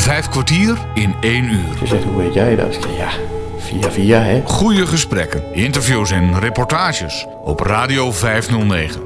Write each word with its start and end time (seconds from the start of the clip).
Vijf 0.00 0.28
kwartier 0.28 0.78
in 0.94 1.14
één 1.20 1.44
uur. 1.44 1.78
Ze 1.78 1.86
zegt, 1.86 2.04
hoe 2.04 2.16
weet 2.16 2.34
jij 2.34 2.56
dat? 2.56 2.74
Ik 2.74 2.82
zeg, 2.82 2.96
ja, 2.96 3.10
via 3.58 3.90
via, 3.90 4.20
hè. 4.20 4.42
Goede 4.44 4.86
gesprekken, 4.86 5.54
interviews 5.54 6.10
en 6.10 6.38
reportages 6.38 7.26
op 7.44 7.60
Radio 7.60 8.12
509. 8.12 9.02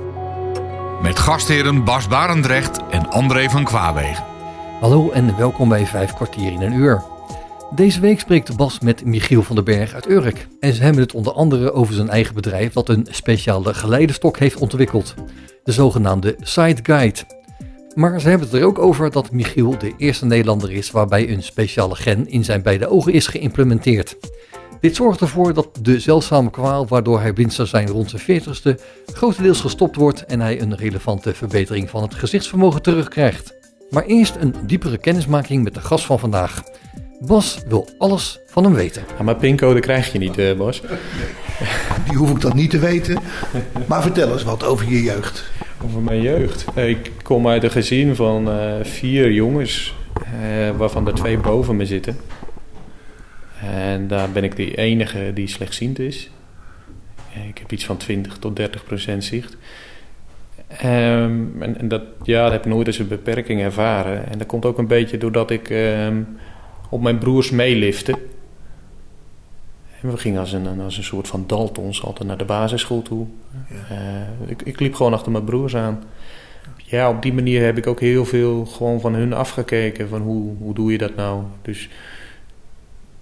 Met 1.03 1.19
gastheren 1.19 1.85
Bas 1.85 2.09
Barendrecht 2.09 2.81
en 2.91 3.11
André 3.11 3.49
van 3.51 3.65
Kwaabegen. 3.65 4.25
Hallo 4.81 5.11
en 5.11 5.37
welkom 5.37 5.69
bij 5.69 5.87
Vijf 5.87 6.15
kwartier 6.15 6.53
in 6.53 6.63
een 6.63 6.73
uur. 6.73 7.03
Deze 7.75 8.01
week 8.01 8.21
spreekt 8.21 8.57
Bas 8.57 8.81
met 8.81 9.05
Michiel 9.05 9.43
van 9.43 9.55
den 9.55 9.65
Berg 9.65 9.95
uit 9.95 10.09
Urk. 10.09 10.47
En 10.61 10.73
ze 10.73 10.83
hebben 10.83 11.03
het 11.03 11.15
onder 11.15 11.33
andere 11.33 11.73
over 11.73 11.95
zijn 11.95 12.11
eigen 12.11 12.35
bedrijf 12.35 12.73
dat 12.73 12.89
een 12.89 13.07
speciale 13.11 13.75
geleidestok 13.75 14.39
heeft 14.39 14.57
ontwikkeld. 14.57 15.15
De 15.65 15.73
zogenaamde 15.73 16.37
Side 16.41 16.81
Guide. 16.83 17.21
Maar 17.95 18.21
ze 18.21 18.29
hebben 18.29 18.49
het 18.49 18.57
er 18.57 18.67
ook 18.67 18.79
over 18.79 19.11
dat 19.11 19.31
Michiel 19.31 19.79
de 19.79 19.93
eerste 19.97 20.27
Nederlander 20.27 20.73
is 20.73 20.91
waarbij 20.91 21.31
een 21.31 21.43
speciale 21.43 21.95
gen 21.95 22.29
in 22.29 22.45
zijn 22.45 22.63
beide 22.63 22.89
ogen 22.89 23.13
is 23.13 23.27
geïmplementeerd. 23.27 24.17
Dit 24.81 24.97
zorgt 24.97 25.21
ervoor 25.21 25.55
dat 25.55 25.69
de 25.83 26.01
zeldzame 26.01 26.51
kwaal 26.51 26.87
waardoor 26.87 27.21
hij 27.21 27.33
blind 27.33 27.53
zou 27.53 27.69
zijn 27.69 27.89
rond 27.89 28.13
zijn 28.17 28.43
40ste 28.43 28.81
grotendeels 29.07 29.61
gestopt 29.61 29.97
wordt 29.97 30.25
en 30.25 30.41
hij 30.41 30.61
een 30.61 30.77
relevante 30.77 31.35
verbetering 31.35 31.91
van 31.91 32.03
het 32.03 32.15
gezichtsvermogen 32.15 32.83
terugkrijgt. 32.83 33.55
Maar 33.91 34.05
eerst 34.05 34.37
een 34.37 34.55
diepere 34.67 34.99
kennismaking 34.99 35.65
met 35.65 35.75
de 35.75 35.81
gast 35.81 36.05
van 36.05 36.19
vandaag. 36.19 36.63
Bas 37.21 37.59
wil 37.69 37.89
alles 37.99 38.41
van 38.47 38.65
hem 38.65 38.75
weten. 38.75 39.03
Ja, 39.17 39.23
maar 39.23 39.37
pincode 39.37 39.81
krijg 39.81 40.13
je 40.13 40.19
niet, 40.19 40.39
eh, 40.39 40.57
Bas. 40.57 40.83
Die 42.09 42.17
hoef 42.17 42.31
ik 42.31 42.41
dat 42.41 42.55
niet 42.55 42.71
te 42.71 42.79
weten. 42.79 43.19
Maar 43.87 44.03
vertel 44.03 44.33
eens 44.33 44.43
wat 44.43 44.65
over 44.65 44.89
je 44.89 45.03
jeugd. 45.03 45.53
Over 45.85 46.01
mijn 46.01 46.21
jeugd. 46.21 46.77
Ik 46.77 47.11
kom 47.23 47.49
uit 47.49 47.63
een 47.63 47.71
gezin 47.71 48.15
van 48.15 48.51
eh, 48.51 48.75
vier 48.83 49.33
jongens, 49.33 49.95
eh, 50.15 50.77
waarvan 50.77 51.07
er 51.07 51.15
twee 51.15 51.39
boven 51.39 51.77
me 51.77 51.87
zitten. 51.87 52.17
En 53.63 54.09
daar 54.09 54.31
ben 54.31 54.45
ik 54.45 54.57
de 54.57 54.75
enige 54.75 55.31
die 55.35 55.47
slechtziend 55.47 55.99
is. 55.99 56.31
Ik 57.49 57.59
heb 57.59 57.73
iets 57.73 57.85
van 57.85 57.97
20 57.97 58.39
tot 58.39 58.57
30 58.57 58.85
procent 58.85 59.25
zicht. 59.25 59.57
Ehm, 60.67 61.63
en, 61.63 61.89
dat, 61.89 62.03
ja, 62.23 62.51
heb 62.51 62.65
ik 62.65 62.73
nooit 62.73 62.87
als 62.87 62.99
een 62.99 63.09
beperking 63.09 63.61
ervaren. 63.61 64.31
En 64.31 64.39
dat 64.39 64.47
komt 64.47 64.65
ook 64.65 64.79
een 64.79 64.87
beetje 64.87 65.19
doordat 65.19 65.51
ik 65.51 65.71
ehm, 65.71 66.23
op 66.91 67.03
mijn 67.03 67.19
broers 67.19 67.51
meelifte. 67.51 68.19
We 70.11 70.17
gingen 70.17 70.41
als 70.41 70.53
een, 70.53 70.81
als 70.81 70.97
een 70.97 71.05
soort 71.05 71.29
van 71.29 71.45
Daltons 71.47 72.03
altijd 72.05 72.29
naar 72.29 72.39
de 72.39 72.45
basisschool 72.45 73.03
toe. 73.03 73.27
Eh, 73.89 74.51
ik, 74.51 74.63
ik 74.63 74.81
liep 74.81 74.95
gewoon 74.95 75.13
achter 75.13 75.33
mijn 75.33 75.45
broers 75.45 75.77
aan. 75.77 76.03
Ja, 76.77 77.09
op 77.11 77.23
die 77.23 77.33
manier 77.33 77.65
heb 77.65 77.77
ik 77.79 77.87
ook 77.87 78.01
heel 78.01 78.25
veel 78.25 78.67
gewoon 78.67 79.01
van 79.01 79.15
hun 79.15 79.33
afgekeken. 79.33 80.09
Van 80.09 80.21
hoe, 80.21 80.53
hoe 80.59 80.75
doe 80.75 80.93
je 80.93 80.99
dat 80.99 81.17
nou? 81.17 81.43
Dus 81.63 81.89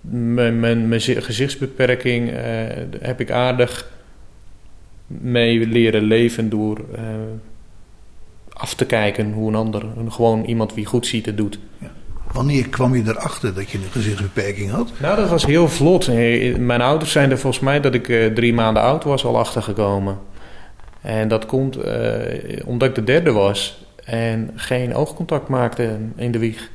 mijn, 0.01 0.61
mijn, 0.61 0.89
mijn 0.89 1.01
zi- 1.01 1.21
gezichtsbeperking 1.21 2.31
eh, 2.31 2.45
heb 3.01 3.21
ik 3.21 3.31
aardig 3.31 3.91
mee 5.07 5.67
leren 5.67 6.03
leven 6.03 6.49
door 6.49 6.81
eh, 6.95 7.05
af 8.49 8.75
te 8.75 8.87
kijken 8.87 9.33
hoe 9.33 9.49
een 9.49 9.55
ander, 9.55 9.85
een- 9.97 10.13
gewoon 10.13 10.45
iemand 10.45 10.75
wie 10.75 10.87
goed 10.87 11.07
ziet 11.07 11.27
het 11.27 11.37
doet. 11.37 11.59
Wanneer 12.33 12.69
kwam 12.69 12.95
je 12.95 13.03
erachter 13.07 13.55
dat 13.55 13.71
je 13.71 13.79
een 13.79 13.91
gezichtsbeperking 13.91 14.71
had? 14.71 14.93
Nou, 15.01 15.17
dat 15.17 15.29
was 15.29 15.47
heel 15.47 15.69
vlot. 15.69 16.07
Mijn 16.59 16.81
ouders 16.81 17.13
zijn 17.13 17.31
er 17.31 17.39
volgens 17.39 17.63
mij 17.63 17.81
dat 17.81 17.95
ik 17.95 18.09
eh, 18.09 18.27
drie 18.27 18.55
maanden 18.55 18.83
oud 18.83 19.05
was 19.05 19.25
al 19.25 19.39
achtergekomen. 19.39 20.19
En 21.01 21.29
dat 21.29 21.47
komt 21.47 21.77
eh, 21.77 22.67
omdat 22.67 22.89
ik 22.89 22.95
de 22.95 23.05
derde 23.05 23.33
was 23.33 23.87
en 24.05 24.51
geen 24.55 24.95
oogcontact 24.95 25.49
maakte 25.49 25.99
in 26.17 26.33
de 26.33 26.39
wieg. 26.39 26.71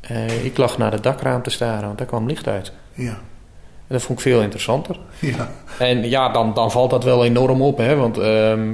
Eh, 0.00 0.44
ik 0.44 0.56
lag 0.56 0.78
naar 0.78 0.92
het 0.92 1.02
dakraam 1.02 1.42
te 1.42 1.50
staren, 1.50 1.86
want 1.86 1.98
daar 1.98 2.06
kwam 2.06 2.26
licht 2.26 2.48
uit. 2.48 2.72
Ja. 2.94 3.18
En 3.86 3.94
dat 3.94 4.02
vond 4.02 4.18
ik 4.18 4.24
veel 4.24 4.42
interessanter. 4.42 4.98
ja. 5.20 5.50
En 5.78 6.08
ja, 6.08 6.28
dan, 6.28 6.54
dan 6.54 6.70
valt 6.70 6.90
dat 6.90 7.04
wel 7.04 7.24
enorm 7.24 7.62
op, 7.62 7.78
hè? 7.78 7.96
Want 7.96 8.18
ehm, 8.18 8.72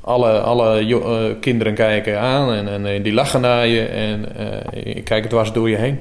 alle, 0.00 0.40
alle 0.40 0.78
eh, 0.78 1.40
kinderen 1.40 1.74
kijken 1.74 2.20
aan 2.20 2.52
en, 2.52 2.68
en, 2.68 2.86
eh, 2.86 3.02
die 3.02 3.12
lachen 3.12 3.40
naar 3.40 3.66
je 3.66 3.86
en 3.86 4.36
eh 4.36 4.94
je 4.94 5.02
kijkt 5.02 5.28
dwars 5.28 5.52
door 5.52 5.70
je 5.70 5.76
heen. 5.76 6.00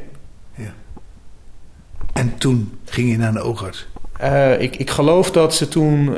En 2.13 2.37
toen 2.37 2.79
ging 2.85 3.11
je 3.11 3.17
naar 3.17 3.29
een 3.29 3.41
oogarts. 3.41 3.87
Ik, 4.59 4.75
ik 4.75 4.89
geloof 4.89 5.31
dat 5.31 5.55
ze 5.55 5.67
toen 5.67 6.15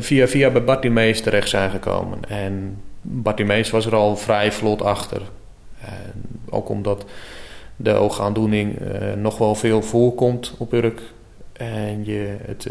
via, 0.00 0.28
via 0.28 0.50
bij 0.50 0.64
Bartimees 0.64 1.20
terecht 1.20 1.48
zijn 1.48 1.70
gekomen. 1.70 2.18
En 2.28 2.82
Bartimees 3.00 3.70
was 3.70 3.86
er 3.86 3.94
al 3.94 4.16
vrij 4.16 4.52
vlot 4.52 4.82
achter. 4.82 5.22
En 5.80 6.12
ook 6.50 6.68
omdat 6.68 7.04
de 7.76 7.92
oogaandoening 7.92 8.78
nog 9.16 9.38
wel 9.38 9.54
veel 9.54 9.82
voorkomt 9.82 10.54
op 10.58 10.72
Urk. 10.72 11.00
En 11.52 12.04
je, 12.04 12.36
het, 12.46 12.68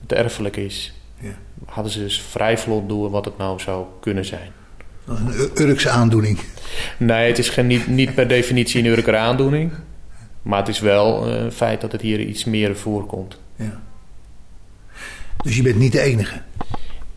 het 0.00 0.12
erfelijk 0.12 0.56
is. 0.56 0.99
Ja. 1.20 1.30
Hadden 1.64 1.92
ze 1.92 1.98
dus 1.98 2.20
vrij 2.20 2.58
vlot 2.58 2.88
door 2.88 3.10
wat 3.10 3.24
het 3.24 3.38
nou 3.38 3.60
zou 3.60 3.84
kunnen 4.00 4.24
zijn. 4.24 4.50
Een 5.06 5.28
Ur- 5.32 5.50
Urkse 5.68 5.88
aandoening. 5.90 6.38
Nee, 6.96 7.28
het 7.28 7.38
is 7.38 7.48
geen, 7.48 7.66
niet, 7.66 7.86
niet 7.86 8.14
per 8.14 8.28
definitie 8.28 8.80
een 8.80 8.90
Urker 8.90 9.16
aandoening. 9.16 9.72
Maar 10.42 10.58
het 10.58 10.68
is 10.68 10.80
wel 10.80 11.26
eh, 11.26 11.40
een 11.42 11.52
feit 11.52 11.80
dat 11.80 11.92
het 11.92 12.00
hier 12.00 12.20
iets 12.20 12.44
meer 12.44 12.76
voorkomt. 12.76 13.38
Ja. 13.56 13.80
Dus 15.42 15.56
je 15.56 15.62
bent 15.62 15.76
niet 15.76 15.92
de 15.92 16.00
enige. 16.00 16.40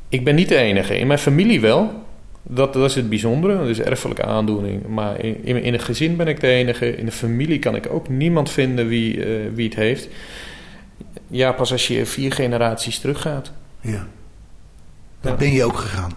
Ik 0.09 0.23
ben 0.23 0.35
niet 0.35 0.49
de 0.49 0.55
enige. 0.55 0.97
In 0.97 1.07
mijn 1.07 1.19
familie 1.19 1.61
wel. 1.61 2.01
Dat, 2.43 2.73
dat 2.73 2.89
is 2.89 2.95
het 2.95 3.09
bijzondere. 3.09 3.57
Dat 3.57 3.67
is 3.67 3.81
erfelijke 3.81 4.23
aandoening. 4.25 4.87
Maar 4.87 5.19
in, 5.23 5.45
in, 5.45 5.63
in 5.63 5.73
het 5.73 5.83
gezin 5.83 6.15
ben 6.15 6.27
ik 6.27 6.39
de 6.39 6.47
enige. 6.47 6.95
In 6.97 7.05
de 7.05 7.11
familie 7.11 7.59
kan 7.59 7.75
ik 7.75 7.87
ook 7.91 8.09
niemand 8.09 8.49
vinden 8.51 8.87
wie, 8.87 9.23
eh, 9.25 9.29
wie 9.53 9.65
het 9.65 9.75
heeft. 9.75 10.07
Ja, 11.27 11.51
pas 11.51 11.71
als 11.71 11.87
je 11.87 12.05
vier 12.05 12.31
generaties 12.31 12.99
teruggaat. 12.99 13.51
Ja. 13.83 14.07
Dat 15.21 15.31
Ja. 15.31 15.37
ben 15.37 15.51
je 15.51 15.63
ook 15.63 15.77
gegaan. 15.77 16.11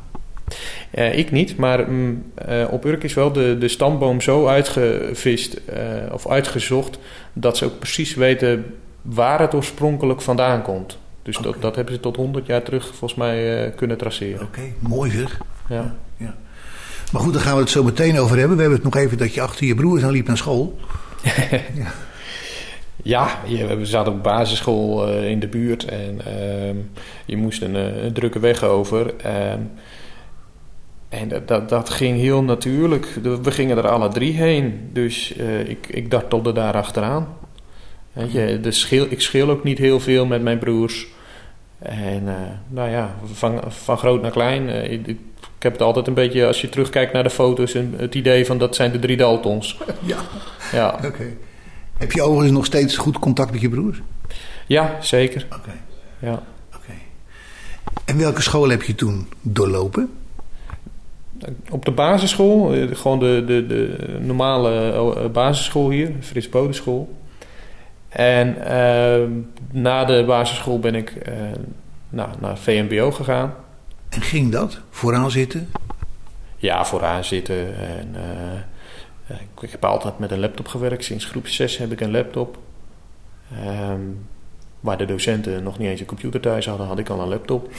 Eh, 0.91 1.19
ik 1.19 1.31
niet, 1.31 1.57
maar 1.57 1.91
mm, 1.91 2.25
eh, 2.35 2.65
op 2.71 2.85
Urk 2.85 3.03
is 3.03 3.15
wel 3.15 3.33
de, 3.33 3.57
de 3.59 3.69
stamboom 3.69 4.21
zo 4.21 4.47
uitgevist 4.47 5.55
eh, 5.55 5.83
of 6.13 6.29
uitgezocht... 6.29 6.99
dat 7.33 7.57
ze 7.57 7.65
ook 7.65 7.79
precies 7.79 8.15
weten 8.15 8.75
waar 9.03 9.41
het 9.41 9.55
oorspronkelijk 9.55 10.21
vandaan 10.23 10.63
komt. 10.63 10.99
Dus 11.23 11.37
dat, 11.37 11.57
dat 11.61 11.77
hebben 11.77 11.95
ze 11.95 12.01
tot 12.01 12.17
100 12.17 12.47
jaar 12.47 12.63
terug 12.63 12.87
volgens 12.87 13.15
mij 13.15 13.73
kunnen 13.77 13.97
traceren. 13.97 14.43
Oké, 14.47 14.61
mooi 14.79 15.11
zeg. 15.11 15.41
Ja. 15.69 15.97
Maar 17.13 17.23
goed, 17.23 17.33
daar 17.33 17.43
gaan 17.43 17.55
we 17.55 17.61
het 17.61 17.71
zo 17.71 17.83
meteen 17.85 18.19
over 18.19 18.39
hebben. 18.39 18.57
We 18.57 18.63
hebben 18.63 18.83
het 18.83 18.95
nog 18.95 19.03
even 19.03 19.19
dat 19.19 19.35
je 19.35 19.41
achter 19.41 19.67
je 19.67 19.75
broers 19.75 20.03
aan 20.03 20.11
liep 20.11 20.27
naar 20.27 20.37
school. 20.37 20.79
Ja, 21.75 21.93
je, 23.47 23.77
we 23.77 23.87
zaten 23.87 24.13
op 24.13 24.23
basisschool 24.23 25.09
eh, 25.09 25.31
in 25.31 25.39
de 25.39 25.47
buurt 25.49 25.85
en 25.85 26.21
ehm, 26.25 26.77
je 27.25 27.37
moest 27.37 27.63
een, 27.63 27.77
eh, 27.77 28.05
een 28.05 28.13
drukke 28.13 28.39
weg 28.39 28.63
over. 28.63 29.15
ehm, 29.17 29.61
en 31.09 31.29
dat, 31.29 31.49
dat, 31.49 31.69
dat 31.69 31.91
ging 31.91 32.19
heel 32.19 32.43
natuurlijk. 32.43 33.07
We 33.43 33.51
gingen 33.51 33.77
er 33.77 33.89
alle 33.89 34.09
drie 34.09 34.33
heen, 34.33 34.91
dus 34.93 35.37
eh, 35.37 35.69
ik, 35.69 35.87
ik 35.89 36.11
dartelde 36.11 36.53
daar 36.53 36.75
achteraan. 36.75 37.29
Weet 38.13 38.33
je, 38.33 38.61
de 38.61 39.07
ik 39.11 39.21
scheel 39.21 39.51
ook 39.51 39.65
niet 39.65 39.79
heel 39.79 40.01
veel 40.01 40.27
met 40.27 40.43
mijn 40.43 40.59
broers. 40.59 41.07
En 41.79 42.25
nou 42.69 42.91
ja, 42.91 43.15
van, 43.33 43.61
van 43.69 43.99
groot 43.99 44.23
naar 44.23 44.31
klein. 44.31 44.91
ik, 44.91 45.07
ik 45.07 45.19
heb 45.59 45.73
het 45.73 45.83
altijd 45.83 46.07
een 46.07 46.15
beetje, 46.15 46.47
als 46.47 46.61
je 46.61 46.69
terugkijkt 46.69 47.13
naar 47.13 47.23
de 47.23 47.31
foto's, 47.31 47.75
een, 47.75 47.95
het 47.97 48.15
idee 48.15 48.47
van 48.47 48.59
dat 48.59 48.75
zijn 48.75 48.93
de 48.93 48.99
drie 48.99 49.17
Daltons. 49.17 49.79
Ja. 50.07 50.19
Ja, 50.73 50.99
Oké. 51.05 51.25
Heb 51.99 52.13
je 52.13 52.23
overigens 52.23 52.53
nog 52.53 52.65
steeds 52.65 52.97
goed 52.97 53.19
contact 53.19 53.53
met 53.53 53.61
je 53.61 53.69
broers? 53.69 54.03
ja 54.67 54.97
zeker. 55.01 55.47
Oké. 55.57 55.73
Ja. 56.19 56.43
Oké. 56.75 56.93
En 58.05 58.19
welke 58.19 58.43
school 58.43 58.69
heb 58.69 58.83
je 58.83 58.95
toen 58.95 59.29
doorlopen? 59.41 60.11
Op 61.71 61.85
de 61.85 61.91
basisschool, 61.91 62.73
eh, 62.75 62.97
gewoon 62.97 63.19
de, 63.19 63.43
de, 63.47 63.67
de 63.67 64.17
normale 64.21 64.93
eh, 64.93 65.31
basisschool 65.31 65.91
hier, 65.91 66.13
Frits 66.21 66.49
Bodenschool. 66.49 67.17
En 68.09 68.67
eh, 68.67 69.29
na 69.71 70.05
de 70.05 70.25
basisschool 70.27 70.79
ben 70.79 70.95
ik 70.95 71.11
eh, 71.11 71.35
nou, 72.09 72.29
naar 72.41 72.59
VMBO 72.59 73.11
gegaan. 73.11 73.55
En 74.09 74.21
ging 74.21 74.53
dat? 74.53 74.81
Vooraan 74.91 75.31
zitten? 75.31 75.71
Ja, 76.57 76.85
vooraan 76.85 77.25
zitten. 77.25 77.77
En, 77.77 78.15
eh, 78.15 78.61
ik, 79.29 79.63
ik 79.63 79.71
heb 79.71 79.85
altijd 79.85 80.19
met 80.19 80.31
een 80.31 80.41
laptop 80.41 80.69
gewerkt. 80.69 81.05
Sinds 81.05 81.25
groep 81.25 81.47
6 81.47 81.79
heb 81.79 81.93
ik 81.93 82.01
een 82.01 82.11
laptop. 82.11 82.59
Ehm, 83.53 84.01
waar 84.81 84.99
de 84.99 85.05
docenten 85.05 85.63
nog 85.63 85.79
niet 85.79 85.89
eens 85.89 86.01
een 86.01 86.07
computer 86.07 86.41
thuis 86.41 86.67
hadden, 86.67 86.87
had 86.87 86.99
ik 86.99 87.09
al 87.09 87.21
een 87.21 87.29
laptop. 87.29 87.71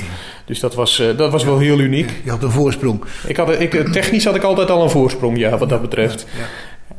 Dus 0.46 0.60
dat 0.60 0.76
was, 0.76 1.00
eh, 1.00 1.18
dat 1.18 1.32
was 1.32 1.44
wel 1.44 1.58
heel 1.58 1.80
uniek. 1.80 2.22
Je 2.24 2.30
had 2.30 2.44
een 2.44 2.52
voorsprong. 2.52 3.04
Ik 3.28 3.38
had, 3.38 3.60
ik, 3.60 3.72
technisch 3.72 4.26
had 4.26 4.36
ik 4.36 4.44
altijd 4.44 4.70
al 4.70 4.84
een 4.84 4.90
voorsprong, 4.90 5.38
ja, 5.38 5.58
wat 5.58 5.70
dat 5.70 5.82
betreft. 5.82 6.28
Ja. 6.38 6.46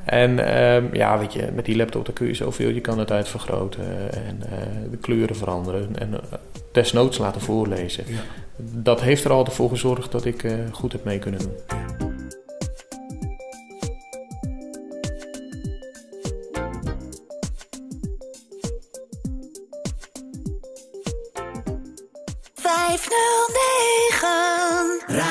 En 0.08 0.38
ehm, 0.38 0.94
ja, 0.94 1.18
weet 1.18 1.32
je, 1.32 1.48
met 1.54 1.64
die 1.64 1.76
laptop 1.76 2.04
dan 2.04 2.14
kun 2.14 2.26
je 2.26 2.34
zoveel. 2.34 2.68
Je 2.68 2.80
kan 2.80 2.98
het 2.98 3.10
uitvergroten 3.10 4.12
en 4.12 4.42
eh, 4.50 4.58
de 4.90 4.96
kleuren 4.96 5.36
veranderen. 5.36 5.88
En 5.98 6.14
eh, 6.14 6.38
desnoods 6.72 7.18
laten 7.18 7.40
voorlezen. 7.40 8.04
Dat 8.56 9.00
heeft 9.00 9.24
er 9.24 9.30
altijd 9.30 9.56
voor 9.56 9.68
gezorgd 9.68 10.12
dat 10.12 10.24
ik 10.24 10.42
eh, 10.42 10.52
goed 10.72 10.92
heb 10.92 11.04
mee 11.04 11.18
kunnen 11.18 11.40
doen. 11.40 11.97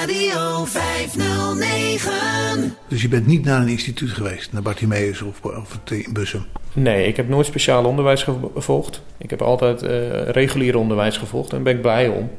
Radio 0.07 0.66
509. 0.66 2.75
Dus 2.88 3.01
je 3.01 3.07
bent 3.07 3.28
niet 3.28 3.44
naar 3.44 3.62
een 3.62 3.68
instituut 3.68 4.10
geweest, 4.10 4.54
naar 4.54 4.62
Bartimeus 4.62 5.22
of, 5.22 5.42
of 5.42 5.80
in 5.89 6.13
Bussum? 6.13 6.45
Nee, 6.74 7.07
ik 7.07 7.16
heb 7.16 7.30
nooit 7.30 7.45
speciaal 7.45 7.86
onderwijs 7.86 8.24
gevolgd. 8.54 9.01
Ik 9.18 9.30
heb 9.30 9.42
altijd 9.42 9.84
uh, 9.84 9.89
regulier 10.30 10.78
onderwijs 10.78 11.18
gevolgd 11.18 11.50
en 11.50 11.56
daar 11.56 11.63
ben 11.63 11.75
ik 11.75 11.81
blij 11.81 12.07
om. 12.07 12.30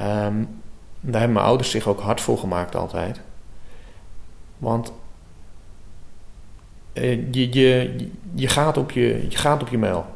Um, 0.00 0.48
daar 1.00 1.20
hebben 1.20 1.32
mijn 1.32 1.46
ouders 1.46 1.70
zich 1.70 1.86
ook 1.86 2.00
hard 2.00 2.20
voor 2.20 2.38
gemaakt 2.38 2.76
altijd. 2.76 3.20
Want 4.58 4.92
uh, 6.94 7.18
je, 7.30 7.52
je, 7.52 7.96
je, 8.34 8.48
gaat 8.48 8.76
op 8.76 8.90
je, 8.90 9.26
je 9.28 9.36
gaat 9.36 9.62
op 9.62 9.68
je 9.68 9.78
mail. 9.78 10.06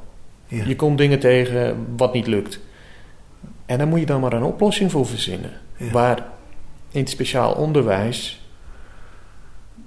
Ja. 0.47 0.65
Je 0.67 0.77
komt 0.77 0.99
dingen 0.99 1.19
tegen 1.19 1.87
wat 1.97 2.13
niet 2.13 2.27
lukt. 2.27 2.61
En 3.69 3.79
dan 3.79 3.89
moet 3.89 4.01
je 4.01 4.07
dan 4.07 4.21
maar 4.21 4.33
een 4.33 4.43
oplossing 4.43 4.91
voor 4.91 5.07
verzinnen. 5.07 5.51
Ja. 5.77 5.91
Waar 5.91 6.27
in 6.91 7.01
het 7.01 7.11
speciaal 7.11 7.53
onderwijs 7.53 8.41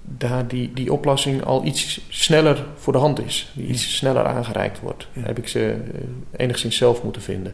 daar 0.01 0.47
die, 0.47 0.73
die 0.73 0.93
oplossing 0.93 1.43
al 1.43 1.65
iets 1.65 2.01
sneller 2.09 2.65
voor 2.75 2.93
de 2.93 2.99
hand 2.99 3.25
is. 3.25 3.51
Die 3.53 3.67
iets 3.67 3.95
sneller 3.95 4.25
aangereikt 4.25 4.79
wordt. 4.79 5.07
Ja. 5.13 5.21
Heb 5.21 5.37
ik 5.37 5.47
ze 5.47 5.59
uh, 5.59 6.01
enigszins 6.35 6.77
zelf 6.77 7.03
moeten 7.03 7.21
vinden. 7.21 7.53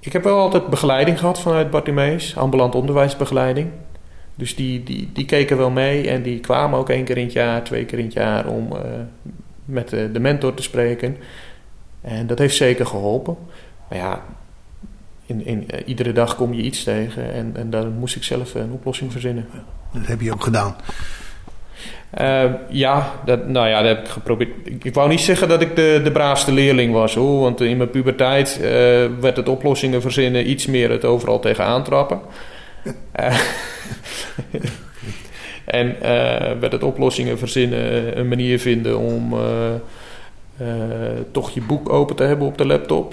Ik 0.00 0.12
heb 0.12 0.24
wel 0.24 0.38
altijd 0.38 0.68
begeleiding 0.68 1.18
gehad 1.18 1.40
vanuit 1.40 1.70
Bartimeus, 1.70 2.36
ambulant 2.36 2.74
onderwijsbegeleiding. 2.74 3.70
Dus 4.34 4.56
die, 4.56 4.82
die, 4.82 5.10
die 5.12 5.24
keken 5.24 5.56
wel 5.56 5.70
mee 5.70 6.08
en 6.08 6.22
die 6.22 6.40
kwamen 6.40 6.78
ook 6.78 6.88
één 6.88 7.04
keer 7.04 7.16
in 7.16 7.24
het 7.24 7.32
jaar, 7.32 7.64
twee 7.64 7.84
keer 7.84 7.98
in 7.98 8.04
het 8.04 8.14
jaar 8.14 8.46
om 8.46 8.72
uh, 8.72 8.80
met 9.64 9.88
de, 9.88 10.12
de 10.12 10.20
mentor 10.20 10.54
te 10.54 10.62
spreken. 10.62 11.16
En 12.00 12.26
dat 12.26 12.38
heeft 12.38 12.56
zeker 12.56 12.86
geholpen. 12.86 13.36
Maar 13.88 13.98
ja, 13.98 14.22
in, 15.30 15.46
in, 15.46 15.68
uh, 15.74 15.80
iedere 15.84 16.12
dag 16.12 16.36
kom 16.36 16.54
je 16.54 16.62
iets 16.62 16.84
tegen 16.84 17.32
en, 17.32 17.52
en 17.54 17.70
daar 17.70 17.86
moest 17.86 18.16
ik 18.16 18.22
zelf 18.22 18.54
een 18.54 18.72
oplossing 18.72 19.12
verzinnen. 19.12 19.46
Dat 19.92 20.06
heb 20.06 20.20
je 20.20 20.32
ook 20.32 20.44
gedaan. 20.44 20.76
Uh, 22.20 22.44
ja, 22.68 23.12
dat, 23.24 23.48
nou 23.48 23.68
ja, 23.68 23.82
dat 23.82 23.96
heb 23.96 24.06
ik 24.06 24.10
geprobeerd. 24.10 24.50
Ik, 24.64 24.84
ik, 24.84 24.94
wou 24.94 25.08
niet 25.08 25.20
zeggen 25.20 25.48
dat 25.48 25.60
ik 25.60 25.76
de, 25.76 26.00
de 26.04 26.10
braafste 26.10 26.52
leerling 26.52 26.92
was, 26.92 27.14
hoor. 27.14 27.40
Want 27.40 27.60
in 27.60 27.76
mijn 27.76 27.90
puberteit 27.90 28.58
uh, 28.58 28.66
werd 29.20 29.36
het 29.36 29.48
oplossingen 29.48 30.00
verzinnen 30.00 30.50
iets 30.50 30.66
meer 30.66 30.90
het 30.90 31.04
overal 31.04 31.40
tegenaan 31.40 31.84
trappen. 31.84 32.20
En 35.64 35.96
werd 36.60 36.72
het 36.72 36.82
oplossingen 36.82 37.38
verzinnen, 37.38 38.18
een 38.18 38.28
manier 38.28 38.58
vinden 38.58 38.98
om 38.98 39.34
toch 41.32 41.50
je 41.50 41.62
boek 41.62 41.88
open 41.88 42.16
te 42.16 42.22
hebben 42.22 42.46
op 42.46 42.58
de 42.58 42.66
laptop 42.66 43.12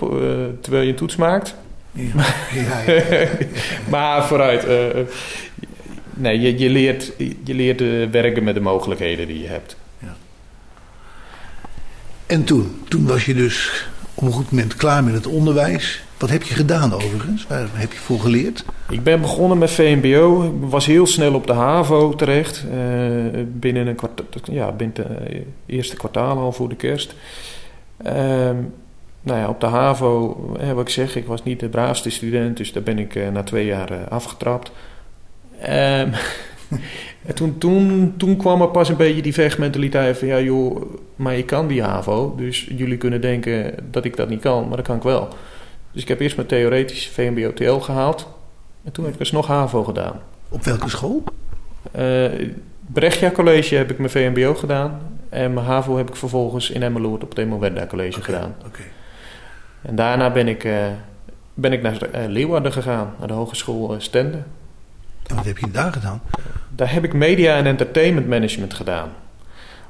terwijl 0.62 0.84
je 0.84 0.90
een 0.90 0.96
toets 0.96 1.16
maakt. 1.16 1.56
Ja, 1.98 2.26
ja, 2.54 2.94
ja. 2.94 3.28
maar 3.94 4.26
vooruit 4.28 4.66
nee, 6.18 6.40
je, 6.40 6.58
je 6.58 6.70
leert, 6.70 7.12
je 7.44 7.54
leert 7.54 7.82
uh, 7.82 8.10
werken 8.10 8.44
met 8.44 8.54
de 8.54 8.62
mogelijkheden 8.62 9.28
die 9.28 9.42
je 9.42 9.48
hebt. 9.48 9.78
Ja. 10.00 10.16
En 12.26 12.44
toen? 12.44 12.82
Toen 12.88 13.06
was 13.06 13.26
je 13.26 13.34
dus 13.34 13.88
op 14.14 14.24
een 14.24 14.32
goed 14.32 14.52
moment 14.52 14.76
klaar 14.76 15.04
met 15.04 15.14
het 15.14 15.28
onderwijs. 15.28 16.06
Wat 16.18 16.30
heb 16.30 16.44
je 16.44 16.54
gedaan 16.54 16.94
overigens? 16.94 17.48
Waar 17.48 17.68
heb 17.74 17.92
je 17.92 17.98
voor 17.98 18.20
geleerd? 18.20 18.66
Ik 18.90 19.04
ben 19.04 19.22
begonnen 19.22 19.58
met 19.58 19.72
VMBO. 19.72 20.44
Ik 20.44 20.70
was 20.70 20.86
heel 20.86 21.08
snel 21.08 21.34
op 21.34 21.48
de 21.48 21.54
HAVO 21.54 22.16
terecht. 22.16 22.66
Uh, 22.74 23.44
binnen 23.48 23.88
een 23.88 23.96
kwart, 23.96 24.22
ja, 24.44 24.72
binnen 24.72 24.96
het 24.98 25.44
eerste 25.66 25.96
kwartaal 25.96 26.38
al 26.38 26.52
voor 26.52 26.70
de 26.70 26.76
kerst. 26.76 27.16
Uh, 28.06 28.50
nou 29.28 29.40
ja, 29.40 29.50
op 29.50 29.60
de 29.60 29.66
HAVO, 29.66 30.36
wat 30.74 30.82
ik 30.82 30.90
zeg, 30.90 31.16
ik 31.16 31.26
was 31.26 31.44
niet 31.44 31.60
de 31.60 31.70
braafste 31.70 32.10
student. 32.10 32.58
Dus 32.58 32.72
daar 32.72 32.84
ben 32.84 33.00
ik 33.00 33.32
na 33.32 33.44
twee 33.44 33.66
jaar 33.66 34.08
afgetrapt. 34.10 34.72
Um, 35.70 36.14
toen, 37.34 37.58
toen, 37.58 38.14
toen 38.18 38.38
kwam 38.38 38.62
er 38.62 38.68
pas 38.68 38.90
een 38.90 38.96
beetje 38.96 39.22
die 39.22 39.34
vechtmentaliteit 39.34 40.18
van... 40.18 40.28
ja 40.28 40.40
joh, 40.40 40.82
maar 41.16 41.38
ik 41.38 41.46
kan 41.46 41.68
die 41.68 41.84
HAVO. 41.84 42.36
Dus 42.36 42.68
jullie 42.76 42.98
kunnen 42.98 43.22
denken 43.22 43.76
dat 43.92 44.06
ik 44.06 44.16
dat 44.16 44.30
niet 44.30 44.42
kan, 44.42 44.68
maar 44.68 44.78
dat 44.78 44.86
kan 44.86 44.96
ik 44.96 45.04
wel. 45.04 45.28
Dus 45.92 46.02
ik 46.02 46.08
heb 46.08 46.20
eerst 46.20 46.36
mijn 46.36 46.48
theoretische 46.48 47.12
VMBO-TL 47.12 47.80
gehaald. 47.80 48.28
En 48.84 48.92
toen 48.92 49.04
heb 49.04 49.14
ik 49.14 49.20
dus 49.20 49.32
nog 49.32 49.48
HAVO 49.48 49.84
gedaan. 49.84 50.20
Op 50.50 50.64
welke 50.64 50.90
school? 50.90 51.24
Uh, 52.00 52.26
Brechtja 52.94 53.32
College 53.32 53.76
heb 53.76 53.92
ik 53.92 53.98
mijn 53.98 54.10
VMBO 54.10 54.54
gedaan. 54.54 55.00
En 55.30 55.54
mijn 55.54 55.66
HAVO 55.66 55.98
heb 55.98 56.10
ik 56.10 56.16
vervolgens 56.16 56.70
in 56.70 56.84
Emmeloord 56.84 57.24
op 57.24 57.30
het 57.30 57.38
Emel 57.38 57.60
College 57.88 58.18
okay, 58.18 58.22
gedaan. 58.22 58.56
Okay. 58.66 58.86
En 59.88 59.96
daarna 59.96 60.32
ben 60.32 60.48
ik, 60.48 60.64
uh, 60.64 60.86
ben 61.54 61.74
ik 61.74 61.82
naar 61.82 61.94
uh, 61.94 62.22
Leeuwarden 62.28 62.72
gegaan, 62.72 63.14
naar 63.20 63.28
de 63.28 63.34
Hogeschool 63.34 63.96
Stende. 63.98 64.38
En 65.28 65.36
wat 65.36 65.46
heb 65.46 65.58
je 65.58 65.72
daar 65.72 65.92
gedaan? 65.92 66.22
Daar 66.70 66.94
heb 66.94 67.04
ik 67.04 67.14
media 67.14 67.56
en 67.56 67.66
entertainment 67.66 68.28
management 68.28 68.74
gedaan. 68.74 69.10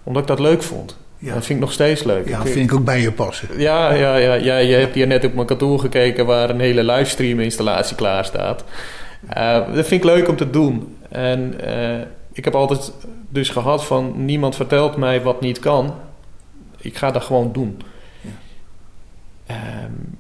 Omdat 0.04 0.22
ik 0.22 0.28
dat 0.28 0.40
leuk 0.40 0.64
vond. 0.64 0.98
Ja. 1.18 1.34
Dat 1.34 1.46
vind 1.46 1.60
ik 1.60 1.66
nog 1.66 1.74
steeds 1.74 2.04
leuk. 2.04 2.28
Ja, 2.28 2.38
dat 2.38 2.50
vind 2.50 2.72
ik 2.72 2.78
ook 2.78 2.86
bij 2.86 3.02
je 3.02 3.12
passen. 3.12 3.60
Ja, 3.60 3.94
ja, 3.94 4.16
ja, 4.16 4.34
ja, 4.34 4.58
je 4.58 4.76
hebt 4.76 4.96
hier 4.96 5.08
net 5.08 5.26
op 5.26 5.34
mijn 5.34 5.48
kantoor 5.48 5.80
gekeken 5.80 6.26
waar 6.26 6.50
een 6.50 6.60
hele 6.60 6.84
livestream 6.84 7.40
installatie 7.40 7.96
klaar 7.96 8.26
staat. 8.26 8.64
Uh, 9.38 9.74
dat 9.74 9.88
vind 9.88 10.04
ik 10.04 10.04
leuk 10.04 10.28
om 10.28 10.36
te 10.36 10.50
doen. 10.50 10.98
En 11.10 11.56
uh, 11.68 12.02
ik 12.32 12.46
heb 12.46 12.56
altijd 12.56 12.92
dus 13.30 13.50
gehad 13.50 13.86
van 13.86 14.26
niemand 14.26 14.56
vertelt 14.56 14.98
mij 14.98 15.22
wat 15.22 15.42
niet 15.42 15.60
kan. 15.60 15.94
Ik 16.78 16.98
ga 16.98 17.12
dat 17.12 17.24
gewoon 17.24 17.52
doen. 17.54 17.82
Um, 19.52 20.18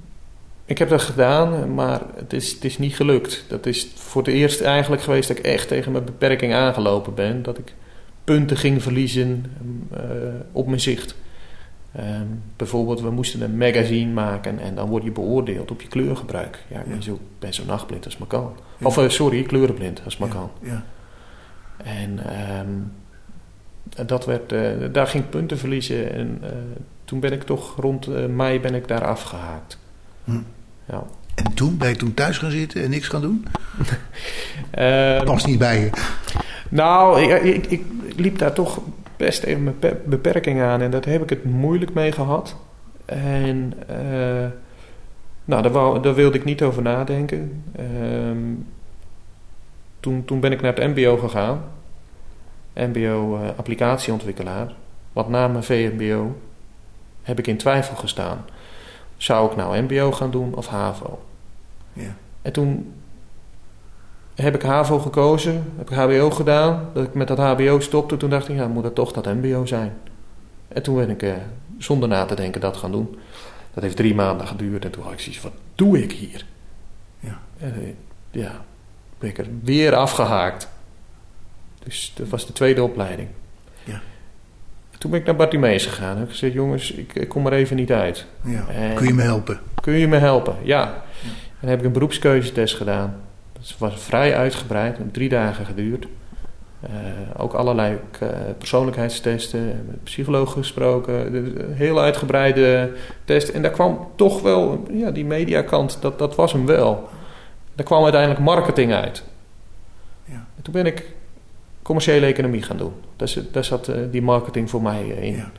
ik 0.66 0.78
heb 0.78 0.90
dat 0.90 1.02
gedaan, 1.02 1.74
maar 1.74 2.02
het 2.16 2.34
is, 2.34 2.52
het 2.52 2.64
is 2.64 2.78
niet 2.78 2.96
gelukt. 2.96 3.46
Dat 3.48 3.66
is 3.66 3.92
voor 3.96 4.22
het 4.22 4.32
eerst 4.34 4.62
eigenlijk 4.62 5.02
geweest 5.02 5.28
dat 5.28 5.38
ik 5.38 5.46
echt 5.46 5.68
tegen 5.68 5.92
mijn 5.92 6.06
beperking 6.06 6.54
aangelopen 6.54 7.14
ben. 7.14 7.44
Dat 7.44 7.58
ik 7.58 7.74
punten 8.24 8.58
ging 8.58 8.84
verliezen 8.84 9.46
uh, 9.94 10.00
op 10.52 10.68
mijn 10.68 10.80
zicht. 10.80 11.16
Um, 12.00 12.42
bijvoorbeeld, 12.56 13.02
we 13.02 13.10
moesten 13.10 13.42
een 13.42 13.58
magazine 13.58 14.14
maken 14.14 14.60
en 14.60 14.76
dan 14.76 14.90
word 14.90 15.04
je 15.04 15.12
beoordeeld 15.12 15.72
op 15.72 15.82
je 15.82 15.88
kleurgebruik. 15.88 16.64
Ja, 16.68 16.80
ik 16.80 16.88
ben, 16.88 17.04
zo, 17.04 17.20
ben 17.40 17.54
zo 17.54 17.64
nachtblind 17.66 18.06
als 18.06 18.18
maar 18.18 18.28
kan. 18.28 18.54
Ja. 18.78 18.86
Of 18.86 18.98
uh, 18.98 19.10
sorry, 19.10 19.44
kleurenblind 19.44 20.02
als 20.04 20.18
maar 20.18 20.28
ja. 20.28 20.34
kan. 20.34 20.50
Ja. 20.62 20.84
En 21.84 22.20
um, 22.60 22.92
dat 24.08 24.26
werd, 24.26 24.52
uh, 24.52 24.70
daar 24.92 25.08
ging 25.08 25.30
punten 25.30 25.58
verliezen 25.58 26.14
en 26.14 26.42
toen 27.08 27.20
ben 27.20 27.32
ik 27.32 27.44
toch 27.44 27.76
rond 27.76 28.28
mei 28.30 28.60
ben 28.60 28.76
ik 28.76 28.88
daar 28.88 29.06
afgehaakt. 29.06 29.80
Hm. 30.24 30.42
Ja. 30.86 31.04
En 31.36 31.54
toen? 31.54 31.78
Ben 31.78 31.90
je 31.90 31.96
toen 31.96 32.14
thuis 32.14 32.38
gaan 32.38 32.52
zitten 32.52 32.84
en 32.84 32.90
niks 32.90 33.08
gaan 33.08 33.22
doen? 33.22 33.46
uh, 34.80 35.24
Past 35.24 35.48
niet 35.48 35.60
bij 35.60 35.80
je. 35.80 35.90
Nou, 36.70 37.22
ik, 37.22 37.44
ik, 37.44 37.66
ik, 37.66 37.84
liep 38.16 38.38
daar 38.38 38.54
toch 38.54 38.82
best 39.18 39.44
even 39.44 39.64
mijn 39.64 39.76
beperking 40.06 40.62
aan. 40.62 40.82
En 40.82 40.92
daar 40.92 41.06
heb 41.06 41.22
ik 41.22 41.30
het 41.30 41.44
moeilijk 41.44 41.94
mee 41.94 42.12
gehad. 42.12 42.56
En 43.06 43.74
uh, 43.90 44.46
nou, 45.46 45.62
daar, 45.62 45.72
wou, 45.72 46.02
daar, 46.02 46.16
wilde 46.16 46.38
ik 46.38 46.44
niet 46.44 46.62
over 46.62 46.82
nadenken. 46.82 47.64
Uh, 47.80 47.86
toen, 50.00 50.26
toen 50.26 50.40
ben 50.40 50.52
ik 50.52 50.62
naar 50.62 50.76
het 50.76 50.96
mbo 50.96 51.18
gegaan. 51.18 51.62
MBO 52.74 53.40
uh, 53.42 53.48
applicatieontwikkelaar. 53.58 54.74
Want 55.14 55.30
na 55.30 55.48
mijn 55.48 55.64
VMBO 55.64 56.36
heb 57.28 57.40
ik 57.40 57.48
in 57.48 57.58
twijfel 57.58 57.96
gestaan. 57.96 58.46
Zou 59.18 59.52
ik 59.52 59.58
nou 59.58 59.82
MBO 59.82 60.12
gaan 60.12 60.32
doen 60.32 60.56
of 60.56 60.68
HAVO? 60.68 61.20
Ja. 61.94 62.16
En 62.42 62.52
toen 62.52 62.94
heb 64.36 64.56
ik 64.56 64.62
HAVO 64.62 65.00
gekozen, 65.00 65.74
heb 65.78 65.90
ik 65.90 65.98
HBO 65.98 66.30
gedaan. 66.30 66.90
Dat 66.94 67.04
ik 67.04 67.14
met 67.14 67.28
dat 67.28 67.38
HBO 67.38 67.80
stopte, 67.80 68.18
toen 68.18 68.30
dacht 68.30 68.50
ik, 68.50 68.56
ja, 68.56 68.68
moet 68.68 68.84
dat 68.84 68.96
toch 68.96 69.12
dat 69.12 69.26
MBO 69.26 69.66
zijn? 69.66 69.94
En 70.68 70.84
toen 70.84 70.96
ben 70.96 71.10
ik 71.10 71.22
eh, 71.22 71.34
zonder 71.78 72.10
na 72.10 72.26
te 72.26 72.36
denken 72.36 72.62
dat 72.62 72.78
gaan 72.78 72.92
doen. 72.92 73.20
Dat 73.74 73.84
heeft 73.84 73.96
drie 73.96 74.16
maanden 74.16 74.48
geduurd 74.48 74.86
en 74.86 74.92
toen 74.92 75.04
had 75.04 75.12
ik 75.12 75.20
zoiets 75.20 75.42
wat 75.42 75.54
doe 75.76 76.04
ik 76.04 76.12
hier? 76.12 76.46
Ja. 77.20 77.40
En, 77.58 77.74
eh, 77.74 78.42
ja, 78.42 78.66
ben 79.20 79.30
ik 79.30 79.38
er 79.38 79.48
weer 79.64 79.96
afgehaakt. 79.96 80.70
Dus 81.84 82.12
dat 82.16 82.28
was 82.28 82.46
de 82.46 82.54
tweede 82.54 82.84
opleiding. 82.84 83.30
Ja. 83.84 84.02
Toen 84.98 85.12
ben 85.12 85.20
ik 85.20 85.26
naar 85.26 85.36
Bartimeus 85.36 85.86
gegaan. 85.86 86.18
Heb 86.18 86.30
gezegd, 86.30 86.54
jongens, 86.54 86.92
ik, 86.92 87.16
ik, 87.16 87.28
kom 87.28 87.46
er 87.46 87.54
even 87.54 87.76
niet 87.76 87.92
uit. 87.92 88.26
Ja. 88.42 88.66
kun 88.96 89.08
je 89.08 89.14
me 89.14 89.22
helpen? 89.22 89.60
Kun 89.82 89.94
je 89.94 90.08
me 90.08 90.18
helpen, 90.18 90.56
ja. 90.64 90.80
ja. 90.80 91.04
En 91.24 91.58
dan 91.60 91.70
heb 91.70 91.80
ik 91.80 91.86
een 91.86 91.92
beroepskeuzetest 91.92 92.76
gedaan. 92.76 93.16
Dat 93.54 93.76
was 93.78 93.94
vrij 93.96 94.36
uitgebreid, 94.36 94.98
heeft 94.98 95.14
drie 95.14 95.30
dagen 95.30 95.66
geduurd. 95.66 96.08
Uh, 96.84 96.90
ook 97.38 97.54
allerlei 97.54 98.00
uh, 98.24 98.30
persoonlijkheidstesten, 98.58 99.66
met 99.66 100.04
psycholoog 100.04 100.52
gesproken, 100.52 101.32
de, 101.32 101.66
heel 101.74 102.00
uitgebreide 102.00 102.92
test. 103.26 103.50
En 103.50 103.62
daar 103.62 103.72
kwam 103.72 104.08
toch 104.16 104.42
wel, 104.42 104.88
ja, 104.92 105.12
die 105.12 105.26
mediakant, 105.26 105.98
dat, 106.02 106.20
dat 106.20 106.36
was 106.36 106.54
hem 106.54 106.66
wel. 106.66 107.10
Daar 107.76 107.86
kwam 107.86 108.04
uiteindelijk 108.04 108.42
marketing 108.42 108.94
uit. 108.94 109.24
Ja. 110.26 110.46
En 110.56 110.62
toen 110.62 110.74
ben 110.74 110.86
ik 110.86 111.06
commerciële 111.88 112.26
economie 112.26 112.62
gaan 112.62 112.78
doen. 112.78 112.94
Daar, 113.16 113.34
daar 113.52 113.64
zat 113.64 113.88
uh, 113.88 113.96
die 114.12 114.22
marketing 114.22 114.70
voor 114.70 114.82
mij 114.82 115.04
uh, 115.04 115.24
in. 115.24 115.36
Ja. 115.36 115.52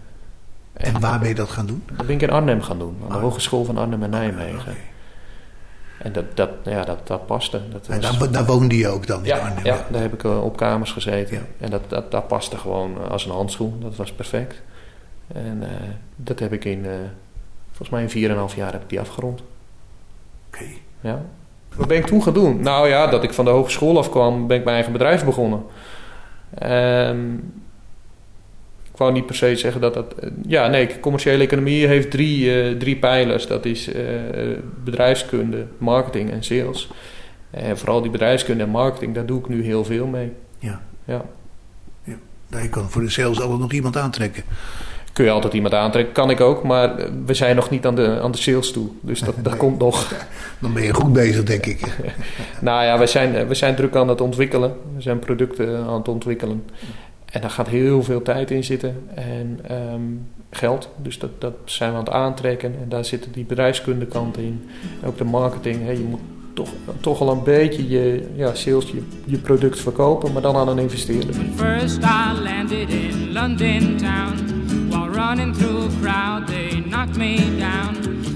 En, 0.72 0.94
en, 0.94 1.00
waar 1.00 1.18
ben 1.18 1.28
je 1.28 1.34
dat 1.34 1.48
gaan 1.48 1.66
doen? 1.66 1.82
Dat 1.96 2.06
ben 2.06 2.14
ik 2.14 2.22
in 2.22 2.30
Arnhem 2.30 2.62
gaan 2.62 2.78
doen, 2.78 2.96
aan 3.08 3.16
de 3.16 3.18
Hogeschool 3.18 3.64
van 3.64 3.78
Arnhem 3.78 4.02
en 4.02 4.10
Nijmegen. 4.10 4.60
Okay. 4.60 4.76
En 5.98 6.12
dat, 6.12 6.24
dat, 6.34 6.50
ja, 6.64 6.84
dat, 6.84 7.06
dat 7.06 7.26
paste. 7.26 7.60
Dat 7.70 7.86
En 7.86 8.00
daar, 8.00 8.30
daar 8.30 8.46
woonde 8.46 8.76
je 8.76 8.88
ook 8.88 9.06
dan 9.06 9.18
in 9.18 9.24
ja, 9.24 9.38
Arnhem. 9.38 9.64
ja, 9.64 9.86
daar 9.90 10.02
heb 10.02 10.12
ik 10.12 10.24
eh, 10.24 10.44
op 10.44 10.56
kamers 10.56 10.92
gezeten. 10.92 11.36
Ja. 11.36 11.42
En 11.58 11.70
dat, 11.70 11.82
dat, 11.88 12.10
dat 12.10 12.26
paste 12.26 12.56
gewoon 12.56 12.96
eh, 13.02 13.10
als 13.10 13.24
een 13.24 13.32
handschoen. 13.32 13.80
Dat 13.80 13.96
was 13.96 14.12
perfect. 14.12 14.62
En 15.34 15.62
eh, 15.62 15.68
dat 16.16 16.38
heb 16.38 16.52
ik 16.52 16.64
in, 16.64 16.86
eh, 16.86 16.92
volgens 17.66 17.90
mij 17.90 18.02
in 18.02 18.50
4,5 18.50 18.56
jaar 18.56 18.72
heb 18.72 18.82
ik 18.82 18.88
die 18.88 19.00
afgerond. 19.00 19.42
Oké. 20.46 20.64
Ja. 21.00 21.22
Wat 21.76 21.88
ben 21.88 21.96
ik 21.96 22.06
toen 22.06 22.22
gaan 22.22 22.34
doen? 22.34 22.60
Nou 22.60 22.88
ja, 22.88 23.06
dat 23.06 23.22
ik 23.22 23.32
van 23.32 23.44
de 23.44 23.50
hogeschool 23.50 23.98
afkwam, 23.98 24.46
ben 24.46 24.56
ik 24.56 24.64
mijn 24.64 24.74
eigen 24.74 24.92
bedrijf 24.92 25.24
begonnen. 25.24 25.62
Ehm, 26.54 27.34
ik 28.92 28.96
wou 29.04 29.12
niet 29.12 29.26
per 29.26 29.34
se 29.34 29.56
zeggen 29.56 29.80
dat 29.80 29.94
dat... 29.94 30.14
eh, 30.14 30.30
Ja, 30.46 30.68
nee, 30.68 31.00
commerciële 31.00 31.42
economie 31.44 31.86
heeft 31.86 32.10
drie, 32.10 32.62
eh, 32.62 32.76
drie 32.76 32.96
pijlers. 32.96 33.46
Dat 33.46 33.64
is 33.64 33.92
eh, 33.92 34.04
bedrijfskunde, 34.84 35.66
marketing 35.78 36.30
en 36.30 36.44
sales. 36.44 36.88
En 37.50 37.78
vooral 37.78 38.02
die 38.02 38.10
bedrijfskunde 38.10 38.62
en 38.64 38.70
marketing, 38.70 39.14
daar 39.14 39.26
doe 39.26 39.38
ik 39.38 39.48
nu 39.48 39.62
heel 39.64 39.84
veel 39.84 40.06
mee. 40.06 40.32
Ja. 40.58 40.82
Ja. 41.04 41.24
Nou, 42.50 42.62
je 42.62 42.68
kan 42.68 42.90
voor 42.90 43.02
de 43.02 43.10
sales 43.10 43.40
altijd 43.40 43.60
nog 43.60 43.72
iemand 43.72 43.96
aantrekken. 43.96 44.42
Kun 45.18 45.26
je 45.26 45.32
altijd 45.32 45.52
iemand 45.52 45.74
aantrekken, 45.74 46.12
kan 46.14 46.30
ik 46.30 46.40
ook, 46.40 46.62
maar 46.62 46.94
we 47.26 47.34
zijn 47.34 47.56
nog 47.56 47.70
niet 47.70 47.86
aan 47.86 47.94
de, 47.94 48.18
aan 48.22 48.30
de 48.30 48.38
sales 48.38 48.72
toe. 48.72 48.88
Dus 49.00 49.20
dat, 49.20 49.34
dat 49.42 49.52
Nee. 49.52 49.60
komt 49.60 49.78
nog. 49.78 50.12
Dan 50.60 50.72
ben 50.72 50.82
je 50.82 50.94
goed 50.94 51.12
bezig, 51.12 51.44
denk 51.44 51.66
ik. 51.66 51.80
Nou 52.60 52.84
ja, 52.84 52.98
we 52.98 53.06
zijn, 53.06 53.34
eh, 53.34 53.46
we 53.46 53.54
zijn 53.54 53.74
druk 53.74 53.96
aan 53.96 54.08
het 54.08 54.20
ontwikkelen. 54.20 54.76
We 54.96 55.02
zijn 55.02 55.18
producten 55.18 55.84
aan 55.84 55.98
het 55.98 56.08
ontwikkelen. 56.08 56.64
En 57.32 57.40
daar 57.40 57.50
gaat 57.50 57.68
heel 57.68 58.02
veel 58.02 58.22
tijd 58.22 58.50
in 58.50 58.64
zitten 58.64 59.02
en 59.14 59.60
ehm, 59.68 60.02
geld. 60.50 60.88
Dus 61.02 61.18
dat, 61.18 61.30
dat 61.40 61.54
zijn 61.64 61.90
we 61.90 61.96
aan 61.98 62.04
het 62.04 62.12
aantrekken. 62.12 62.74
En 62.82 62.88
daar 62.88 63.04
zitten 63.04 63.32
die 63.32 63.44
bedrijfskundekant 63.44 64.38
in. 64.38 64.68
En 65.02 65.08
ook 65.08 65.18
de 65.18 65.24
marketing. 65.24 65.84
Hè. 65.84 65.90
Je 65.90 66.06
moet 66.08 66.20
toch, 66.54 66.70
toch 67.00 67.20
al 67.20 67.30
een 67.30 67.42
beetje 67.42 67.88
je 67.88 68.28
ja, 68.34 68.54
sales, 68.54 68.90
je, 68.90 69.02
je 69.24 69.38
product 69.38 69.80
verkopen, 69.80 70.32
maar 70.32 70.42
dan 70.42 70.56
aan 70.56 70.68
een 70.68 70.78
investeerder. 70.78 71.34
First 71.54 71.98
I 71.98 72.40
landed 72.42 72.90
in 72.90 73.32
London 73.32 73.96
town. 73.96 74.57
While 74.90 75.10
running 75.10 75.52
through 75.54 75.86
a 75.86 75.90
crowd, 76.00 76.46
they 76.48 76.80
knocked 76.80 77.16
me 77.16 77.58
down. 77.58 77.94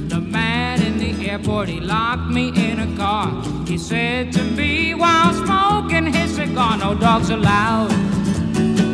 The 0.08 0.20
man 0.20 0.82
in 0.82 0.98
the 0.98 1.30
airport, 1.30 1.68
he 1.68 1.80
locked 1.80 2.30
me 2.30 2.48
in 2.48 2.80
a 2.80 2.96
car. 2.96 3.42
He 3.66 3.78
said 3.78 4.32
to 4.32 4.42
me 4.42 4.94
while 4.94 5.32
smoking 5.32 6.06
his 6.12 6.34
cigar, 6.34 6.76
no 6.76 6.94
dogs 6.94 7.30
allowed. 7.30 7.92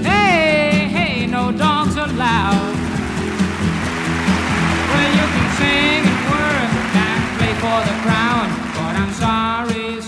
Hey, 0.04 0.88
hey, 0.96 1.26
no 1.26 1.50
dogs 1.50 1.96
allowed. 1.96 2.74
Well, 4.90 5.10
you 5.18 5.26
can 5.34 5.48
sing 5.58 6.02
and 6.12 6.20
work 6.30 6.70
and 7.06 7.20
play 7.38 7.54
for 7.62 7.78
the 7.88 7.96
crown, 8.04 8.46
but 8.76 8.92
I'm 9.02 9.12
sorry, 9.12 10.00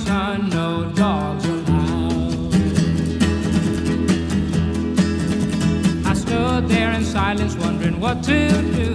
there 6.70 6.92
in 6.92 7.04
silence, 7.04 7.56
wondering 7.56 7.98
what 7.98 8.22
to 8.22 8.48
do. 8.78 8.94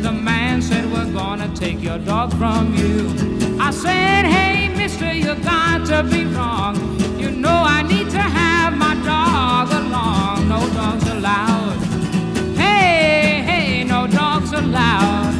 The 0.00 0.12
man 0.12 0.62
said, 0.62 0.90
We're 0.92 1.12
gonna 1.12 1.54
take 1.54 1.82
your 1.82 1.98
dog 1.98 2.32
from 2.38 2.74
you. 2.74 3.58
I 3.60 3.70
said, 3.72 4.24
Hey, 4.26 4.68
mister, 4.74 5.12
you 5.12 5.34
got 5.34 5.86
to 5.88 6.04
be 6.04 6.24
wrong. 6.24 6.74
You 7.18 7.30
know 7.32 7.58
I 7.78 7.82
need 7.82 8.08
to 8.10 8.24
have 8.40 8.76
my 8.76 8.94
dog 9.04 9.66
along. 9.82 10.48
No 10.48 10.60
dogs 10.80 11.06
allowed. 11.08 11.78
Hey, 12.56 13.42
hey, 13.50 13.84
no 13.84 14.06
dogs 14.06 14.52
allowed. 14.52 15.34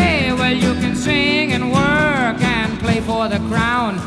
Hey, 0.00 0.32
well, 0.32 0.54
you 0.64 0.72
can 0.82 0.96
sing 0.96 1.52
and 1.52 1.70
work 1.70 2.40
and 2.56 2.78
play 2.80 3.00
for 3.00 3.28
the 3.28 3.40
crown, 3.50 3.98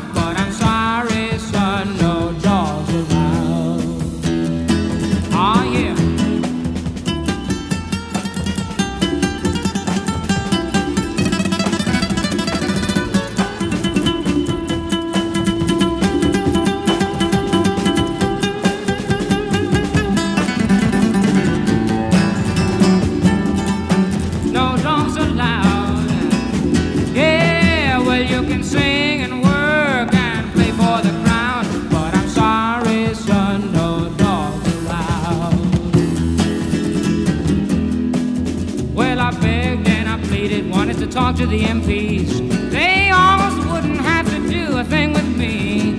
talk 41.32 41.38
to 41.38 41.46
the 41.46 41.62
MPs. 41.62 42.70
They 42.70 43.10
almost 43.10 43.66
wouldn't 43.68 44.00
have 44.00 44.28
to 44.30 44.48
do 44.48 44.78
a 44.78 44.84
thing 44.84 45.12
with 45.12 45.36
me. 45.36 45.98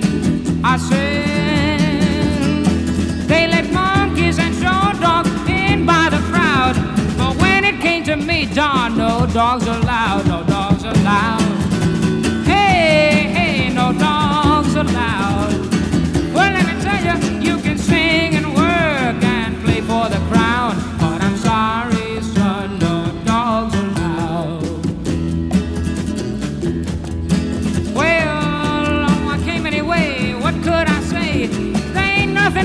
I 0.63 0.78
said, 0.78 2.66
they 3.28 3.48
let 3.48 3.72
monkeys 3.72 4.40
and 4.40 4.54
show 4.56 5.00
dogs 5.02 5.30
in 5.50 5.86
by 5.86 6.10
the 6.12 6.22
crowd. 6.30 6.75
But 7.18 7.42
when 7.42 7.63
it 7.63 7.80
came 7.82 8.04
to 8.06 8.16
me, 8.16 8.46
darn, 8.54 8.98
no 8.98 9.25
dogs 9.34 9.66
allowed, 9.68 10.23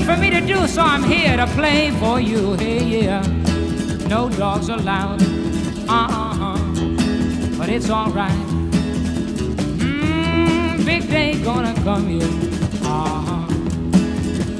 for 0.09 0.17
me 0.17 0.29
to 0.31 0.41
do, 0.41 0.67
so 0.67 0.81
I'm 0.81 1.03
here 1.03 1.37
to 1.37 1.45
play 1.45 1.91
for 1.91 2.19
you. 2.19 2.53
Hey, 2.53 2.83
yeah. 2.83 3.21
No 4.07 4.29
dogs 4.29 4.69
allowed. 4.69 5.21
Uh-uh. 5.87 6.57
But 7.57 7.69
it's 7.69 7.89
alright. 7.89 8.41
Mm, 9.77 10.85
big 10.85 11.09
day 11.09 11.39
gonna 11.43 11.73
come, 11.83 12.09
yeah. 12.09 12.25
Uh-huh. 12.83 13.45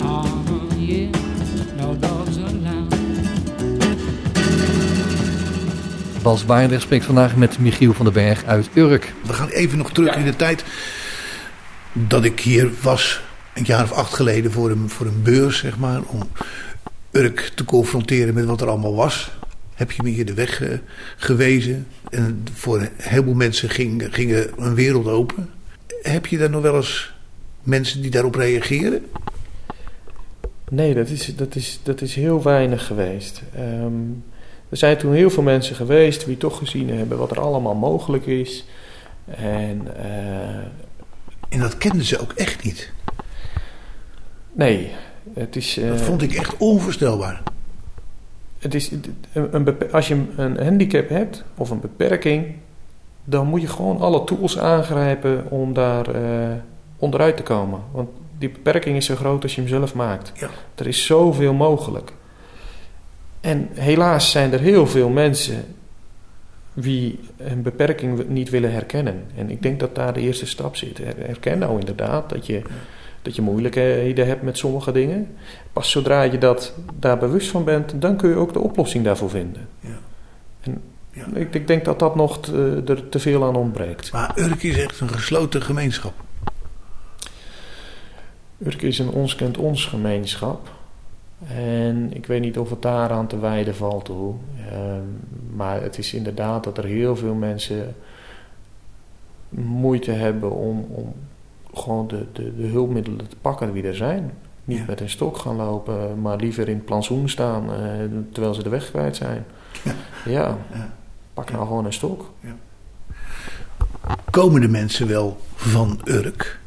Uh-huh, 0.02 0.76
yeah. 0.78 1.10
No 1.78 1.96
dogs 1.96 2.38
allowed. 2.38 2.94
Bas 6.22 6.46
Barendrecht 6.46 6.84
spreekt 6.84 7.06
vandaag 7.06 7.36
met 7.36 7.60
Michiel 7.60 7.94
van 7.94 8.06
den 8.06 8.14
Berg 8.14 8.46
uit 8.46 8.70
Urk. 8.74 9.14
We 9.26 9.34
gaan 9.34 9.50
even 9.50 9.78
nog 9.78 9.92
terug 9.92 10.16
in 10.16 10.26
de 10.26 10.36
tijd 10.36 10.64
dat 11.94 12.24
ik 12.24 12.40
hier 12.40 12.70
was, 12.82 13.22
een 13.60 13.66
jaar 13.66 13.84
of 13.84 13.92
acht 13.92 14.14
geleden, 14.14 14.52
voor 14.52 14.70
een, 14.70 14.90
voor 14.90 15.06
een 15.06 15.22
beurs, 15.24 15.58
zeg 15.58 15.78
maar. 15.78 16.02
Om 16.08 16.22
Urk 17.12 17.52
te 17.56 17.66
confronteren 17.66 18.34
met 18.34 18.46
wat 18.46 18.62
er 18.62 18.68
allemaal 18.70 18.96
was. 18.96 19.32
Heb 19.74 19.92
je 19.92 20.04
me 20.04 20.10
hier 20.10 20.26
de 20.26 20.34
weg 20.34 20.62
eh, 20.62 20.78
gewezen. 21.18 21.88
En 22.10 22.44
voor 22.54 22.80
een 22.80 22.90
heleboel 22.98 23.34
mensen 23.34 23.70
ging, 23.70 24.08
ging 24.12 24.48
een 24.58 24.76
wereld 24.76 25.08
open. 25.08 25.50
Heb 26.02 26.26
je 26.26 26.38
daar 26.38 26.50
nog 26.50 26.62
wel 26.62 26.76
eens 26.76 27.14
mensen 27.64 28.02
die 28.02 28.12
daarop 28.12 28.36
reageren? 28.36 29.06
Nee, 30.70 30.94
dat 30.94 31.10
is, 31.10 31.36
dat 31.36 31.56
is, 31.56 31.80
dat 31.84 32.02
is 32.02 32.16
heel 32.16 32.44
weinig 32.44 32.86
geweest. 32.86 33.42
Ehm, 33.56 33.94
er 34.70 34.78
zijn 34.78 34.98
toen 34.98 35.14
heel 35.14 35.30
veel 35.30 35.44
mensen 35.44 35.76
geweest 35.76 36.26
die 36.26 36.38
toch 36.38 36.58
gezien 36.58 36.90
hebben 36.90 37.18
wat 37.18 37.32
er 37.32 37.40
allemaal 37.40 37.76
mogelijk 37.76 38.26
is. 38.26 38.66
En 39.26 39.96
eh, 39.98 40.66
En 41.50 41.60
dat 41.60 41.78
kenden 41.78 42.06
ze 42.06 42.20
ook 42.20 42.34
echt 42.34 42.64
niet. 42.64 42.92
Nee, 44.60 44.92
het 45.34 45.56
is. 45.56 45.78
eh, 45.78 45.90
Dat 45.90 46.02
vond 46.02 46.22
ik 46.22 46.34
echt 46.34 46.58
onvoorstelbaar. 46.58 47.42
het 48.60 48.74
is 48.76 48.92
een, 49.34 49.78
als 49.92 50.08
je 50.08 50.24
een 50.36 50.64
handicap 50.64 51.10
hebt 51.10 51.44
of 51.58 51.70
een 51.70 51.80
beperking, 51.80 52.46
dan 53.24 53.48
moet 53.48 53.62
je 53.62 53.68
gewoon 53.68 54.00
alle 54.00 54.24
tools 54.24 54.60
aangrijpen 54.60 55.46
om 55.52 55.74
daar 55.74 56.08
eh, 56.16 56.50
onderuit 56.98 57.38
te 57.38 57.44
komen. 57.44 57.80
Want 57.92 58.10
die 58.38 58.50
beperking 58.50 58.96
is 58.96 59.06
zo 59.06 59.16
groot 59.16 59.44
als 59.44 59.56
je 59.56 59.62
hem 59.62 59.70
zelf 59.70 59.94
maakt. 59.94 60.32
Ja. 60.40 60.50
Er 60.76 60.88
is 60.88 61.06
zoveel 61.06 61.54
mogelijk. 61.54 62.14
En 63.42 63.70
helaas 63.74 64.32
zijn 64.32 64.54
er 64.54 64.60
heel 64.60 64.88
veel 64.88 65.10
mensen 65.10 65.66
die 66.74 67.20
een 67.38 67.62
beperking 67.62 68.28
niet 68.28 68.50
willen 68.50 68.72
herkennen. 68.72 69.24
En 69.36 69.50
ik 69.50 69.62
denk 69.62 69.80
dat 69.80 69.96
daar 69.96 70.14
de 70.14 70.20
eerste 70.22 70.46
stap 70.46 70.76
zit. 70.76 70.98
Her- 70.98 71.16
Herken 71.26 71.60
nou 71.60 71.80
inderdaad 71.80 72.30
dat 72.30 72.46
je, 72.46 72.62
dat 73.22 73.36
je 73.36 73.42
moeilijkheden 73.42 74.28
hebt 74.28 74.42
met 74.42 74.58
sommige 74.58 74.92
dingen. 74.92 75.28
Pas 75.74 75.92
zodra 75.92 76.22
je 76.22 76.38
dat, 76.38 76.74
daar 77.00 77.18
bewust 77.18 77.50
van 77.50 77.64
bent, 77.64 78.02
dan 78.02 78.16
kun 78.18 78.30
je 78.30 78.36
ook 78.36 78.54
de 78.54 78.60
oplossing 78.60 79.04
daarvoor 79.04 79.30
vinden. 79.30 79.68
Ja. 79.80 79.90
En 80.62 80.82
Ja. 81.12 81.26
Ik, 81.34 81.54
ik 81.56 81.68
denk 81.68 81.86
dat 81.86 82.00
dat 82.00 82.16
nog 82.16 82.40
te- 82.40 82.84
er 82.86 83.10
te 83.10 83.20
veel 83.20 83.44
aan 83.46 83.56
ontbreekt. 83.56 84.12
Maar 84.12 84.32
Urk 84.38 84.64
is 84.64 84.78
echt 84.78 85.00
een 85.00 85.10
gesloten 85.10 85.62
gemeenschap. 85.62 86.14
Urk 88.66 88.82
is 88.82 89.00
een 89.00 89.10
ons 89.10 89.36
kent 89.36 89.58
ons 89.58 89.86
gemeenschap. 89.86 90.70
En 91.56 92.10
ik 92.14 92.26
weet 92.26 92.42
niet 92.42 92.58
of 92.58 92.70
het 92.70 92.82
daaraan 92.82 93.28
te 93.28 93.40
wijden 93.40 93.76
valt 93.76 94.08
hoor. 94.08 94.36
Ehm, 94.72 95.02
maar 95.56 95.82
het 95.82 95.98
is 95.98 96.14
inderdaad 96.14 96.64
dat 96.64 96.78
er 96.78 96.84
heel 96.86 97.16
veel 97.16 97.34
mensen 97.34 97.96
moeite 99.50 100.12
hebben 100.12 100.52
om, 100.52 100.86
om 100.90 101.14
gewoon 101.74 102.08
de, 102.08 102.26
de, 102.34 102.56
de 102.56 102.68
hulpmiddelen 102.68 103.28
te 103.28 103.36
pakken 103.42 103.74
die 103.74 103.84
er 103.84 103.96
zijn. 103.96 104.32
Niet 104.64 104.78
Ja. 104.78 104.84
met 104.88 105.02
een 105.02 105.10
stok 105.10 105.38
gaan 105.38 105.56
lopen, 105.56 106.22
maar 106.22 106.38
liever 106.38 106.68
in 106.68 106.76
het 106.76 106.86
plantsoen 106.86 107.30
staan 107.30 107.74
eh, 107.74 107.80
terwijl 108.32 108.54
ze 108.54 108.64
de 108.64 108.70
weg 108.70 108.90
kwijt 108.90 109.16
zijn. 109.16 109.46
Ja. 109.84 109.94
Ja, 110.26 110.58
pak 111.34 111.52
nou 111.52 111.68
gewoon 111.68 111.86
een 111.86 111.94
stok. 111.94 112.32
Komen 114.30 114.62
de 114.62 114.68
mensen 114.68 115.08
wel 115.08 115.38
van 115.56 116.00
Urk? 116.06 116.60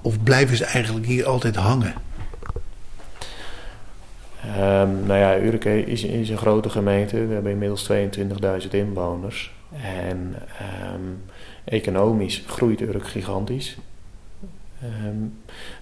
Of 0.00 0.22
blijven 0.22 0.56
ze 0.56 0.64
eigenlijk 0.64 1.06
hier 1.06 1.26
altijd 1.26 1.56
hangen? 1.56 1.94
Ehm, 4.42 5.06
nou 5.06 5.18
ja, 5.18 5.38
Urke 5.38 5.84
is, 5.84 6.02
is 6.04 6.28
een 6.28 6.38
grote 6.38 6.70
gemeente. 6.70 7.26
We 7.26 7.32
hebben 7.34 7.52
inmiddels 7.52 7.90
22.000 8.62 8.70
inwoners. 8.70 9.52
En 9.82 10.34
ehm, 10.58 11.00
economisch 11.64 12.42
groeit 12.46 12.80
Urk 12.80 13.06
gigantisch. 13.08 13.78
Ehm, 14.82 15.16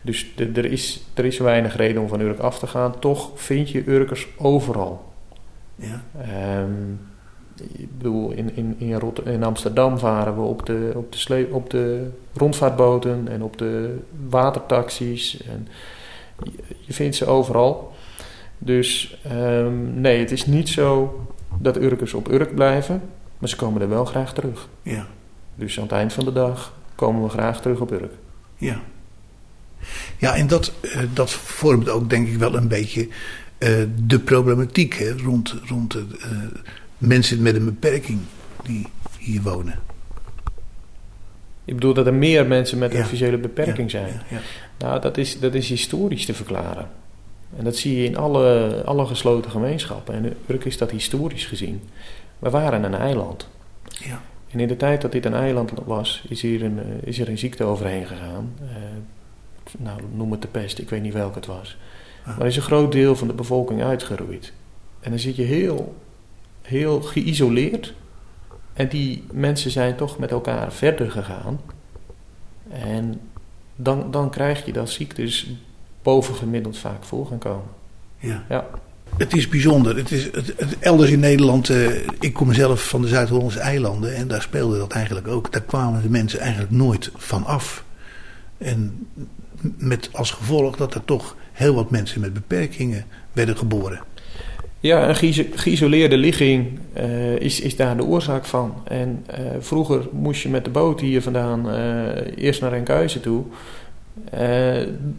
dus 0.02 0.32
de- 0.36 0.50
er, 0.54 0.64
is, 0.64 1.02
er 1.14 1.24
is 1.24 1.38
weinig 1.38 1.76
reden 1.76 2.02
om 2.02 2.08
van 2.08 2.20
Urk 2.20 2.38
af 2.38 2.58
te 2.58 2.66
gaan. 2.66 2.98
Toch 2.98 3.30
vind 3.34 3.70
je 3.70 3.88
Urkers 3.88 4.28
overal. 4.36 5.12
Ja. 5.74 6.02
Ehm, 6.20 6.72
ik 7.78 7.98
bedoel, 7.98 8.30
in, 8.30 8.56
in, 8.56 8.74
in, 8.78 8.94
Rot- 8.98 9.26
in 9.26 9.42
Amsterdam 9.44 9.98
varen 9.98 10.34
we 10.34 10.40
op 10.40 10.66
de, 10.66 10.92
op, 10.94 11.12
de 11.12 11.48
op 11.50 11.70
de 11.70 12.08
rondvaartboten 12.34 13.28
en 13.28 13.42
op 13.42 13.58
de 13.58 13.98
watertaxis. 14.28 15.42
En 15.42 15.68
je, 16.42 16.50
je 16.80 16.92
vindt 16.92 17.16
ze 17.16 17.26
overal. 17.26 17.92
Dus 18.58 19.18
ehm, 19.24 20.00
nee, 20.00 20.18
het 20.18 20.30
is 20.30 20.46
niet 20.46 20.68
zo 20.68 21.20
dat 21.58 21.76
Urkers 21.76 22.14
op 22.14 22.30
Urk 22.32 22.54
blijven, 22.54 23.02
maar 23.38 23.48
ze 23.48 23.56
komen 23.56 23.80
er 23.82 23.88
wel 23.88 24.04
graag 24.04 24.34
terug. 24.34 24.68
Ja. 24.82 25.06
Dus 25.54 25.76
aan 25.76 25.82
het 25.82 25.92
eind 25.92 26.12
van 26.12 26.24
de 26.24 26.32
dag 26.32 26.74
komen 26.94 27.22
we 27.22 27.28
graag 27.28 27.60
terug 27.60 27.80
op 27.80 27.90
Urk. 27.92 28.12
Ja. 28.58 28.80
Ja, 30.18 30.34
en 30.34 30.46
dat, 30.46 30.72
eh, 30.82 31.00
dat 31.12 31.30
vormt 31.30 31.88
ook 31.88 32.10
denk 32.10 32.28
ik 32.28 32.36
wel 32.36 32.54
een 32.56 32.68
beetje 32.68 33.08
eh, 33.58 33.70
de 34.04 34.18
problematiek 34.18 34.94
hè, 34.94 35.12
rond, 35.12 35.54
rond 35.66 35.92
de, 35.92 36.06
eh, 36.20 36.30
mensen 36.98 37.42
met 37.42 37.54
een 37.54 37.64
beperking 37.64 38.20
die 38.64 38.86
hier 39.18 39.42
wonen. 39.42 39.78
Ik 41.64 41.74
bedoel 41.74 41.94
dat 41.94 42.06
er 42.06 42.14
meer 42.14 42.46
mensen 42.46 42.78
met 42.78 42.92
een 42.92 42.98
Ja. 42.98 43.06
visuele 43.06 43.38
beperking 43.38 43.90
Ja, 43.90 43.98
zijn. 43.98 44.22
Ja. 44.28 44.38
Nou, 44.78 45.00
dat 45.00 45.16
is, 45.16 45.40
dat 45.40 45.54
is 45.54 45.68
historisch 45.68 46.24
te 46.24 46.34
verklaren. 46.34 46.88
En 47.56 47.64
dat 47.64 47.76
zie 47.76 47.96
je 47.96 48.04
in 48.04 48.16
alle, 48.16 48.82
alle 48.84 49.06
gesloten 49.06 49.50
gemeenschappen. 49.50 50.14
En 50.14 50.36
Urk 50.46 50.64
is 50.64 50.78
dat 50.78 50.90
historisch 50.90 51.46
gezien. 51.46 51.82
We 52.38 52.50
waren 52.50 52.82
een 52.84 52.94
eiland. 52.94 53.48
Ja. 53.88 54.22
En 54.50 54.60
in 54.60 54.68
de 54.68 54.76
tijd 54.76 55.00
dat 55.00 55.12
dit 55.12 55.24
een 55.24 55.34
eiland 55.34 55.72
was, 55.84 56.24
is, 56.28 56.42
hier 56.42 56.62
een, 56.62 56.78
eh, 56.78 57.08
is 57.08 57.18
er 57.18 57.28
een 57.28 57.38
ziekte 57.38 57.64
overheen 57.64 58.06
gegaan. 58.06 58.54
Eh, 58.60 58.66
nou, 59.78 60.00
noem 60.14 60.30
het 60.30 60.42
de 60.42 60.48
pest, 60.48 60.78
ik 60.78 60.90
weet 60.90 61.02
niet 61.02 61.12
welke 61.12 61.38
het 61.38 61.46
was. 61.46 61.76
Ah. 62.24 62.38
Maar 62.38 62.46
is 62.46 62.56
een 62.56 62.62
groot 62.62 62.92
deel 62.92 63.16
van 63.16 63.26
de 63.26 63.34
bevolking 63.34 63.82
uitgeroeid. 63.82 64.52
En 65.00 65.10
dan 65.10 65.18
zit 65.18 65.36
je 65.36 65.42
heel, 65.42 65.94
heel 66.62 67.00
geïsoleerd. 67.00 67.94
En 68.72 68.88
die 68.88 69.24
mensen 69.32 69.70
zijn 69.70 69.96
toch 69.96 70.18
met 70.18 70.30
elkaar 70.30 70.72
verder 70.72 71.10
gegaan. 71.10 71.60
En 72.68 73.20
dan, 73.76 74.10
dan 74.10 74.30
krijg 74.30 74.66
je 74.66 74.72
dat 74.72 74.90
ziektes 74.90 75.50
bovengemiddeld 76.02 76.78
vaak 76.78 77.04
voor 77.04 77.26
gaan 77.26 77.38
komen. 77.38 77.70
Ja. 78.18 78.44
Ja. 78.48 78.66
Het 79.16 79.36
is 79.36 79.48
bijzonder. 79.48 79.96
Het 79.96 80.10
is, 80.10 80.24
het, 80.24 80.78
elders 80.78 81.10
in 81.10 81.20
Nederland, 81.20 81.68
eh, 81.68 81.86
ik 82.20 82.32
kom 82.32 82.52
zelf 82.52 82.88
van 82.88 83.02
de 83.02 83.08
Zuid-Hollandse 83.08 83.60
eilanden 83.60 84.14
en 84.14 84.28
daar 84.28 84.42
speelde 84.42 84.78
dat 84.78 84.92
eigenlijk 84.92 85.28
ook. 85.28 85.52
Daar 85.52 85.62
kwamen 85.62 86.02
de 86.02 86.08
mensen 86.10 86.40
eigenlijk 86.40 86.70
nooit 86.70 87.10
van 87.16 87.44
af. 87.44 87.84
En 88.58 89.06
met 89.78 90.08
als 90.12 90.30
gevolg 90.30 90.76
dat 90.76 90.94
er 90.94 91.04
toch 91.04 91.36
heel 91.52 91.74
wat 91.74 91.90
mensen 91.90 92.20
met 92.20 92.32
beperkingen 92.32 93.04
werden 93.32 93.56
geboren. 93.56 94.00
Ja, 94.80 95.08
een 95.08 95.16
geïso- 95.16 95.44
geïsoleerde 95.54 96.16
ligging 96.16 96.78
eh, 96.92 97.36
is, 97.36 97.60
is 97.60 97.76
daar 97.76 97.96
de 97.96 98.04
oorzaak 98.04 98.44
van. 98.44 98.74
En 98.84 99.24
eh, 99.26 99.40
vroeger 99.60 100.08
moest 100.12 100.42
je 100.42 100.48
met 100.48 100.64
de 100.64 100.70
boot 100.70 101.00
hier 101.00 101.22
vandaan 101.22 101.70
eerst 102.34 102.60
naar 102.60 102.72
Enkhuizen 102.72 103.20
toe. 103.20 103.44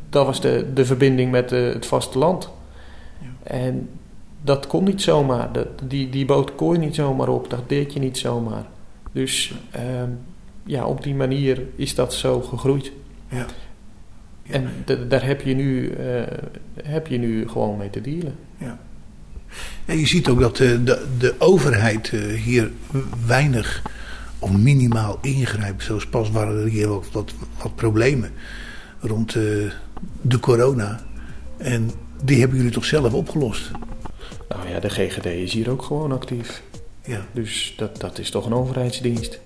Dat 0.09 0.25
was 0.25 0.41
de, 0.41 0.65
de 0.73 0.85
verbinding 0.85 1.31
met 1.31 1.49
het 1.49 1.85
vasteland. 1.85 2.49
En 3.43 3.89
dat 4.41 4.67
kon 4.67 4.83
niet 4.83 5.01
zomaar. 5.01 5.51
Dat, 5.51 5.67
die, 5.83 6.09
die 6.09 6.25
boot 6.25 6.55
kon 6.55 6.73
je 6.73 6.79
niet 6.79 6.95
zomaar 6.95 7.27
op. 7.27 7.49
Dat 7.49 7.69
deed 7.69 7.93
je 7.93 7.99
niet 7.99 8.17
zomaar. 8.17 8.65
Dus 9.11 9.53
ehm, 9.71 10.09
ja, 10.63 10.85
op 10.85 11.03
die 11.03 11.15
manier 11.15 11.63
is 11.75 11.95
dat 11.95 12.13
zo 12.13 12.41
gegroeid. 12.41 12.91
Ja. 13.29 13.45
En 14.49 14.69
daar 15.07 15.25
heb 15.25 15.41
je, 15.41 15.53
nu, 15.53 15.89
eh, 15.89 16.23
heb 16.83 17.07
je 17.07 17.17
nu 17.17 17.47
gewoon 17.47 17.77
mee 17.77 17.89
te 17.89 18.01
dealen. 18.01 18.35
En 19.85 19.97
je 19.97 20.07
ziet 20.07 20.27
ook 20.27 20.39
dat 20.39 20.57
de, 20.57 20.83
de, 20.83 21.07
de 21.17 21.35
overheid 21.37 22.09
eh, 22.13 22.19
hier 22.19 22.71
weinig 23.25 23.81
of 24.39 24.57
minimaal 24.57 25.17
ingrijpt. 25.21 25.83
Zoals 25.83 26.07
pas 26.07 26.31
waren 26.31 26.61
er 26.61 26.67
hier 26.67 26.87
wat, 26.87 27.07
wat, 27.11 27.33
wat 27.61 27.75
problemen 27.75 28.31
rond 28.99 29.35
eh, 29.35 29.43
de 30.21 30.39
corona. 30.39 30.99
En 31.57 31.91
die 32.23 32.39
hebben 32.39 32.57
jullie 32.57 32.71
toch 32.71 32.85
zelf 32.85 33.13
opgelost? 33.13 33.71
Nou 34.49 34.69
ja, 34.69 34.79
de 34.79 34.89
GGD 34.89 35.25
is 35.25 35.53
hier 35.53 35.69
ook 35.69 35.81
gewoon 35.81 36.11
actief. 36.11 36.61
Ja. 37.05 37.25
Dus 37.31 37.73
dat, 37.77 37.99
dat 37.99 38.19
is 38.19 38.29
toch 38.29 38.45
een 38.45 38.53
overheidsdienst. 38.53 39.39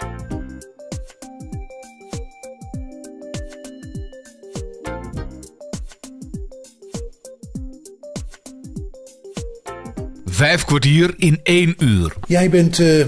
Vijf 10.25 10.65
kwartier 10.65 11.13
in 11.17 11.39
één 11.43 11.75
uur. 11.77 12.13
Jij 12.27 12.49
bent 12.49 12.79
eh, 12.79 13.05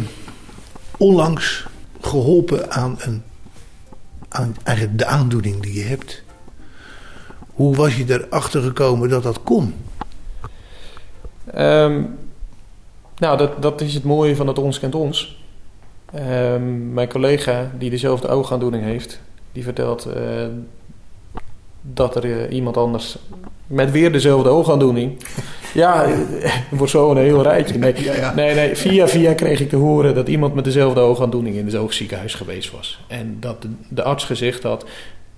onlangs 0.98 1.66
geholpen 2.02 2.72
aan, 2.72 2.98
een, 3.00 3.24
aan 4.30 4.56
eigenlijk 4.64 4.98
de 4.98 5.06
aandoening 5.06 5.62
die 5.62 5.74
je 5.74 5.84
hebt. 5.84 6.24
Hoe 7.56 7.76
was 7.76 7.98
je 7.98 8.06
erachter 8.08 8.62
gekomen 8.62 9.10
dat 9.10 9.24
dat 9.24 9.44
kon? 9.44 9.74
Ehm, 11.54 12.02
nou, 13.18 13.38
dat, 13.38 13.62
dat 13.62 13.82
is 13.82 13.94
het 13.94 14.04
mooie 14.04 14.36
van 14.36 14.48
het 14.48 14.60
Ons 14.60 14.80
Kent 14.80 14.96
Ons. 14.96 15.44
Ehm, 16.14 16.94
mijn 16.94 17.08
collega 17.08 17.72
die 17.78 17.90
dezelfde 17.90 18.28
oogaandoening 18.28 18.84
heeft, 18.84 19.22
die 19.52 19.64
vertelt 19.64 20.06
eh, 20.06 20.22
dat 21.82 22.16
er 22.16 22.24
eh, 22.24 22.56
iemand 22.56 22.78
anders 22.78 23.18
met 23.68 23.92
weer 23.92 24.12
dezelfde 24.12 24.50
oogaandoening. 24.50 25.18
Ja, 25.74 26.06
het 26.08 26.78
wordt 26.78 26.92
zo 26.92 27.12
een 27.12 27.18
heel 27.18 27.42
rijtje. 27.42 27.78
Nee, 27.78 28.04
Ja, 28.04 28.16
ja. 28.16 28.34
nee, 28.34 28.56
nee, 28.56 28.76
via 28.76 29.08
via 29.08 29.34
kreeg 29.34 29.60
ik 29.60 29.70
te 29.70 29.76
horen 29.76 30.16
dat 30.16 30.28
iemand 30.28 30.54
met 30.54 30.64
dezelfde 30.64 31.00
oogaandoening 31.00 31.56
in 31.56 31.66
het 31.66 31.76
oogziekenhuis 31.76 32.34
geweest 32.34 32.72
was. 32.72 33.00
En 33.08 33.38
dat 33.40 33.62
de, 33.62 33.68
de 33.90 34.04
arts 34.04 34.24
gezegd 34.24 34.64
had, 34.64 34.86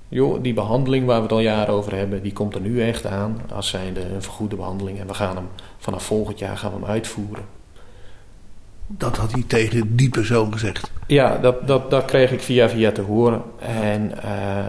joh, 0.07 0.43
die 0.43 0.53
behandeling 0.53 1.05
waar 1.05 1.17
we 1.17 1.23
het 1.23 1.31
al 1.31 1.39
jaren 1.39 1.73
over 1.73 1.95
hebben, 1.95 2.23
die 2.23 2.33
komt 2.33 2.55
er 2.55 2.61
nu 2.61 2.81
echt 2.81 3.05
aan 3.05 3.41
als 3.53 3.69
zijnde 3.69 4.01
een 4.01 4.21
vergoede 4.21 4.55
behandeling. 4.55 4.99
En 4.99 5.07
we 5.07 5.13
gaan 5.13 5.35
hem 5.35 5.47
vanaf 5.77 6.03
volgend 6.03 6.39
jaar 6.39 6.57
gaan 6.57 6.71
we 6.71 6.79
hem 6.79 6.85
uitvoeren. 6.85 7.43
Dat 8.87 9.17
had 9.17 9.31
hij 9.31 9.43
tegen 9.47 9.95
die 9.95 10.09
persoon 10.09 10.51
gezegd. 10.51 10.91
Ja, 11.07 11.37
dat, 11.37 11.67
dat, 11.67 11.89
dat 11.89 12.05
kreeg 12.05 12.31
ik 12.31 12.41
via 12.41 12.69
via 12.69 12.91
te 12.91 13.01
horen. 13.01 13.41
En 13.59 14.23
eh, 14.23 14.65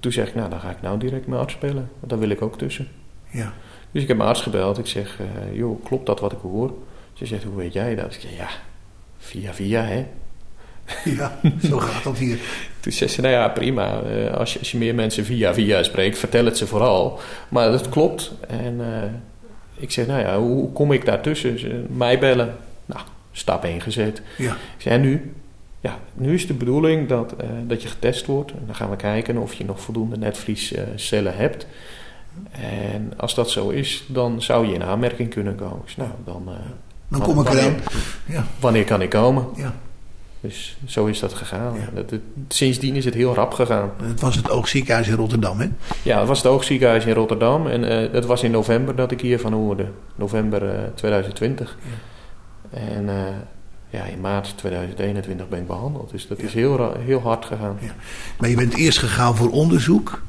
toen 0.00 0.12
zeg 0.12 0.28
ik, 0.28 0.34
nou 0.34 0.50
dan 0.50 0.60
ga 0.60 0.70
ik 0.70 0.82
nou 0.82 0.98
direct 0.98 1.26
mijn 1.26 1.40
arts 1.40 1.58
bellen. 1.58 1.90
Want 1.98 2.10
daar 2.10 2.18
wil 2.18 2.30
ik 2.30 2.42
ook 2.42 2.58
tussen. 2.58 2.88
Ja. 3.30 3.52
Dus 3.90 4.02
ik 4.02 4.08
heb 4.08 4.16
mijn 4.16 4.28
arts 4.28 4.42
gebeld. 4.42 4.78
Ik 4.78 4.86
zeg, 4.86 5.18
eh, 5.20 5.56
joh, 5.56 5.84
klopt 5.84 6.06
dat 6.06 6.20
wat 6.20 6.32
ik 6.32 6.38
hoor? 6.42 6.72
Ze 7.12 7.26
zegt, 7.26 7.44
hoe 7.44 7.56
weet 7.56 7.72
jij 7.72 7.94
dat? 7.94 8.14
Ik 8.14 8.20
zeg, 8.20 8.36
ja, 8.36 8.48
via 9.18 9.54
via 9.54 9.82
hè. 9.82 10.06
Ja, 11.16 11.38
zo 11.68 11.78
gaat 11.78 12.04
dat 12.04 12.18
hier. 12.18 12.38
Toen 12.80 12.92
zei 12.92 13.10
ze, 13.10 13.20
nou 13.20 13.32
ja, 13.34 13.48
prima. 13.48 14.00
Eh, 14.02 14.34
als, 14.34 14.52
je, 14.52 14.58
als 14.58 14.70
je 14.70 14.78
meer 14.78 14.94
mensen 14.94 15.24
via 15.24 15.54
via 15.54 15.82
spreekt, 15.82 16.18
vertel 16.18 16.44
het 16.44 16.56
ze 16.58 16.66
vooral. 16.66 17.20
Maar 17.48 17.70
dat 17.70 17.88
klopt. 17.88 18.32
En 18.48 18.76
eh, 18.80 19.10
ik 19.82 19.90
zeg, 19.90 20.06
nou 20.06 20.20
ja, 20.20 20.38
hoe, 20.38 20.54
hoe 20.54 20.72
kom 20.72 20.92
ik 20.92 21.04
daartussen? 21.04 21.58
Ze, 21.58 21.84
mij 21.88 22.18
bellen. 22.18 22.54
Nou, 22.86 23.00
stap 23.32 23.64
1 23.64 23.80
gezet. 23.80 24.22
Ja. 24.38 24.52
Ik 24.52 24.82
zei, 24.82 24.94
en 24.94 25.00
nu? 25.00 25.32
Ja, 25.80 25.98
nu 26.14 26.34
is 26.34 26.46
de 26.46 26.54
bedoeling 26.54 27.08
dat, 27.08 27.34
eh, 27.36 27.46
dat 27.66 27.82
je 27.82 27.88
getest 27.88 28.26
wordt. 28.26 28.50
En 28.50 28.62
dan 28.66 28.74
gaan 28.74 28.90
we 28.90 28.96
kijken 28.96 29.36
of 29.36 29.54
je 29.54 29.64
nog 29.64 29.80
voldoende 29.80 30.16
netvliescellen 30.16 31.36
hebt. 31.36 31.66
En 32.50 33.12
als 33.16 33.34
dat 33.34 33.50
zo 33.50 33.68
is, 33.68 34.04
dan 34.06 34.42
zou 34.42 34.66
je 34.66 34.74
in 34.74 34.82
aanmerking 34.82 35.30
kunnen 35.30 35.54
komen. 35.54 35.82
Nou, 35.96 36.10
dan, 36.24 36.42
eh, 36.48 36.54
Dan 37.08 37.20
kom 37.20 37.40
ik 37.40 37.46
wanneer, 37.46 37.64
eraan. 37.64 37.80
Ja, 38.26 38.44
Wanneer 38.60 38.84
kan 38.84 39.02
ik 39.02 39.10
komen? 39.10 39.46
ja. 39.56 39.74
Dus 40.42 40.76
zo 40.86 41.06
is 41.06 41.18
dat 41.18 41.32
gegaan. 41.32 41.74
Ja. 41.74 41.88
Dat, 41.94 42.10
het- 42.10 42.20
sindsdien 42.48 42.94
is 42.96 43.04
het 43.04 43.14
heel 43.14 43.34
rap 43.34 43.52
gegaan. 43.52 43.90
Het 44.02 44.20
was 44.20 44.36
het 44.36 44.50
Oogziekenhuis 44.50 45.08
in 45.08 45.14
Rotterdam, 45.14 45.58
hè? 45.60 45.68
Ja, 46.02 46.18
het 46.18 46.28
was 46.28 46.38
het 46.38 46.46
oogziekenhuis 46.46 47.04
in 47.04 47.14
Rotterdam. 47.14 47.66
En 47.66 47.84
eh 47.88 48.12
het 48.12 48.24
was 48.26 48.42
in 48.42 48.50
november 48.50 48.96
dat 48.96 49.10
ik 49.10 49.20
hiervan 49.20 49.52
hoorde. 49.52 49.86
November 50.14 50.68
eh, 50.74 50.80
2020. 50.94 51.76
En 52.70 53.08
eh, 53.08 53.14
ja, 53.90 54.04
in 54.04 54.20
maart 54.20 54.52
2021 54.56 55.48
ben 55.48 55.58
ik 55.60 55.66
behandeld. 55.66 56.10
Dus 56.10 56.26
dat 56.26 56.38
is 56.38 56.54
heel, 56.54 56.94
heel 56.98 57.20
hard 57.20 57.44
gegaan. 57.44 57.76
Ja. 57.80 57.94
Maar 58.38 58.48
je 58.48 58.56
bent 58.56 58.74
eerst 58.76 58.98
gegaan 58.98 59.36
voor 59.36 59.50
onderzoek. 59.50 60.22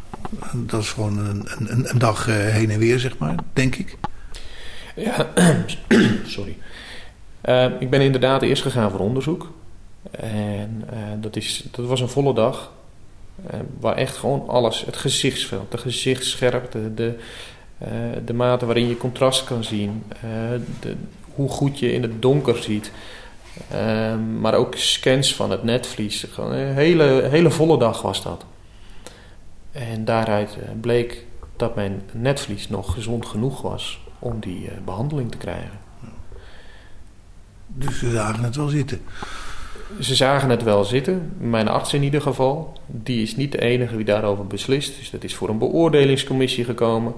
Dat 0.53 0.81
is 0.81 0.91
gewoon 0.91 1.17
een, 1.17 1.47
een, 1.57 1.89
een 1.89 1.99
dag 1.99 2.27
eh, 2.27 2.35
heen 2.35 2.69
en 2.71 2.79
weer, 2.79 2.99
zeg 2.99 3.17
maar, 3.17 3.35
denk 3.53 3.75
ik. 3.75 3.97
Ja, 4.95 5.27
sorry. 6.25 6.57
Eh, 7.41 7.65
ik 7.79 7.89
ben 7.89 8.01
inderdaad 8.01 8.41
eerst 8.41 8.61
gegaan 8.61 8.91
voor 8.91 8.99
onderzoek. 8.99 9.51
En 10.11 10.83
eh, 10.89 10.97
dat, 11.19 11.35
is, 11.35 11.63
dat 11.71 11.85
was 11.85 12.01
een 12.01 12.09
volle 12.09 12.33
dag. 12.33 12.71
eh, 13.49 13.59
waar 13.79 13.95
echt 13.95 14.15
gewoon 14.17 14.47
alles, 14.47 14.85
het 14.85 14.97
gezichtsveld, 14.97 15.71
de 15.71 15.77
gezichtsscherpte, 15.77 16.93
de, 16.93 17.15
eh, 17.77 17.89
de 18.25 18.33
mate 18.33 18.65
waarin 18.65 18.87
je 18.87 18.97
contrast 18.97 19.43
kan 19.43 19.63
zien, 19.63 20.03
de, 20.79 20.95
hoe 21.35 21.49
goed 21.49 21.79
je 21.79 21.93
in 21.93 22.01
het 22.01 22.21
donker 22.21 22.63
ziet. 22.63 22.91
Eh, 23.67 24.15
maar 24.39 24.53
ook 24.53 24.75
scans 24.75 25.35
van 25.35 25.51
het 25.51 25.63
netvlies. 25.63 26.25
Gewoon 26.31 26.51
een 26.51 26.73
hele, 26.73 27.27
hele 27.29 27.51
volle 27.51 27.77
dag 27.77 28.01
was 28.01 28.23
dat. 28.23 28.45
En 29.71 30.05
daaruit 30.05 30.57
bleek 30.81 31.25
dat 31.55 31.75
mijn 31.75 32.01
netvlies 32.11 32.69
nog 32.69 32.93
gezond 32.93 33.25
genoeg 33.25 33.61
was 33.61 34.01
om 34.19 34.39
die 34.39 34.67
eh, 34.67 34.77
behandeling 34.85 35.31
te 35.31 35.37
krijgen. 35.37 35.79
Dus 37.67 37.99
ze 37.99 38.11
zagen 38.11 38.43
het 38.43 38.55
wel 38.55 38.67
zitten. 38.67 39.01
Ze 39.99 40.15
zagen 40.15 40.49
het 40.49 40.63
wel 40.63 40.83
zitten, 40.83 41.33
mijn 41.37 41.67
arts 41.67 41.93
in 41.93 42.03
ieder 42.03 42.21
geval. 42.21 42.79
Die 42.85 43.21
is 43.21 43.35
niet 43.35 43.51
de 43.51 43.61
enige 43.61 43.95
die 43.95 44.05
daarover 44.05 44.47
beslist. 44.47 44.97
Dus 44.97 45.09
dat 45.09 45.23
is 45.23 45.35
voor 45.35 45.49
een 45.49 45.57
beoordelingscommissie 45.57 46.63
gekomen. 46.63 47.13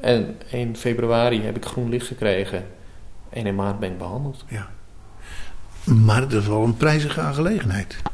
En 0.00 0.36
in 0.50 0.76
februari 0.76 1.42
heb 1.42 1.56
ik 1.56 1.64
groen 1.64 1.88
licht 1.88 2.06
gekregen. 2.06 2.66
En 3.30 3.46
in 3.46 3.54
maart 3.54 3.78
ben 3.78 3.90
ik 3.90 3.98
behandeld. 3.98 4.44
Ja. 4.48 4.68
Maar 5.84 6.20
het 6.20 6.32
is 6.32 6.46
wel 6.46 6.64
een 6.64 6.76
prijzige 6.76 7.20
aangelegenheid. 7.20 7.96
Dat 8.02 8.12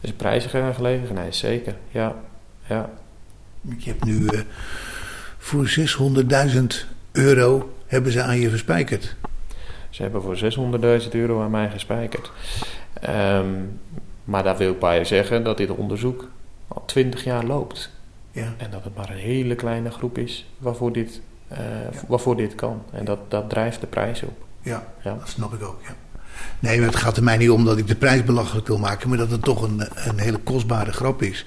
is 0.00 0.10
een 0.10 0.16
prijzige 0.16 0.60
aangelegenheid, 0.60 1.34
zeker. 1.34 1.74
Ja, 1.90 2.14
ja. 2.68 2.90
Je 3.76 3.90
hebt 3.90 4.04
nu 4.04 4.26
eh, 4.26 4.40
voor 5.38 5.70
600.000 6.52 6.64
euro 7.12 7.74
hebben 7.86 8.12
ze 8.12 8.22
aan 8.22 8.38
je 8.38 8.50
verspijkerd. 8.50 9.16
Ze 9.90 10.02
hebben 10.02 10.22
voor 10.22 10.36
600.000 11.02 11.08
euro 11.10 11.42
aan 11.42 11.50
mij 11.50 11.70
gespijkerd. 11.70 12.30
Ehm, 13.04 13.48
maar 14.24 14.42
daar 14.42 14.56
wil 14.56 14.70
ik 14.70 14.78
bij 14.78 15.04
zeggen 15.04 15.44
dat 15.44 15.56
dit 15.56 15.70
onderzoek 15.70 16.28
al 16.68 16.82
20 16.86 17.24
jaar 17.24 17.44
loopt. 17.44 17.90
Ja. 18.32 18.54
En 18.56 18.70
dat 18.70 18.84
het 18.84 18.96
maar 18.96 19.10
een 19.10 19.16
hele 19.16 19.54
kleine 19.54 19.90
groep 19.90 20.18
is 20.18 20.46
waarvoor 20.58 20.92
dit, 20.92 21.20
eh, 21.48 21.58
waarvoor 22.08 22.36
dit 22.36 22.54
kan. 22.54 22.82
En 22.92 23.04
dat, 23.04 23.18
dat 23.28 23.50
drijft 23.50 23.80
de 23.80 23.86
prijs 23.86 24.22
op. 24.22 24.44
Ja, 24.62 24.86
Ja. 25.04 25.16
dat 25.18 25.28
snap 25.28 25.52
ik 25.54 25.62
ook. 25.62 25.80
Ja. 25.82 25.94
Nee, 26.58 26.78
maar 26.78 26.86
het 26.88 26.96
gaat 26.96 27.16
er 27.16 27.22
mij 27.22 27.36
niet 27.36 27.50
om 27.50 27.64
dat 27.64 27.78
ik 27.78 27.86
de 27.86 27.94
prijs 27.94 28.24
belachelijk 28.24 28.66
wil 28.66 28.78
maken, 28.78 29.08
maar 29.08 29.18
dat 29.18 29.30
het 29.30 29.42
toch 29.42 29.62
een, 29.62 29.82
een 29.94 30.18
hele 30.18 30.38
kostbare 30.38 30.92
grap 30.92 31.22
is. 31.22 31.44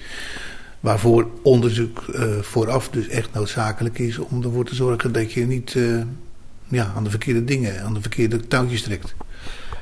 Waarvoor 0.80 1.26
onderzoek 1.42 1.98
eh, 2.08 2.38
vooraf 2.40 2.88
dus 2.88 3.08
echt 3.08 3.32
noodzakelijk 3.32 3.98
is 3.98 4.18
om 4.18 4.42
ervoor 4.42 4.64
te 4.64 4.74
zorgen 4.74 5.12
dat 5.12 5.32
je 5.32 5.46
niet 5.46 5.74
eh, 5.76 6.00
ja, 6.68 6.92
aan 6.96 7.04
de 7.04 7.10
verkeerde 7.10 7.44
dingen, 7.44 7.82
aan 7.82 7.94
de 7.94 8.00
verkeerde 8.00 8.46
touwtjes 8.46 8.82
trekt. 8.82 9.14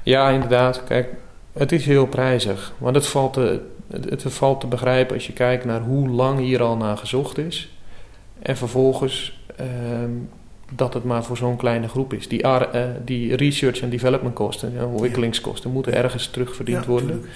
Ja, 0.03 0.31
inderdaad. 0.31 0.85
Kijk, 0.85 1.09
het 1.57 1.73
is 1.73 1.87
heel 1.87 2.07
prijzig. 2.07 2.73
Want 2.79 2.95
het 2.95 3.07
valt 3.07 3.33
te, 3.33 3.61
het, 3.91 4.23
het 4.23 4.33
valt 4.33 4.61
te 4.61 4.67
begrijpen 4.67 5.15
als 5.15 5.27
je 5.27 5.33
kijkt 5.33 5.65
naar 5.65 5.81
hoe 5.81 6.09
lang 6.09 6.39
hier 6.39 6.63
al 6.63 6.77
naar 6.77 6.97
gezocht 6.97 7.39
is. 7.39 7.71
En 8.39 8.57
vervolgens 8.57 9.41
ehm, 9.57 10.11
dat 10.73 10.95
het 10.95 11.05
maar 11.05 11.25
voor 11.25 11.37
zo'n 11.37 11.57
kleine 11.57 11.89
groep 11.89 12.13
is. 12.13 12.29
Die, 12.29 12.43
eh, 12.43 12.83
die 13.05 13.37
research 13.37 13.81
en 13.81 13.91
development 13.91 14.35
kosten, 14.35 14.73
ja, 14.75 14.85
ontwikkelingskosten, 14.85 15.71
moeten 15.71 15.95
ergens 15.95 16.27
terugverdiend 16.29 16.85
Ja, 16.85 16.91
worden. 16.91 17.09
tuurlijk. 17.11 17.33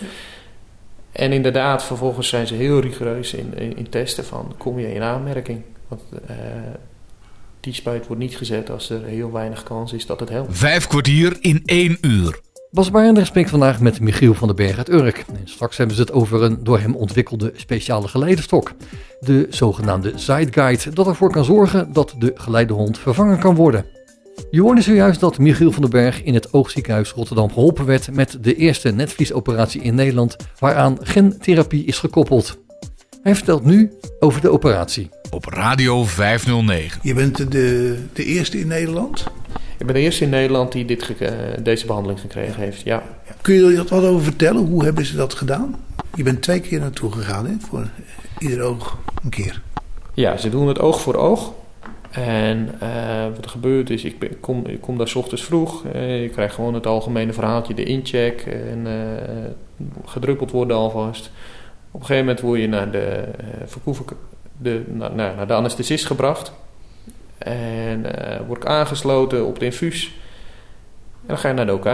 En 1.13 1.33
inderdaad, 1.33 1.85
vervolgens 1.85 2.29
zijn 2.29 2.47
ze 2.47 2.55
heel 2.55 2.81
rigoureus 2.81 3.35
in, 3.35 3.53
in, 3.57 3.77
in 3.77 3.89
testen 3.89 4.25
van, 4.25 4.55
kom 4.57 4.79
je 4.79 4.95
in 4.95 5.03
aanmerking? 5.03 5.63
Want 5.89 6.03
eh, 6.27 6.37
die 7.61 7.75
spuit 7.75 8.07
wordt 8.07 8.23
niet 8.23 8.37
gezet 8.37 8.71
als 8.71 8.91
er 8.91 9.05
heel 9.05 9.33
weinig 9.33 9.63
kans 9.63 9.93
is 9.93 10.07
dat 10.07 10.21
het 10.21 10.29
helpt. 10.29 10.59
Vijf 10.59 10.87
kwartier 10.87 11.37
in 11.41 11.63
één 11.65 11.99
uur. 12.01 12.41
Bas 12.73 12.91
Barender 12.91 13.27
spreekt 13.27 13.51
vandaag 13.51 13.81
met 13.81 14.01
Michiel 14.01 14.35
van 14.35 14.47
den 14.47 14.57
Berg 14.57 14.77
uit 14.77 14.89
Urk. 14.89 15.25
En 15.29 15.41
straks 15.45 15.77
hebben 15.77 15.97
ze 15.97 16.03
het 16.03 16.13
over 16.13 16.43
een 16.43 16.65
door 16.65 16.79
hem 16.79 16.95
ontwikkelde 16.95 17.53
speciale 17.57 18.09
geleidestok. 18.09 18.73
De 19.21 19.47
zogenaamde 19.51 20.13
Zeitguide, 20.15 20.91
dat 20.91 21.07
ervoor 21.07 21.31
kan 21.31 21.45
zorgen 21.45 21.93
dat 21.93 22.15
de 22.19 22.33
geleidehond 22.35 22.99
vervangen 22.99 23.39
kan 23.39 23.55
worden. 23.55 23.85
Je 24.51 24.61
hoorde 24.61 24.83
zojuist 24.83 25.21
dat 25.21 25.39
Michiel 25.39 25.73
van 25.73 25.83
den 25.83 25.91
Berg 25.91 26.23
in 26.23 26.35
het 26.35 26.53
Oogziekenhuis 26.53 27.11
Rotterdam 27.11 27.49
geholpen 27.49 27.87
werd 27.87 28.13
met 28.13 28.39
de 28.41 28.55
eerste 28.55 28.91
netvliesoperatie 28.91 29.83
in 29.83 29.95
Nederland 29.95 30.37
waaraan 30.59 30.99
gentherapie 31.01 31.85
is 31.85 31.99
gekoppeld. 31.99 32.59
Hij 33.23 33.35
vertelt 33.35 33.65
nu 33.65 33.93
over 34.21 34.41
de 34.41 34.51
operatie. 34.51 35.09
Op 35.31 35.45
Radio 35.45 36.05
509. 36.05 37.01
Je 37.03 37.15
bent 37.15 37.53
de, 37.53 37.99
de 38.13 38.25
eerste 38.25 38.59
in 38.59 38.67
Nederland. 38.67 39.25
Ik 39.81 39.87
ben 39.87 39.95
de 39.95 40.01
eerste 40.01 40.25
in 40.25 40.31
Nederland 40.31 40.73
die 40.73 40.85
dit 40.85 41.17
eh, 41.19 41.31
deze 41.63 41.87
behandeling 41.87 42.21
gekregen 42.21 42.63
heeft. 42.63 42.81
Ja. 42.81 43.03
Kun 43.41 43.55
je 43.55 43.77
er 43.77 43.85
wat 43.89 44.05
over 44.05 44.23
vertellen? 44.25 44.67
Hoe 44.67 44.85
hebben 44.85 45.05
ze 45.05 45.17
dat 45.17 45.35
gedaan? 45.35 45.85
Je 46.15 46.23
bent 46.23 46.43
twee 46.43 46.61
keer 46.61 46.81
naartoe 46.81 47.13
gegaan, 47.13 47.47
hè? 47.47 47.53
Voor 47.69 47.89
ieder 48.39 48.61
oog 48.63 48.99
een 49.25 49.31
keer. 49.31 49.63
ja, 50.15 50.37
ze 50.37 50.49
doen 50.51 50.69
het 50.69 50.79
oog 50.79 51.01
voor 51.01 51.15
oog. 51.15 51.53
En 52.11 52.75
eh, 52.81 53.25
wat 53.35 53.45
er 53.45 53.51
gebeurt 53.51 53.91
is, 53.91 54.05
ik, 54.05 54.19
ben- 54.19 54.31
ik 54.31 54.41
kom, 54.41 54.67
ik 54.67 54.81
kom 54.81 54.99
daar 54.99 55.09
's 55.09 55.15
ochtends 55.15 55.45
vroeg. 55.45 55.85
eh, 55.85 56.23
je 56.23 56.29
krijgt 56.29 56.55
gewoon 56.55 56.75
het 56.75 56.87
algemene 56.87 57.33
verhaaltje, 57.33 57.75
de 57.75 57.85
incheck. 57.85 58.41
En 58.41 58.87
eh, 58.87 59.87
gedruppeld 60.05 60.51
worden 60.51 60.77
alvast. 60.77 61.31
Op 61.91 62.01
een 62.01 62.07
gegeven 62.07 62.25
moment 62.27 62.41
word 62.45 62.61
je 62.61 62.69
naar 62.69 62.91
de, 62.91 62.99
eh 63.37 63.47
verkoeven, 63.67 64.05
de, 64.59 64.83
naar 65.15 65.47
de 65.47 65.53
anesthesist 65.55 66.07
gebracht. 66.07 66.53
En 67.49 68.17
eh, 68.17 68.47
word 68.47 68.63
ik 68.63 68.69
aangesloten 68.69 69.47
op 69.47 69.55
het 69.55 69.63
infuus. 69.63 70.05
En 71.21 71.27
dan 71.27 71.39
ga 71.39 71.49
je 71.49 71.55
naar 71.55 71.67
de 71.67 71.75
OK. 71.75 71.87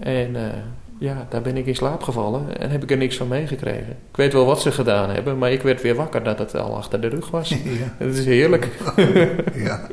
En 0.00 0.36
eh, 0.36 0.58
ja, 0.98 1.26
daar 1.28 1.42
ben 1.42 1.56
ik 1.56 1.66
in 1.66 1.74
slaap 1.74 2.02
gevallen 2.02 2.58
en 2.58 2.70
heb 2.70 2.82
ik 2.82 2.90
er 2.90 2.96
niks 2.96 3.16
van 3.16 3.28
meegekregen. 3.28 3.90
Ik 3.90 4.16
weet 4.16 4.32
wel 4.32 4.46
wat 4.46 4.62
ze 4.62 4.72
gedaan 4.72 5.10
hebben, 5.10 5.38
maar 5.38 5.52
ik 5.52 5.62
werd 5.62 5.82
weer 5.82 5.94
wakker 5.94 6.24
dat 6.24 6.38
het 6.38 6.54
al 6.54 6.76
achter 6.76 7.00
de 7.00 7.08
rug 7.08 7.30
was. 7.30 7.48
Ja. 7.64 7.94
Het 7.96 8.18
is 8.18 8.24
heerlijk. 8.24 8.68
Ja. 9.54 9.86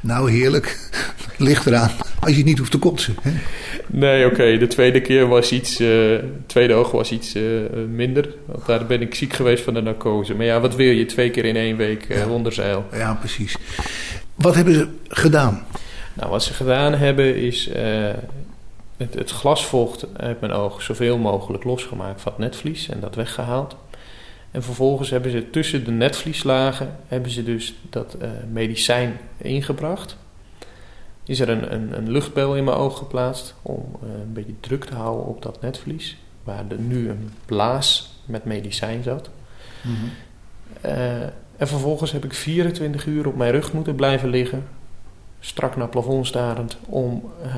Nou, 0.00 0.30
heerlijk. 0.30 0.90
Ligt 1.38 1.66
eraan. 1.66 1.90
Als 2.20 2.36
je 2.36 2.44
niet 2.44 2.58
hoeft 2.58 2.70
te 2.70 2.78
kotsen. 2.78 3.14
Hè? 3.20 3.30
Nee, 3.86 4.26
oké, 4.26 4.58
de 4.58 4.66
tweede 4.66 5.00
keer 5.00 5.26
was 5.28 5.52
iets, 5.52 5.76
de 5.76 6.24
tweede 6.46 6.74
oog 6.74 6.90
was 6.90 7.10
iets 7.12 7.34
eh, 7.34 7.42
minder. 7.90 8.28
Want 8.46 8.66
daar 8.66 8.86
ben 8.86 9.00
ik 9.00 9.14
ziek 9.14 9.32
geweest 9.32 9.64
van 9.64 9.74
de 9.74 9.80
narcose. 9.80 10.34
Maar 10.34 10.46
ja, 10.46 10.60
wat 10.60 10.74
wil 10.74 10.90
je 10.90 11.06
twee 11.06 11.30
keer 11.30 11.44
in 11.44 11.56
één 11.56 11.76
week 11.76 12.04
eh 12.08 12.16
Ja. 12.18 12.26
wonderzeil? 12.26 12.86
Ja, 12.92 13.14
precies. 13.14 13.56
Wat 14.34 14.54
hebben 14.54 14.74
ze 14.74 14.88
gedaan? 15.08 15.64
Nou, 16.14 16.30
wat 16.30 16.42
ze 16.42 16.52
gedaan 16.52 16.92
hebben 16.94 17.36
is 17.36 17.70
het, 18.96 19.14
het 19.14 19.30
glasvocht 19.30 20.06
uit 20.16 20.40
mijn 20.40 20.52
oog 20.52 20.82
zoveel 20.82 21.18
mogelijk 21.18 21.64
losgemaakt 21.64 22.20
van 22.20 22.32
het 22.32 22.40
netvlies 22.40 22.88
en 22.88 23.00
dat 23.00 23.14
weggehaald. 23.14 23.76
En 24.50 24.62
vervolgens 24.62 25.10
hebben 25.10 25.30
ze 25.30 25.50
tussen 25.50 25.84
de 25.84 25.90
netvlieslagen 25.90 26.96
hebben 27.06 27.30
ze 27.30 27.44
dus 27.44 27.74
dat 27.90 28.16
medicijn 28.52 29.18
ingebracht. 29.36 30.16
Is 31.26 31.40
er 31.40 31.48
een, 31.48 31.72
een, 31.72 31.96
een 31.96 32.10
luchtbel 32.10 32.56
in 32.56 32.64
mijn 32.64 32.76
oog 32.76 32.98
geplaatst 32.98 33.54
om 33.62 33.84
eh, 34.02 34.08
een 34.08 34.32
beetje 34.32 34.60
druk 34.60 34.84
te 34.84 34.94
houden 34.94 35.26
op 35.26 35.42
dat 35.42 35.60
netvlies. 35.60 36.16
Waar 36.44 36.64
er 36.68 36.78
nu 36.78 37.08
een 37.08 37.30
blaas 37.44 38.20
met 38.24 38.44
medicijn 38.44 39.02
zat. 39.02 39.30
Eh, 40.80 41.22
en 41.56 41.68
vervolgens 41.68 42.12
heb 42.12 42.24
ik 42.24 42.34
24 42.34 43.06
uur 43.06 43.26
op 43.26 43.36
mijn 43.36 43.50
rug 43.50 43.72
moeten 43.72 43.94
blijven 43.94 44.28
liggen 44.28 44.64
strak 45.46 45.76
naar 45.76 45.88
plafond 45.88 46.26
starend 46.26 46.76
om 46.86 47.30
eh, 47.42 47.52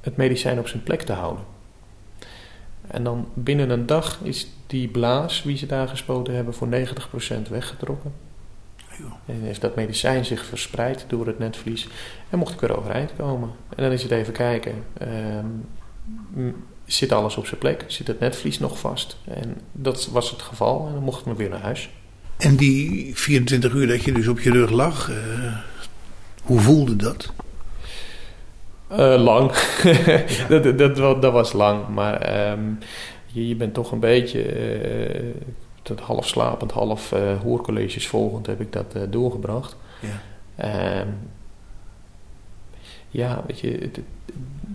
het 0.00 0.16
medicijn 0.16 0.58
op 0.58 0.68
zijn 0.68 0.82
plek 0.82 1.02
te 1.02 1.12
houden. 1.12 1.44
En 2.86 3.04
dan 3.04 3.28
binnen 3.34 3.70
een 3.70 3.86
dag 3.86 4.18
is 4.22 4.48
die 4.66 4.88
blaas, 4.88 5.42
wie 5.42 5.56
ze 5.56 5.66
daar 5.66 5.88
gespoten 5.88 6.34
hebben, 6.34 6.54
voor 6.54 6.68
90% 6.68 7.48
weggetrokken. 7.48 8.12
En 9.26 9.40
heeft 9.42 9.60
dat 9.60 9.76
medicijn 9.76 10.24
zich 10.24 10.44
verspreid 10.44 11.04
door 11.08 11.26
het 11.26 11.38
netvlies. 11.38 11.88
En 12.30 12.38
mocht 12.38 12.54
ik 12.54 12.60
weer 12.60 12.78
overeind 12.78 13.12
komen. 13.16 13.50
En 13.76 13.82
dan 13.82 13.92
is 13.92 14.02
het 14.02 14.10
even 14.10 14.32
kijken. 14.32 14.84
ehm, 14.98 15.46
zit 16.84 17.12
alles 17.12 17.36
op 17.36 17.46
zijn 17.46 17.60
plek? 17.60 17.84
Zit 17.86 18.06
het 18.06 18.20
netvlies 18.20 18.58
nog 18.58 18.78
vast? 18.78 19.16
En 19.24 19.60
dat 19.72 20.06
was 20.06 20.30
het 20.30 20.42
geval. 20.42 20.86
En 20.86 20.92
dan 20.94 21.02
mocht 21.02 21.20
ik 21.20 21.26
me 21.26 21.34
weer 21.34 21.48
naar 21.48 21.60
huis. 21.60 21.90
En 22.38 22.56
die 22.56 23.10
24 23.14 23.72
uur 23.72 23.86
dat 23.86 24.04
je 24.04 24.12
dus 24.12 24.28
op 24.28 24.40
je 24.40 24.50
rug 24.50 24.70
lag, 24.70 25.10
eh, 25.10 25.56
hoe 26.42 26.60
voelde 26.60 26.96
dat? 26.96 27.32
Eh, 28.88 29.22
lang. 29.22 29.52
dat, 30.48 30.78
dat, 30.78 31.22
dat 31.22 31.32
was 31.32 31.52
lang. 31.52 31.88
Maar 31.88 32.20
ehm, 32.20 32.60
je, 33.26 33.48
je 33.48 33.56
bent 33.56 33.74
toch 33.74 33.92
een 33.92 34.00
beetje... 34.00 34.42
eh, 34.42 35.24
tot 35.82 36.00
half 36.00 36.26
slapend, 36.26 36.72
half 36.72 37.12
eh, 37.12 37.40
hoorcolleges 37.40 38.08
volgend 38.08 38.46
heb 38.46 38.60
ik 38.60 38.72
dat 38.72 38.94
eh, 38.94 39.02
doorgebracht. 39.10 39.76
Ja. 40.00 40.20
Ehm, 40.56 41.08
ja, 43.08 43.42
weet 43.46 43.60
je, 43.60 43.70
het, 43.70 44.00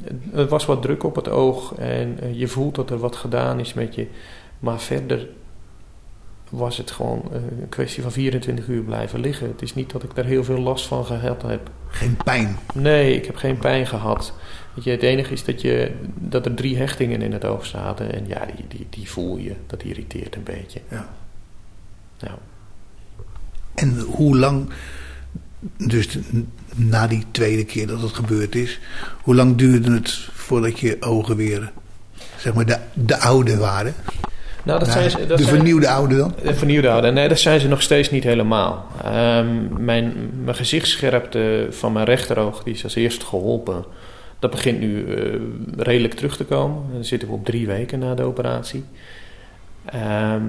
het, 0.01 0.17
het 0.31 0.49
was 0.49 0.65
wat 0.65 0.81
druk 0.81 1.03
op 1.03 1.15
het 1.15 1.29
oog 1.29 1.73
en 1.75 2.19
eh, 2.19 2.39
je 2.39 2.47
voelt 2.47 2.75
dat 2.75 2.89
er 2.89 2.97
wat 2.97 3.15
gedaan 3.15 3.59
is 3.59 3.73
met 3.73 3.95
je. 3.95 4.07
Maar 4.59 4.79
verder 4.79 5.27
was 6.49 6.77
het 6.77 6.91
gewoon 6.91 7.21
eh, 7.31 7.35
een 7.35 7.69
kwestie 7.69 8.03
van 8.03 8.11
24 8.11 8.67
uur 8.67 8.81
blijven 8.81 9.19
liggen. 9.19 9.47
Het 9.47 9.61
is 9.61 9.75
niet 9.75 9.91
dat 9.91 10.03
ik 10.03 10.15
daar 10.15 10.25
heel 10.25 10.43
veel 10.43 10.59
last 10.59 10.87
van 10.87 11.05
gehad 11.05 11.41
heb. 11.41 11.69
Geen 11.89 12.17
pijn. 12.23 12.57
Nee, 12.73 13.15
ik 13.15 13.25
heb 13.25 13.35
geen 13.35 13.57
pijn 13.57 13.87
gehad. 13.87 14.33
Weet 14.73 14.83
je, 14.83 14.91
het 14.91 15.03
enige 15.03 15.33
is 15.33 15.43
dat, 15.43 15.61
je, 15.61 15.91
dat 16.15 16.45
er 16.45 16.53
drie 16.53 16.77
hechtingen 16.77 17.21
in 17.21 17.31
het 17.31 17.45
oog 17.45 17.65
zaten. 17.65 18.13
En 18.13 18.27
ja, 18.27 18.45
die, 18.55 18.65
die, 18.67 18.87
die 18.89 19.09
voel 19.09 19.37
je. 19.37 19.53
Dat 19.67 19.83
irriteert 19.83 20.35
een 20.35 20.43
beetje. 20.43 20.81
Ja. 20.89 21.09
Nou, 22.19 22.37
En 23.75 23.99
hoe 23.99 24.37
lang, 24.37 24.69
dus 25.77 26.19
na 26.75 27.07
die 27.07 27.25
tweede 27.31 27.65
keer 27.65 27.87
dat 27.87 28.01
het 28.01 28.13
gebeurd 28.13 28.55
is, 28.55 28.79
hoe 29.21 29.35
lang 29.35 29.55
duurde 29.55 29.91
het 29.91 30.11
voordat 30.33 30.79
je 30.79 30.97
ogen 30.99 31.35
weer, 31.35 31.71
zeg 32.37 32.53
maar, 32.53 32.65
de, 32.65 32.79
de 32.93 33.19
oude 33.19 33.57
waren? 33.57 33.93
Nou 34.67 34.79
dat 34.79 34.87
zijn 34.87 35.09
ze. 35.09 35.25
Dat 35.25 35.37
de 35.37 35.43
zijn- 35.43 35.55
vernieuwde 35.55 35.89
oude 35.89 36.17
dan? 36.17 36.33
De 36.43 36.53
vernieuwde 36.53 36.89
ouder. 36.89 37.13
Nee, 37.13 37.27
dat 37.27 37.39
zijn 37.39 37.59
ze 37.59 37.67
nog 37.67 37.81
steeds 37.81 38.11
niet 38.11 38.23
helemaal. 38.23 38.85
Ehm, 39.03 39.83
mijn, 39.85 40.13
mijn 40.43 40.55
gezichtsscherpte 40.55 41.67
van 41.69 41.91
mijn 41.91 42.05
rechteroog, 42.05 42.63
die 42.63 42.73
is 42.73 42.83
als 42.83 42.95
eerste 42.95 43.25
geholpen. 43.25 43.85
Dat 44.39 44.51
begint 44.51 44.79
nu 44.79 45.05
eh, 45.15 45.39
redelijk 45.77 46.13
terug 46.13 46.37
te 46.37 46.45
komen. 46.45 46.83
Dan 46.93 47.03
zitten 47.03 47.27
we 47.27 47.33
op 47.33 47.45
drie 47.45 47.67
weken 47.67 47.99
na 47.99 48.13
de 48.15 48.23
operatie. 48.23 48.83
Ehm, 49.85 50.41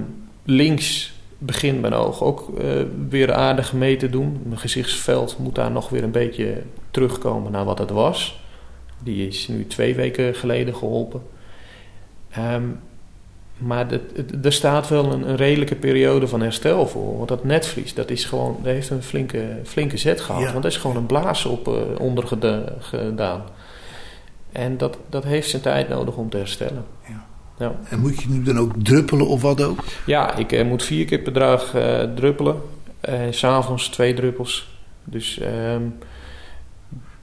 links 0.43 1.13
begint 1.37 1.81
mijn 1.81 1.93
oog 1.93 2.23
ook 2.23 2.59
eh, 2.59 2.65
weer 3.09 3.33
aardig 3.33 3.73
mee 3.73 3.95
te 3.97 4.09
doen. 4.09 4.41
Mijn 4.45 4.59
gezichtsveld 4.59 5.37
moet 5.37 5.55
daar 5.55 5.71
nog 5.71 5.89
weer 5.89 6.03
een 6.03 6.11
beetje 6.11 6.61
terugkomen 6.91 7.51
naar 7.51 7.65
wat 7.65 7.79
het 7.79 7.89
was. 7.89 8.39
Die 9.03 9.27
is 9.27 9.47
nu 9.47 9.67
twee 9.67 9.95
weken 9.95 10.35
geleden 10.35 10.75
geholpen. 10.75 11.21
Ehm, 12.29 12.63
maar 13.59 13.87
er 14.43 14.53
staat 14.53 14.87
wel 14.89 15.11
een, 15.11 15.29
een 15.29 15.35
redelijke 15.35 15.75
periode 15.75 16.27
van 16.27 16.41
herstel 16.41 16.87
voor. 16.87 17.17
Want 17.17 17.27
dat 17.27 17.43
netvlies, 17.43 17.93
dat, 17.93 18.09
is 18.09 18.25
gewoon, 18.25 18.55
dat 18.63 18.73
heeft 18.73 18.89
een 18.89 19.03
flinke, 19.03 19.43
flinke 19.63 19.97
zet 19.97 20.21
gehad. 20.21 20.41
Ja. 20.41 20.51
Want 20.51 20.63
er 20.63 20.69
is 20.71 20.77
gewoon 20.77 20.95
een 20.95 21.05
blaas 21.05 21.45
op 21.45 21.67
eh, 21.67 21.73
onder 21.99 22.27
geda- 22.27 22.73
gedaan. 22.79 23.41
En 24.51 24.77
dat, 24.77 24.97
dat 25.09 25.23
heeft 25.23 25.49
zijn 25.49 25.61
tijd 25.61 25.89
nodig 25.89 26.15
om 26.15 26.29
te 26.29 26.37
herstellen. 26.37 26.85
Ja. 27.07 27.25
Ja, 27.59 27.75
En 27.89 27.99
moet 27.99 28.21
je 28.21 28.29
nu 28.29 28.43
dan 28.43 28.59
ook 28.59 28.71
druppelen 28.83 29.27
of 29.27 29.41
wat 29.41 29.63
ook? 29.63 29.79
ja 30.05 30.35
ik 30.35 30.51
eh, 30.51 30.65
moet 30.65 30.83
vier 30.83 31.05
keer 31.05 31.19
per 31.19 31.33
dag 31.33 31.73
eh, 31.75 31.99
druppelen. 32.15 32.55
En 32.99 33.33
s'avonds 33.33 33.87
twee 33.89 34.13
druppels. 34.13 34.69
Dus 35.03 35.39
ehm, 35.39 35.81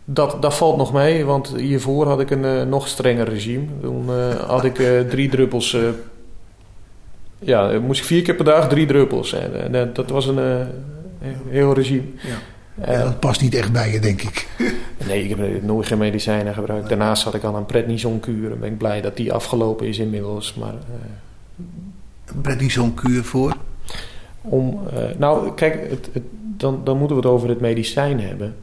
dat, 0.04 0.42
dat 0.42 0.54
valt 0.54 0.76
nog 0.76 0.92
mee. 0.92 1.24
Want 1.24 1.54
hiervoor 1.56 2.06
had 2.06 2.20
ik 2.20 2.30
een 2.30 2.44
eh, 2.44 2.62
nog 2.62 2.88
strenger 2.88 3.28
regime. 3.28 3.64
Toen 3.80 4.08
eh, 4.10 4.34
had 4.48 4.64
ik 4.64 4.78
eh, 4.78 5.00
drie 5.00 5.28
druppels... 5.28 5.76
eh, 7.46 7.52
ja, 7.52 7.68
dan 7.72 7.82
moest 7.82 8.00
ik 8.00 8.06
vier 8.06 8.22
keer 8.22 8.34
per 8.34 8.44
dag 8.44 8.68
drie 8.68 8.86
druppels. 8.86 9.32
En 9.32 9.64
eh, 9.64 9.72
dat- 9.72 9.94
dat 9.96 10.10
was 10.10 10.26
een 10.26 10.38
eh, 10.38 10.66
heel 11.48 11.74
regime. 11.74 12.02
Ja. 12.16 12.28
Eh, 12.84 12.92
Ja, 12.92 13.02
dat 13.04 13.20
past 13.20 13.40
niet 13.40 13.54
echt 13.54 13.72
bij 13.72 13.92
je, 13.92 14.00
denk 14.00 14.22
ik. 14.22 14.46
Nee, 15.06 15.22
ik 15.24 15.36
heb 15.36 15.62
nooit 15.62 15.86
geen 15.86 15.98
medicijnen 15.98 16.54
gebruikt. 16.54 16.88
Daarnaast 16.88 17.22
had 17.22 17.34
ik 17.34 17.42
al 17.42 17.56
een 17.56 17.66
prednisonkuur. 17.66 18.52
En 18.52 18.58
ben 18.60 18.70
ik 18.72 18.78
blij 18.78 19.00
dat 19.00 19.16
die 19.16 19.32
afgelopen 19.32 19.86
is 19.86 19.98
inmiddels. 19.98 20.54
Maar 20.54 20.72
eh, 20.74 22.34
Prednison-kuur 22.42 23.24
voor. 23.24 23.56
om... 24.42 24.80
eh, 24.92 25.02
nou, 25.18 25.54
kijk, 25.54 25.90
het, 25.90 26.08
het- 26.12 26.22
dan, 26.56 26.80
dan 26.84 26.98
moeten 26.98 27.16
we 27.16 27.22
het 27.22 27.30
over 27.32 27.48
het 27.48 27.60
medicijn 27.60 28.20
hebben. 28.20 28.54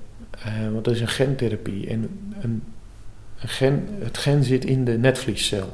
Eh, 0.43 0.51
want 0.71 0.85
dat 0.85 0.93
is 0.93 1.01
een 1.01 1.07
gentherapie. 1.07 1.87
En 1.87 2.09
een, 2.41 2.63
een 3.41 3.47
gen, 3.49 3.87
het 3.99 4.17
gen 4.17 4.43
zit 4.43 4.65
in 4.65 4.85
de 4.85 4.97
netvliescel. 4.97 5.73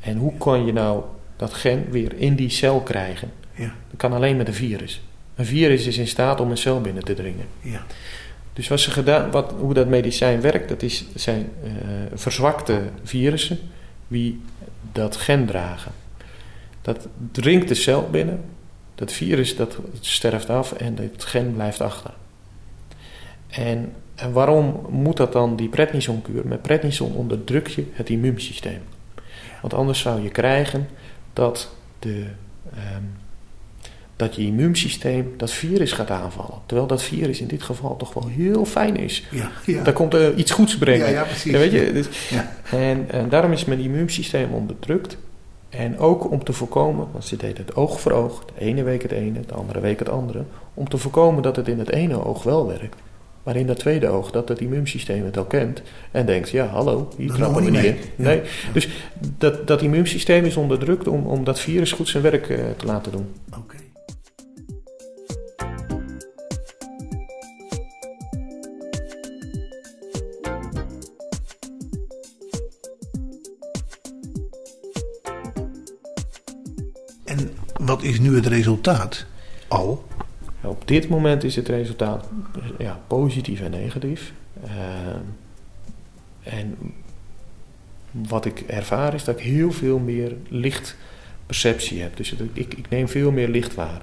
En 0.00 0.16
hoe 0.16 0.32
kan 0.38 0.64
je 0.66 0.72
nou 0.72 1.02
dat 1.42 1.54
gen 1.54 1.86
weer 1.90 2.12
in 2.16 2.34
die 2.34 2.48
cel 2.48 2.80
krijgen? 2.80 3.30
Ja. 3.54 3.74
Dat 3.90 3.96
kan 3.96 4.12
alleen 4.12 4.36
met 4.36 4.48
een 4.48 4.54
virus. 4.54 5.02
Een 5.34 5.46
virus 5.46 5.86
is 5.86 5.98
in 5.98 6.06
staat 6.06 6.40
om 6.40 6.50
een 6.50 6.56
cel 6.56 6.80
binnen 6.80 7.04
te 7.04 7.14
dringen. 7.14 7.46
Ja. 7.60 7.84
Dus 8.52 8.68
wat 8.68 8.80
ze 8.80 8.90
gedaan, 8.90 9.30
wat, 9.30 9.54
hoe 9.58 9.74
dat 9.74 9.86
medicijn 9.86 10.40
werkt, 10.40 10.68
dat 10.68 10.82
is, 10.82 11.04
zijn 11.14 11.48
eh, 11.64 11.70
verzwakte 12.14 12.80
virussen 13.02 13.58
die 14.08 14.40
dat 14.92 15.16
gen 15.16 15.46
dragen. 15.46 15.92
Dat 16.82 17.08
dringt 17.32 17.68
de 17.68 17.74
cel 17.74 18.08
binnen, 18.10 18.40
dat 18.94 19.12
virus 19.12 19.56
dat 19.56 19.78
sterft 20.00 20.50
af 20.50 20.72
en 20.72 20.96
het 20.96 21.24
gen 21.24 21.52
blijft 21.54 21.80
achter. 21.80 22.10
En, 23.48 23.92
en 24.14 24.32
waarom 24.32 24.86
moet 24.90 25.16
dat 25.16 25.32
dan 25.32 25.56
die 25.56 25.68
prednisonkuur? 25.68 26.46
Met 26.46 26.62
prednison 26.62 27.12
onderdruk 27.12 27.66
je 27.66 27.84
het 27.92 28.08
immuunsysteem. 28.10 28.80
Want 29.60 29.74
anders 29.74 30.00
zou 30.00 30.22
je 30.22 30.30
krijgen 30.30 30.88
dat, 31.32 31.74
de, 31.98 32.24
ehm, 32.74 33.02
dat 34.16 34.34
je 34.34 34.42
immuunsysteem 34.42 35.34
dat 35.36 35.50
virus 35.50 35.92
gaat 35.92 36.10
aanvallen. 36.10 36.58
Terwijl 36.66 36.88
dat 36.88 37.02
virus 37.02 37.40
in 37.40 37.46
dit 37.46 37.62
geval 37.62 37.96
toch 37.96 38.14
wel 38.14 38.28
heel 38.28 38.64
fijn 38.64 38.96
is. 38.96 39.26
Ja. 39.30 39.50
Ja. 39.66 39.82
Daar 39.82 39.92
komt 39.92 40.14
er 40.14 40.34
iets 40.34 40.50
goeds 40.50 40.78
brengen. 40.78 41.06
Ja, 41.06 41.12
ja, 41.12 41.22
precies. 41.22 41.52
Ja, 41.52 41.58
weet 41.58 41.72
je, 41.72 41.92
dus- 41.92 42.32
en, 42.70 43.04
en 43.10 43.28
daarom 43.28 43.52
is 43.52 43.64
mijn 43.64 43.80
immuunsysteem 43.80 44.52
onderdrukt. 44.52 45.16
En 45.68 45.98
ook 45.98 46.30
om 46.30 46.44
te 46.44 46.52
voorkomen, 46.52 47.06
want 47.12 47.24
ze 47.24 47.36
deden 47.36 47.64
het 47.66 47.76
oog 47.76 48.00
voor 48.00 48.12
oog, 48.12 48.44
de 48.44 48.60
ene 48.64 48.82
week 48.82 49.02
het 49.02 49.10
ene, 49.10 49.40
de 49.46 49.54
andere 49.54 49.80
week 49.80 49.98
het 49.98 50.08
andere, 50.08 50.44
om 50.74 50.88
te 50.88 50.98
voorkomen 50.98 51.42
dat 51.42 51.56
het 51.56 51.68
in 51.68 51.78
het 51.78 51.90
ene 51.90 52.24
oog 52.24 52.42
wel 52.42 52.66
werkt. 52.66 52.96
Maar 53.42 53.56
in 53.56 53.66
dat 53.66 53.78
tweede 53.78 54.08
oog 54.08 54.30
dat 54.30 54.48
het 54.48 54.60
immuunsysteem 54.60 55.24
het 55.24 55.36
al 55.36 55.44
kent 55.44 55.82
en 56.10 56.26
denkt, 56.26 56.50
ja 56.50 56.66
hallo, 56.66 57.08
hier 57.16 57.32
trappen 57.32 57.64
we 57.64 57.70
niet 57.70 57.84
in. 57.84 57.96
Nee. 58.16 58.42
Dus 58.72 58.88
dat, 59.38 59.66
dat 59.66 59.82
immuunsysteem 59.82 60.44
is 60.44 60.56
onderdrukt 60.56 61.08
om, 61.08 61.26
om 61.26 61.44
dat 61.44 61.60
virus 61.60 61.92
goed 61.92 62.08
zijn 62.08 62.22
werk 62.22 62.48
eh, 62.48 62.58
te 62.76 62.86
laten 62.86 63.12
doen. 63.12 63.26
Oké. 63.58 63.76
En 77.24 77.50
wat 77.84 78.02
is 78.02 78.20
nu 78.20 78.34
het 78.34 78.46
resultaat? 78.46 79.26
Al? 79.68 80.04
Op 80.64 80.88
dit 80.88 81.08
moment 81.08 81.44
is 81.44 81.56
het 81.56 81.68
resultaat 81.68 82.28
ja, 82.78 83.00
positief 83.06 83.60
en 83.60 83.70
negatief. 83.70 84.32
Ehm, 84.64 85.20
en 86.42 86.76
wat 88.10 88.44
ik 88.44 88.60
ervaar 88.60 89.14
is 89.14 89.24
dat 89.24 89.38
ik 89.38 89.44
heel 89.44 89.72
veel 89.72 89.98
meer 89.98 90.36
lichtperceptie 90.48 92.02
heb. 92.02 92.16
Dus 92.16 92.34
ik, 92.52 92.74
ik 92.74 92.88
neem 92.88 93.08
veel 93.08 93.30
meer 93.30 93.48
licht 93.48 93.74
waar. 93.74 94.02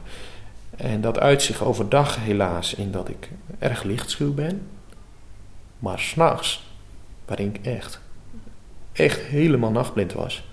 En 0.78 1.02
dat 1.02 1.20
uit 1.20 1.42
zich 1.42 1.64
overdag 1.64 2.24
helaas 2.24 2.74
in 2.74 2.92
dat 2.92 3.10
ik 3.10 3.30
erg 3.60 3.84
lichtschuw 3.84 4.34
ben. 4.34 4.62
Maar 5.80 6.00
s'nachts, 6.00 6.64
waarin 7.26 7.56
ik 7.56 7.66
echt, 7.66 8.00
echt 8.92 9.20
helemaal 9.22 9.72
nachtblind 9.72 10.14
was, 10.14 10.44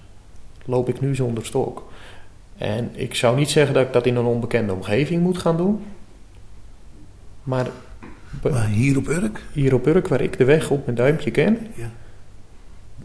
loop 0.65 0.89
ik 0.89 1.01
nu 1.01 1.15
zonder 1.15 1.47
stok. 1.47 1.93
En 2.57 2.91
ik 2.95 3.15
zou 3.15 3.37
niet 3.37 3.51
zeggen 3.51 3.75
dat 3.75 3.87
ik 3.87 3.93
dat 3.93 4.07
in 4.07 4.17
een 4.17 4.25
onbekende 4.25 4.73
omgeving 4.73 5.23
moet 5.23 5.39
gaan 5.39 5.57
doen. 5.57 5.85
Maar 7.47 7.67
Maar 8.43 8.67
hier 8.67 8.97
op 8.97 9.09
Urk? 9.09 9.43
hier 9.53 9.75
op 9.75 9.87
Urk, 9.87 10.09
waar 10.09 10.21
ik 10.21 10.39
de 10.39 10.45
weg 10.45 10.71
op 10.71 10.85
mijn 10.85 10.97
duimpje 10.97 11.31
ken, 11.31 11.59
Ja. 11.75 11.91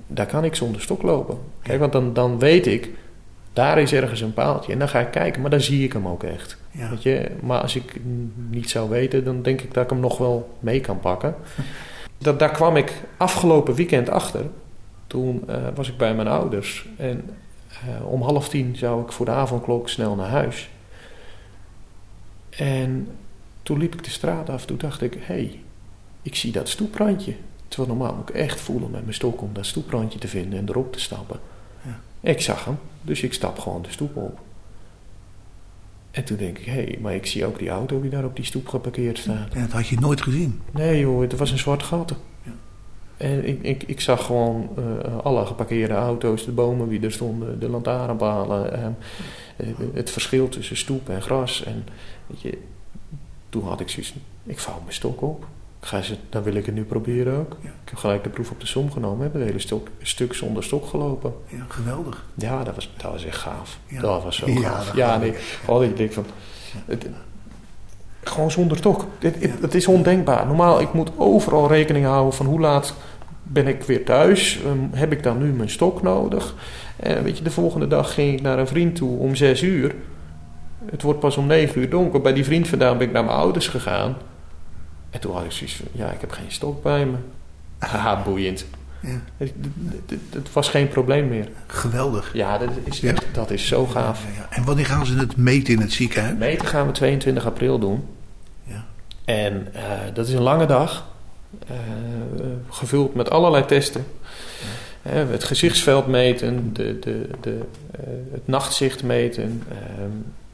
daar 0.08 0.26
kan 0.26 0.44
ik 0.44 0.56
zonder 0.56 0.82
stok 0.82 1.02
lopen. 1.02 1.38
Kijk, 1.62 1.80
want 1.80 1.92
dan, 1.92 2.14
dan 2.14 2.40
weet 2.40 2.68
ik, 2.68 2.90
daar 3.54 3.80
is 3.80 3.94
ergens 3.94 4.22
een 4.22 4.34
paaltje. 4.34 4.72
En 4.74 4.80
dan 4.80 4.90
ga 4.90 5.00
ik 5.00 5.12
kijken, 5.12 5.42
maar 5.42 5.50
dan 5.50 5.62
zie 5.62 5.84
ik 5.84 5.94
hem 5.94 6.08
ook 6.08 6.24
echt. 6.24 6.58
Ja. 6.72 6.90
Weet 6.90 7.04
je? 7.04 7.32
Maar 7.42 7.62
als 7.62 7.76
ik 7.76 8.00
niet 8.50 8.70
zou 8.70 8.90
weten, 8.90 9.24
dan 9.24 9.42
denk 9.42 9.62
ik 9.62 9.74
dat 9.74 9.84
ik 9.84 9.90
hem 9.90 10.00
nog 10.00 10.18
wel 10.18 10.58
mee 10.60 10.80
kan 10.82 11.00
pakken. 11.00 11.36
Dat, 12.18 12.40
daar 12.40 12.52
kwam 12.52 12.76
ik 12.78 12.94
afgelopen 13.18 13.74
weekend 13.76 14.10
achter. 14.10 14.46
Toen 15.08 15.44
eh, 15.48 15.56
was 15.76 15.90
ik 15.90 15.98
bij 15.98 16.16
mijn 16.16 16.28
ouders. 16.28 16.88
En 16.98 17.30
eh, 17.68 18.06
om 18.12 18.22
half 18.22 18.50
tien 18.50 18.76
zou 18.76 19.02
ik 19.02 19.12
voor 19.12 19.26
de 19.26 19.32
avondklok 19.32 19.90
snel 19.90 20.16
naar 20.16 20.30
huis. 20.30 20.70
En 22.50 23.08
toen 23.64 23.78
liep 23.78 23.94
ik 23.94 24.04
de 24.04 24.10
straat 24.10 24.50
af. 24.50 24.66
Toen 24.66 24.78
dacht 24.78 25.02
ik, 25.02 25.14
hé, 25.14 25.20
hey, 25.20 25.60
ik 26.22 26.36
zie 26.36 26.52
dat 26.52 26.70
stoeprandje. 26.70 27.36
Terwijl 27.68 27.98
normaal 27.98 28.16
moet 28.16 28.30
ik 28.30 28.36
echt 28.36 28.62
voelen 28.62 28.92
met 28.92 29.02
mijn 29.02 29.14
stok 29.14 29.42
om 29.42 29.50
dat 29.54 29.66
stoeprandje 29.66 30.20
te 30.20 30.28
vinden 30.28 30.60
en 30.60 30.70
erop 30.70 30.94
te 30.94 31.00
stappen. 31.00 31.40
Ja. 31.86 32.00
Ik 32.30 32.42
zag 32.42 32.66
hem, 32.66 32.78
dus 33.02 33.22
ik 33.22 33.34
stap 33.34 33.60
gewoon 33.60 33.82
de 33.82 33.92
stoep 33.92 34.16
op. 34.16 34.40
En 36.12 36.24
toen 36.24 36.38
denk 36.38 36.58
ik, 36.58 36.66
hé, 36.66 36.72
hey, 36.72 36.98
maar 37.02 37.16
ik 37.16 37.26
zie 37.26 37.46
ook 37.46 37.60
die 37.60 37.70
auto 37.70 38.02
die 38.02 38.10
daar 38.10 38.26
op 38.26 38.36
die 38.36 38.46
stoep 38.46 38.68
geparkeerd 38.68 39.18
staat. 39.18 39.54
En 39.54 39.62
dat 39.62 39.72
had 39.72 39.88
je 39.88 40.00
nooit 40.00 40.22
gezien. 40.22 40.62
Nee 40.72 41.00
joh, 41.00 41.22
het 41.22 41.38
was 41.38 41.52
een 41.52 41.58
zwart 41.58 41.84
gat. 41.84 42.16
Ja. 42.44 42.52
En 43.18 43.48
ik, 43.48 43.62
ik, 43.62 43.84
ik 43.84 44.02
zag 44.02 44.26
gewoon 44.26 44.70
eh, 44.78 45.18
alle 45.18 45.46
geparkeerde 45.46 45.94
auto's, 45.94 46.46
de 46.46 46.52
bomen 46.52 46.90
die 46.90 47.00
er 47.00 47.12
stonden, 47.12 47.60
de 47.60 47.70
lantaarnpalen, 47.70 48.74
eh, 48.74 49.66
het 49.94 50.10
verschil 50.10 50.50
tussen 50.50 50.78
stoep 50.78 51.10
en 51.10 51.22
gras. 51.22 51.64
En 51.64 51.86
weet 52.28 52.42
je, 52.42 52.58
toen 53.52 53.64
had 53.64 53.80
ik 53.80 53.90
zoiets, 53.90 54.14
ik 54.44 54.60
vouw 54.60 54.80
mijn 54.82 54.94
stok 54.94 55.22
op. 55.22 55.46
Ik 55.82 55.88
ga 55.88 56.02
ze, 56.02 56.16
dan 56.30 56.44
wil 56.44 56.54
ik 56.54 56.66
het 56.66 56.76
nu 56.76 56.84
proberen 56.84 57.38
ook. 57.38 57.58
Ja. 57.62 57.70
Ik 57.70 57.90
heb 57.90 57.98
gelijk 57.98 58.24
de 58.24 58.30
proef 58.30 58.52
op 58.52 58.60
de 58.60 58.66
som 58.66 58.92
genomen, 58.92 59.24
heb 59.24 59.34
het 59.34 59.44
hele 59.44 59.60
stok, 59.60 59.88
stuk 60.02 60.34
zonder 60.34 60.64
stok 60.64 60.86
gelopen. 60.86 61.34
Ja, 61.48 61.66
geweldig. 61.68 62.26
Ja, 62.36 62.64
dat 62.64 62.76
was, 62.76 62.92
dat 62.98 63.12
was 63.12 63.26
echt 63.26 63.38
gaaf. 63.38 63.78
Ja. 63.88 64.02
Dat 64.02 64.24
was 64.24 64.36
zo 64.36 64.50
Ja, 64.50 64.70
gaaf. 64.70 64.96
Ja, 64.96 65.18
nee, 65.18 65.30
ik. 65.30 65.38
gewoon 65.38 65.80
dat 65.80 65.90
je 65.90 65.96
denkt 65.96 66.14
van... 66.14 66.26
Het, 66.86 67.08
gewoon 68.24 68.52
zonder 68.52 68.78
stok. 68.78 69.06
Het, 69.20 69.42
het, 69.42 69.62
het 69.62 69.76
is 69.76 69.88
ondenkbaar. 69.88 70.48
Normaal, 70.48 70.82
ik 70.82 70.94
moet 70.94 71.12
overal 71.18 71.68
rekening 71.68 72.06
houden 72.06 72.34
van 72.34 72.46
hoe 72.46 72.60
laat 72.60 72.94
ben 73.44 73.68
ik 73.68 73.84
weer 73.84 74.06
thuis. 74.06 74.60
Ehm, 74.66 74.78
heb 74.92 75.12
ik 75.12 75.24
dan 75.24 75.38
nu 75.38 75.52
mijn 75.52 75.70
stok 75.70 76.02
nodig? 76.02 76.56
En 76.96 77.24
weet 77.24 77.38
je, 77.38 77.44
de 77.44 77.52
volgende 77.52 77.88
dag 77.88 78.14
ging 78.14 78.34
ik 78.34 78.42
naar 78.42 78.60
een 78.60 78.68
vriend 78.68 78.96
toe 78.96 79.20
om 79.20 79.36
zes 79.36 79.62
uur. 79.62 79.96
Het 80.92 81.02
wordt 81.02 81.20
pas 81.20 81.38
om 81.38 81.48
negen 81.48 81.82
uur 81.82 81.90
donker. 81.90 82.22
Bij 82.22 82.34
die 82.34 82.44
vriend 82.46 82.68
vandaan 82.68 82.98
ben 82.98 83.08
ik 83.08 83.14
naar 83.14 83.24
mijn 83.26 83.38
ouders 83.38 83.68
gegaan. 83.68 84.16
En 85.10 85.20
toen 85.20 85.34
had 85.36 85.44
ik 85.44 85.52
zoiets 85.52 85.76
van, 85.76 85.86
ja, 85.92 86.12
ik 86.12 86.22
heb 86.22 86.32
geen 86.32 86.52
stok 86.52 86.84
bij 86.84 87.06
me. 87.06 87.16
Haha, 87.78 88.22
boeiend. 88.26 88.66
Ja, 89.02 89.10
Het, 89.38 89.54
het- 90.10 90.20
het 90.34 90.54
was 90.54 90.70
geen 90.70 90.88
probleem 90.88 91.28
meer. 91.28 91.48
geweldig. 91.68 92.34
Ja, 92.34 92.58
dat 92.58 92.70
is, 92.84 93.00
Ja. 93.00 93.14
dat 93.34 93.52
is 93.52 93.68
zo 93.68 93.86
gaaf. 93.86 94.24
Ja. 94.38 94.48
En 94.50 94.64
wanneer 94.66 94.86
gaan 94.86 95.06
ze 95.06 95.18
het 95.18 95.38
meten 95.38 95.74
in 95.74 95.80
het 95.82 95.92
ziekenhuis? 95.92 96.38
Meten 96.38 96.68
gaan 96.68 96.86
we 96.88 96.92
22 96.92 97.46
april 97.46 97.80
doen. 97.80 98.08
Ja. 98.64 98.86
En 99.26 99.68
eh, 99.74 99.82
dat 100.14 100.28
is 100.28 100.34
een 100.34 100.42
lange 100.42 100.66
dag. 100.66 101.10
eh, 101.68 101.76
gevuld 102.70 103.16
met 103.16 103.30
allerlei 103.30 103.66
testen. 103.66 104.06
Eh, 105.02 105.14
het 105.30 105.44
gezichtsveld 105.44 106.08
meten, 106.08 106.74
de, 106.74 107.00
de, 107.00 107.30
de, 107.42 107.60
het 108.32 108.48
nachtzicht 108.48 109.04
meten. 109.04 109.64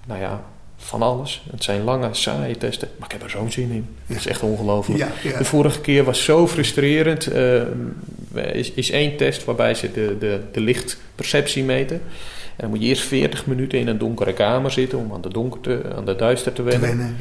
Nou 0.08 0.22
ja, 0.22 0.43
van 0.78 1.02
alles. 1.02 1.43
Het 1.52 1.63
zijn 1.63 1.84
lange, 1.84 2.10
saaie 2.12 2.58
testen. 2.58 2.88
Maar 2.98 3.08
ik 3.08 3.12
heb 3.13 3.24
er 3.24 3.30
zo'n 3.30 3.52
zin 3.52 3.72
in. 3.72 3.88
Dat 4.06 4.17
is 4.17 4.28
echt 4.28 4.41
ongelooflijk. 4.41 5.00
Ja, 5.00 5.10
ja. 5.24 5.38
De 5.38 5.46
vorige 5.46 5.82
keer 5.82 6.04
was 6.04 6.24
zo 6.24 6.48
frustrerend. 6.48 7.26
Er 7.26 8.56
is, 8.56 8.72
is 8.72 8.91
één 8.91 9.17
test 9.17 9.46
waarbij 9.46 9.74
ze 9.74 9.91
de, 9.91 10.15
de, 10.20 10.39
de 10.52 10.60
lichtperceptie 10.62 11.63
meten. 11.63 11.96
En 11.96 12.63
dan 12.63 12.70
moet 12.70 12.82
je 12.82 12.88
eerst 12.88 13.04
40 13.04 13.46
minuten 13.46 13.80
in 13.80 13.88
een 13.88 13.98
donkere 13.98 14.34
kamer 14.34 14.72
zitten 14.72 14.98
om 14.98 15.13
aan 15.13 15.22
de, 15.22 15.30
donkerte, 15.30 15.82
aan 15.96 16.06
de 16.06 16.15
duister 16.15 16.54
te 16.54 16.63
Te 16.63 16.80
wennen. 16.80 17.15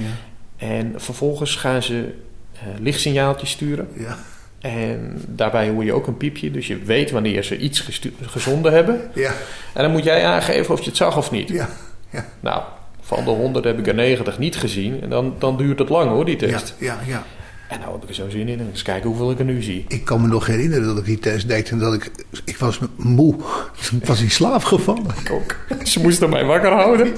En 0.56 0.92
vervolgens 0.96 1.56
gaan 1.56 1.82
ze 1.82 2.14
eh, 2.52 2.60
lichtsignaaltjes 2.80 3.50
sturen. 3.50 3.88
Ja, 3.94 4.18
En 4.60 5.22
daarbij 5.28 5.68
hoor 5.68 5.84
je 5.84 5.92
ook 5.92 6.06
een 6.06 6.16
piepje, 6.16 6.50
dus 6.50 6.66
je 6.66 6.78
weet 6.78 7.10
wanneer 7.10 7.42
ze 7.42 7.56
iets 7.58 7.88
gezonden 8.22 8.72
hebben. 8.72 9.00
ja, 9.14 9.32
En 9.74 9.82
dan 9.82 9.92
moet 9.92 10.04
jij 10.04 10.24
aangeven 10.24 10.74
of 10.74 10.80
je 10.80 10.86
het 10.86 10.96
zag 10.96 11.16
of 11.16 11.30
niet. 11.30 11.48
ja, 11.48 11.68
ja. 12.10 12.24
Nou, 12.40 12.62
van 13.06 13.24
de 13.24 13.30
100 13.30 13.64
heb 13.64 13.78
ik 13.78 13.86
er 13.86 13.94
90 13.94 14.38
niet 14.38 14.56
gezien. 14.56 15.02
En 15.02 15.08
dan, 15.10 15.34
dan 15.38 15.56
duurt 15.56 15.78
het 15.78 15.88
lang 15.88 16.10
hoor, 16.10 16.24
die 16.24 16.40
Ja, 16.40 16.48
test. 16.58 16.74
ja, 16.78 16.98
ja. 17.06 17.24
En 17.68 17.78
nou 17.80 17.92
heb 17.92 18.02
ik 18.02 18.08
er 18.08 18.14
zo 18.14 18.28
zin 18.28 18.48
in. 18.48 18.58
En 18.60 18.66
eens 18.70 18.82
kijken 18.82 19.08
hoeveel 19.08 19.30
ik 19.30 19.38
er 19.38 19.44
nu 19.44 19.62
zie. 19.62 19.84
Ik 19.88 20.04
kan 20.04 20.20
me 20.20 20.26
nog 20.26 20.46
herinneren 20.46 20.86
dat 20.86 20.98
ik 20.98 21.04
die 21.04 21.18
test 21.18 21.48
deed 21.48 21.70
en 21.70 21.78
dat 21.78 21.94
ik... 21.94 22.10
Ik 22.44 22.56
was 22.56 22.78
moe. 22.96 23.34
Ik 24.00 24.06
was 24.06 24.20
in 24.22 24.30
slaap 24.30 24.64
gevallen. 24.64 25.06
ook. 25.32 25.56
Ze 25.84 26.00
moesten 26.00 26.30
mij 26.30 26.44
wakker 26.44 26.72
houden. 26.72 27.12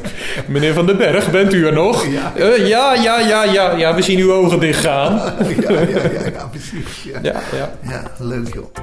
Meneer 0.46 0.74
Van 0.74 0.86
den 0.86 0.96
Berg, 0.96 1.30
bent 1.30 1.52
u 1.52 1.66
er 1.66 1.72
nog? 1.72 2.06
Ja. 2.06 2.32
Eh, 2.36 2.66
ja, 2.68 2.94
ja, 2.94 3.20
ja, 3.20 3.44
ja, 3.44 3.72
ja, 3.76 3.94
we 3.94 4.02
zien 4.02 4.18
uw 4.18 4.32
ogen 4.32 4.60
dicht 4.60 4.80
gaan. 4.80 5.12
Ja, 5.60 5.70
ja, 5.70 5.80
ja, 5.80 6.26
ja 6.32 6.46
precies. 6.50 7.02
Ja. 7.04 7.18
Ja, 7.22 7.40
ja. 7.56 7.72
ja, 7.88 8.02
leuk 8.18 8.54
joh. 8.54 8.74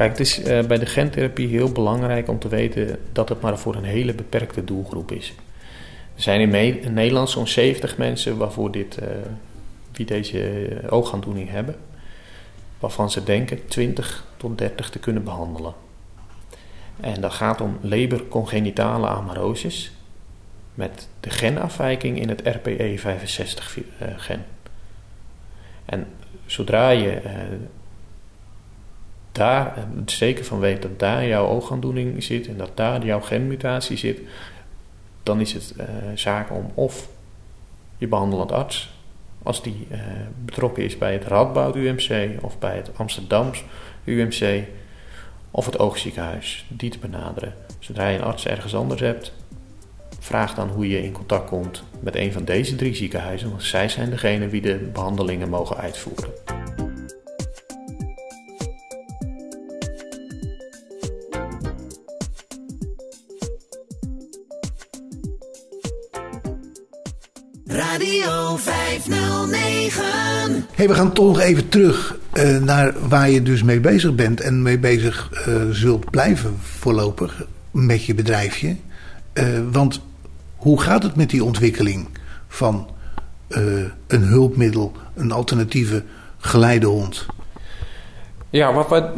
Kijk, 0.00 0.18
het 0.18 0.20
is 0.20 0.42
eh, 0.42 0.64
bij 0.64 0.78
de 0.78 0.86
gentherapie 0.86 1.48
heel 1.48 1.72
belangrijk 1.72 2.28
om 2.28 2.38
te 2.38 2.48
weten 2.48 2.98
dat 3.12 3.28
het 3.28 3.40
maar 3.40 3.58
voor 3.58 3.74
een 3.74 3.84
hele 3.84 4.14
beperkte 4.14 4.64
doelgroep 4.64 5.12
is. 5.12 5.34
Er 6.14 6.22
zijn 6.22 6.54
in, 6.54 6.92
Nederland 6.92 7.30
zo'n 7.30 7.46
70 7.46 7.96
mensen 7.96 8.36
waarvoor 8.36 8.70
dit, 8.70 8.98
eh, 8.98 9.08
die 9.92 10.06
deze 10.06 10.68
eh, 10.68 10.92
oogaandoening 10.92 11.50
hebben, 11.50 11.76
waarvan 12.78 13.10
ze 13.10 13.24
denken 13.24 13.68
20 13.68 14.26
tot 14.36 14.58
30 14.58 14.90
te 14.90 14.98
kunnen 14.98 15.24
behandelen. 15.24 15.74
En 17.00 17.20
dat 17.20 17.32
gaat 17.32 17.60
om 17.60 17.78
Leber 17.80 18.28
congenitale 18.28 19.06
amaroses 19.06 19.92
met 20.74 21.08
de 21.20 21.30
genafwijking 21.30 22.20
in 22.20 22.28
het 22.28 22.42
RPE65-gen. 22.42 24.44
En 25.84 26.06
zodra 26.46 26.90
je 26.90 27.10
eh, 27.10 27.32
daar 29.40 29.86
zeker 30.04 30.44
van 30.44 30.58
weet 30.58 30.82
dat 30.82 30.98
daar 30.98 31.26
jouw 31.26 31.46
oogaandoening 31.46 32.22
zit 32.22 32.48
en 32.48 32.56
dat 32.56 32.70
daar 32.74 33.04
jouw 33.04 33.20
genmutatie 33.20 33.96
zit, 33.96 34.20
dan 35.22 35.40
is 35.40 35.52
het 35.52 35.74
eh, 35.76 35.86
zaak 36.14 36.50
om 36.50 36.70
of 36.74 37.08
je 37.96 38.06
behandelend 38.06 38.52
arts, 38.52 38.94
als 39.42 39.62
die 39.62 39.86
eh, 39.90 40.00
betrokken 40.44 40.84
is 40.84 40.98
bij 40.98 41.12
het 41.12 41.24
Radboud 41.24 41.76
UMC 41.76 42.42
of 42.42 42.58
bij 42.58 42.76
het 42.76 42.90
Amsterdams 42.96 43.64
UMC 44.04 44.64
of 45.50 45.66
het 45.66 45.78
oogziekenhuis, 45.78 46.66
die 46.68 46.90
te 46.90 46.98
benaderen. 46.98 47.54
Zodra 47.78 48.08
je 48.08 48.18
een 48.18 48.24
arts 48.24 48.46
ergens 48.46 48.74
anders 48.74 49.00
hebt, 49.00 49.32
vraag 50.18 50.54
dan 50.54 50.68
hoe 50.68 50.88
je 50.88 51.02
in 51.02 51.12
contact 51.12 51.48
komt 51.48 51.82
met 52.00 52.16
een 52.16 52.32
van 52.32 52.44
deze 52.44 52.76
drie 52.76 52.94
ziekenhuizen, 52.94 53.50
want 53.50 53.62
zij 53.62 53.88
zijn 53.88 54.10
degene 54.10 54.48
die 54.48 54.60
de 54.60 54.90
behandelingen 54.92 55.48
mogen 55.48 55.76
uitvoeren. 55.76 56.59
Hey, 70.74 70.88
we 70.88 70.94
gaan 70.94 71.12
toch 71.12 71.26
nog 71.26 71.40
even 71.40 71.68
terug 71.68 72.18
eh, 72.32 72.56
naar 72.56 73.08
waar 73.08 73.30
je 73.30 73.42
dus 73.42 73.62
mee 73.62 73.80
bezig 73.80 74.14
bent 74.14 74.40
en 74.40 74.62
mee 74.62 74.78
bezig 74.78 75.30
eh, 75.32 75.54
zult 75.70 76.10
blijven 76.10 76.56
voorlopig 76.60 77.44
met 77.70 78.04
je 78.04 78.14
bedrijfje. 78.14 78.76
Eh, 79.32 79.44
want 79.72 80.00
hoe 80.56 80.80
gaat 80.80 81.02
het 81.02 81.16
met 81.16 81.30
die 81.30 81.44
ontwikkeling 81.44 82.08
van 82.48 82.88
een 84.06 84.22
hulpmiddel, 84.22 84.92
een 85.14 85.32
alternatieve 85.32 86.02
geleidehond? 86.38 87.26
Ja, 88.50 88.72
wat 88.72 89.12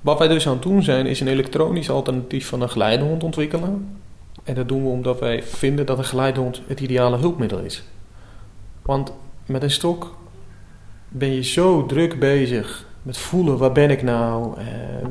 wat 0.00 0.18
wij 0.18 0.28
dus 0.28 0.46
aan 0.46 0.52
het 0.52 0.62
doen 0.62 0.82
zijn, 0.82 1.06
is 1.06 1.20
een 1.20 1.28
elektronisch 1.28 1.90
alternatief 1.90 2.46
van 2.46 2.60
een 2.60 2.70
geleidehond 2.70 3.22
ontwikkelen. 3.22 3.98
En 4.44 4.54
dat 4.54 4.68
doen 4.68 4.82
we 4.82 4.88
omdat 4.88 5.20
wij 5.20 5.42
vinden 5.42 5.86
dat 5.86 5.98
een 5.98 6.04
geleidehond 6.04 6.62
het 6.66 6.80
ideale 6.80 7.16
hulpmiddel 7.16 7.58
is. 7.58 7.84
Want 8.82 9.12
met 9.46 9.62
een 9.62 9.70
stok 9.70 10.16
ben 11.08 11.32
je 11.32 11.42
zo 11.42 11.86
druk 11.86 12.18
bezig 12.18 12.86
met 13.02 13.18
voelen, 13.18 13.58
waar 13.58 13.72
ben 13.72 13.90
ik 13.90 14.02
nou? 14.02 14.58
Eh, 14.58 14.66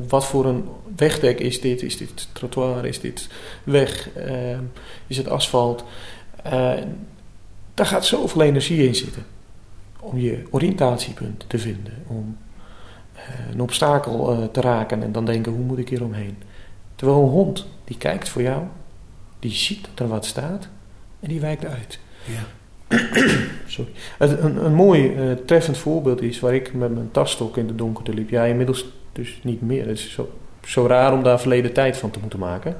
wat 0.08 0.26
voor 0.26 0.46
een 0.46 0.68
wegdek 0.96 1.40
is 1.40 1.60
dit? 1.60 1.82
Is 1.82 1.96
dit 1.96 2.28
trottoir? 2.32 2.86
Is 2.86 3.00
dit 3.00 3.28
weg? 3.64 4.10
Eh, 4.12 4.58
is 5.06 5.16
het 5.16 5.28
asfalt? 5.28 5.84
Eh, 6.42 6.72
daar 7.74 7.86
gaat 7.86 8.04
zoveel 8.04 8.42
energie 8.42 8.86
in 8.86 8.94
zitten. 8.94 9.24
Om 10.00 10.18
je 10.18 10.42
oriëntatiepunt 10.50 11.44
te 11.48 11.58
vinden. 11.58 11.92
Om 12.06 12.36
eh, 13.12 13.50
een 13.52 13.60
obstakel 13.60 14.32
eh, 14.32 14.44
te 14.44 14.60
raken 14.60 15.02
en 15.02 15.12
dan 15.12 15.24
denken, 15.24 15.52
hoe 15.52 15.64
moet 15.64 15.78
ik 15.78 15.88
hier 15.88 16.04
omheen? 16.04 16.36
Terwijl 16.94 17.22
een 17.22 17.28
hond, 17.28 17.66
die 17.84 17.98
kijkt 17.98 18.28
voor 18.28 18.42
jou, 18.42 18.62
die 19.38 19.52
ziet 19.52 19.84
dat 19.84 19.98
er 19.98 20.08
wat 20.08 20.24
staat 20.26 20.68
en 21.20 21.28
die 21.28 21.40
wijkt 21.40 21.64
uit. 21.64 21.98
Ja. 22.24 22.42
Sorry. 23.66 23.90
Een, 24.18 24.64
een 24.64 24.74
mooi 24.74 25.14
eh, 25.14 25.32
treffend 25.46 25.78
voorbeeld 25.78 26.22
is 26.22 26.40
waar 26.40 26.54
ik 26.54 26.74
met 26.74 26.94
mijn 26.94 27.10
tasstok 27.10 27.56
in 27.56 27.66
de 27.66 27.74
donkerte 27.74 28.14
liep. 28.14 28.30
Ja, 28.30 28.44
inmiddels 28.44 28.86
dus 29.12 29.40
niet 29.42 29.62
meer. 29.62 29.86
Het 29.86 29.98
is 29.98 30.12
zo, 30.12 30.30
zo 30.64 30.86
raar 30.86 31.12
om 31.12 31.22
daar 31.22 31.40
verleden 31.40 31.72
tijd 31.72 31.96
van 31.96 32.10
te 32.10 32.18
moeten 32.20 32.38
maken. 32.38 32.76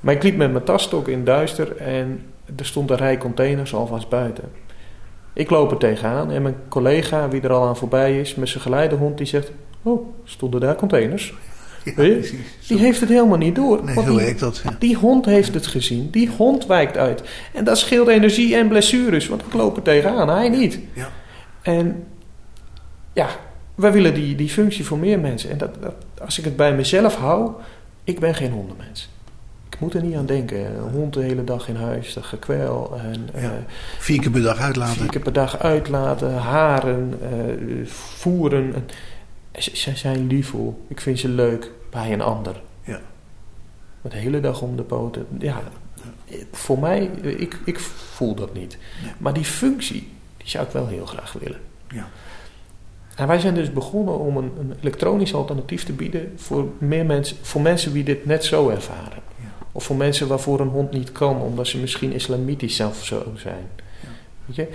Maar 0.00 0.14
ik 0.14 0.22
liep 0.22 0.36
met 0.36 0.52
mijn 0.52 0.64
tasstok 0.64 1.08
in 1.08 1.24
duister 1.24 1.76
en 1.76 2.22
er 2.56 2.66
stond 2.66 2.90
een 2.90 2.96
rij 2.96 3.18
containers 3.18 3.74
alvast 3.74 4.08
buiten. 4.08 4.44
Ik 5.32 5.50
loop 5.50 5.70
er 5.70 5.76
tegenaan 5.76 6.30
en 6.30 6.42
mijn 6.42 6.56
collega, 6.68 7.28
wie 7.28 7.40
er 7.40 7.52
al 7.52 7.66
aan 7.66 7.76
voorbij 7.76 8.20
is, 8.20 8.34
met 8.34 8.48
zijn 8.48 8.62
geleidehond, 8.62 9.18
die 9.18 9.26
zegt... 9.26 9.52
Oh, 9.82 10.06
stonden 10.24 10.60
daar 10.60 10.74
containers? 10.74 11.34
Ja. 11.84 11.92
Die 12.66 12.78
heeft 12.78 13.00
het 13.00 13.08
helemaal 13.08 13.38
niet 13.38 13.54
door. 13.54 13.84
Nee, 13.84 13.94
zo 13.94 14.04
die- 14.04 14.16
werkt 14.16 14.40
dat. 14.40 14.60
Ja. 14.64 14.76
die 14.78 14.96
hond 14.96 15.24
heeft 15.24 15.54
het 15.54 15.66
gezien. 15.66 16.10
Die 16.10 16.28
hond 16.36 16.66
wijkt 16.66 16.96
uit. 16.96 17.22
En 17.52 17.64
dat 17.64 17.78
scheelt 17.78 18.08
energie 18.08 18.56
en 18.56 18.68
blessures. 18.68 19.28
Want 19.28 19.42
ik 19.46 19.52
loop 19.52 19.76
er 19.76 19.82
tegenaan. 19.82 20.28
Hij 20.28 20.48
niet. 20.48 20.78
Ja. 20.92 21.08
En 21.62 22.04
ja, 23.12 23.28
wij 23.74 23.92
willen 23.92 24.14
die, 24.14 24.34
die 24.34 24.48
functie 24.48 24.84
voor 24.84 24.98
meer 24.98 25.18
mensen. 25.18 25.50
En 25.50 25.58
dat, 25.58 25.82
dat, 25.82 25.94
als 26.20 26.38
ik 26.38 26.44
het 26.44 26.56
bij 26.56 26.74
mezelf 26.74 27.16
hou, 27.16 27.50
ik 28.04 28.20
ben 28.20 28.34
geen 28.34 28.50
hondenmens. 28.52 29.08
Ik 29.66 29.74
ik 29.74 29.80
moet 29.80 29.94
er 29.94 30.02
niet 30.02 30.16
aan 30.16 30.26
denken. 30.26 30.58
Een 30.58 30.90
hond 30.92 31.14
de 31.14 31.22
hele 31.22 31.44
dag 31.44 31.68
in 31.68 31.76
huis, 31.76 32.14
dat 32.14 32.24
gekwel. 32.24 33.00
En, 33.02 33.28
Ja. 33.34 33.40
eh, 33.42 33.48
Vier 33.98 34.20
keer 34.20 34.30
per 34.30 34.42
dag 34.42 34.58
uitlaten. 34.60 34.96
vier 34.96 35.10
keer 35.10 35.20
per 35.20 35.32
dag 35.32 35.58
uitlaten, 35.58 36.34
haren, 36.34 37.18
eh, 37.22 37.86
voeren. 37.86 38.74
Ze, 39.58 39.96
zijn 39.96 40.26
liefvol. 40.26 40.84
Ik 40.88 41.00
vind 41.00 41.18
ze 41.18 41.28
leuk 41.28 41.70
bij 41.90 42.12
een 42.12 42.20
ander. 42.20 42.62
Ja. 42.82 43.00
Met 44.00 44.12
de 44.12 44.18
hele 44.18 44.40
dag 44.40 44.62
om 44.62 44.76
de 44.76 44.82
poten. 44.82 45.26
Ja, 45.38 45.62
voor 46.52 46.78
mij, 46.78 47.04
ik, 47.22 47.58
ik 47.64 47.78
voel 47.78 48.34
dat 48.34 48.54
niet. 48.54 48.78
Maar 49.18 49.32
die 49.32 49.44
functie, 49.44 50.12
die 50.36 50.48
zou 50.48 50.64
ik 50.66 50.72
wel 50.72 50.86
heel 50.86 51.06
graag 51.06 51.32
willen. 51.32 51.60
Ja. 51.90 52.08
En 53.16 53.26
wij 53.26 53.40
zijn 53.40 53.54
dus 53.54 53.72
begonnen 53.72 54.18
om 54.18 54.36
een, 54.36 54.52
een 54.58 54.74
elektronisch 54.80 55.34
alternatief 55.34 55.84
te 55.84 55.92
bieden 55.92 56.32
voor, 56.36 56.68
meer 56.78 57.06
mensen, 57.06 57.36
voor 57.42 57.60
mensen 57.60 57.92
die 57.92 58.04
dit 58.04 58.26
net 58.26 58.44
zo 58.44 58.68
ervaren. 58.68 59.22
Ja. 59.42 59.66
Of 59.72 59.84
voor 59.84 59.96
mensen 59.96 60.28
waarvoor 60.28 60.60
een 60.60 60.68
hond 60.68 60.90
niet 60.90 61.12
kan, 61.12 61.40
omdat 61.40 61.66
ze 61.66 61.78
misschien 61.78 62.12
islamitisch 62.12 62.76
zelf 62.76 63.04
zo 63.04 63.32
zijn. 63.36 63.68
Ja. 64.00 64.08
Weet 64.44 64.56
je? 64.56 64.68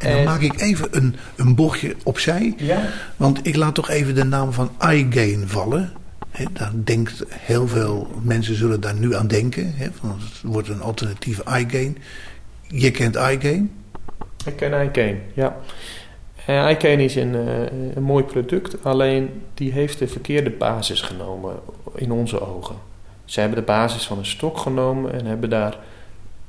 En 0.00 0.14
dan 0.14 0.24
maak 0.24 0.40
ik 0.40 0.60
even 0.60 0.88
een, 0.90 1.16
een 1.36 1.54
bochtje 1.54 1.96
opzij. 2.02 2.54
Ja, 2.56 2.88
Want 3.16 3.46
ik 3.46 3.56
laat 3.56 3.74
toch 3.74 3.88
even 3.88 4.14
de 4.14 4.24
naam 4.24 4.52
van 4.52 4.70
iGain 4.80 5.48
vallen. 5.48 5.92
Hè, 6.30 6.44
daar 6.52 6.72
denkt 6.74 7.24
heel 7.28 7.68
veel 7.68 8.10
mensen 8.22 8.54
zullen 8.54 8.80
daar 8.80 8.94
nu 8.94 9.14
aan 9.14 9.26
denken. 9.26 9.74
Van 10.00 10.10
het 10.10 10.40
wordt 10.42 10.68
een 10.68 10.80
alternatieve 10.80 11.42
iGain. 11.42 11.98
Je 12.66 12.90
kent 12.90 13.16
iGain. 13.16 13.70
ik 14.46 14.56
ken 14.56 14.82
iCane, 14.82 15.18
ja. 15.34 15.56
En 16.46 16.70
iCane 16.70 17.04
is 17.04 17.14
een, 17.14 17.34
eh, 17.34 17.94
een 17.94 18.02
mooi 18.02 18.24
product, 18.24 18.84
alleen 18.84 19.42
die 19.54 19.72
heeft 19.72 19.98
de 19.98 20.08
verkeerde 20.08 20.50
basis 20.50 21.00
genomen 21.00 21.56
in 21.94 22.10
onze 22.10 22.40
ogen. 22.40 22.76
Ze 23.24 23.40
hebben 23.40 23.58
de 23.58 23.64
basis 23.64 24.06
van 24.06 24.18
een 24.18 24.26
stok 24.26 24.58
genomen 24.58 25.12
en 25.12 25.26
hebben 25.26 25.50
daar 25.50 25.76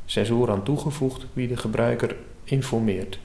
sensoren 0.05 0.53
aan 0.53 0.63
toegevoegd 0.63 1.25
wie 1.33 1.47
de 1.47 1.57
gebruiker 1.57 2.15
informeert. 2.43 3.19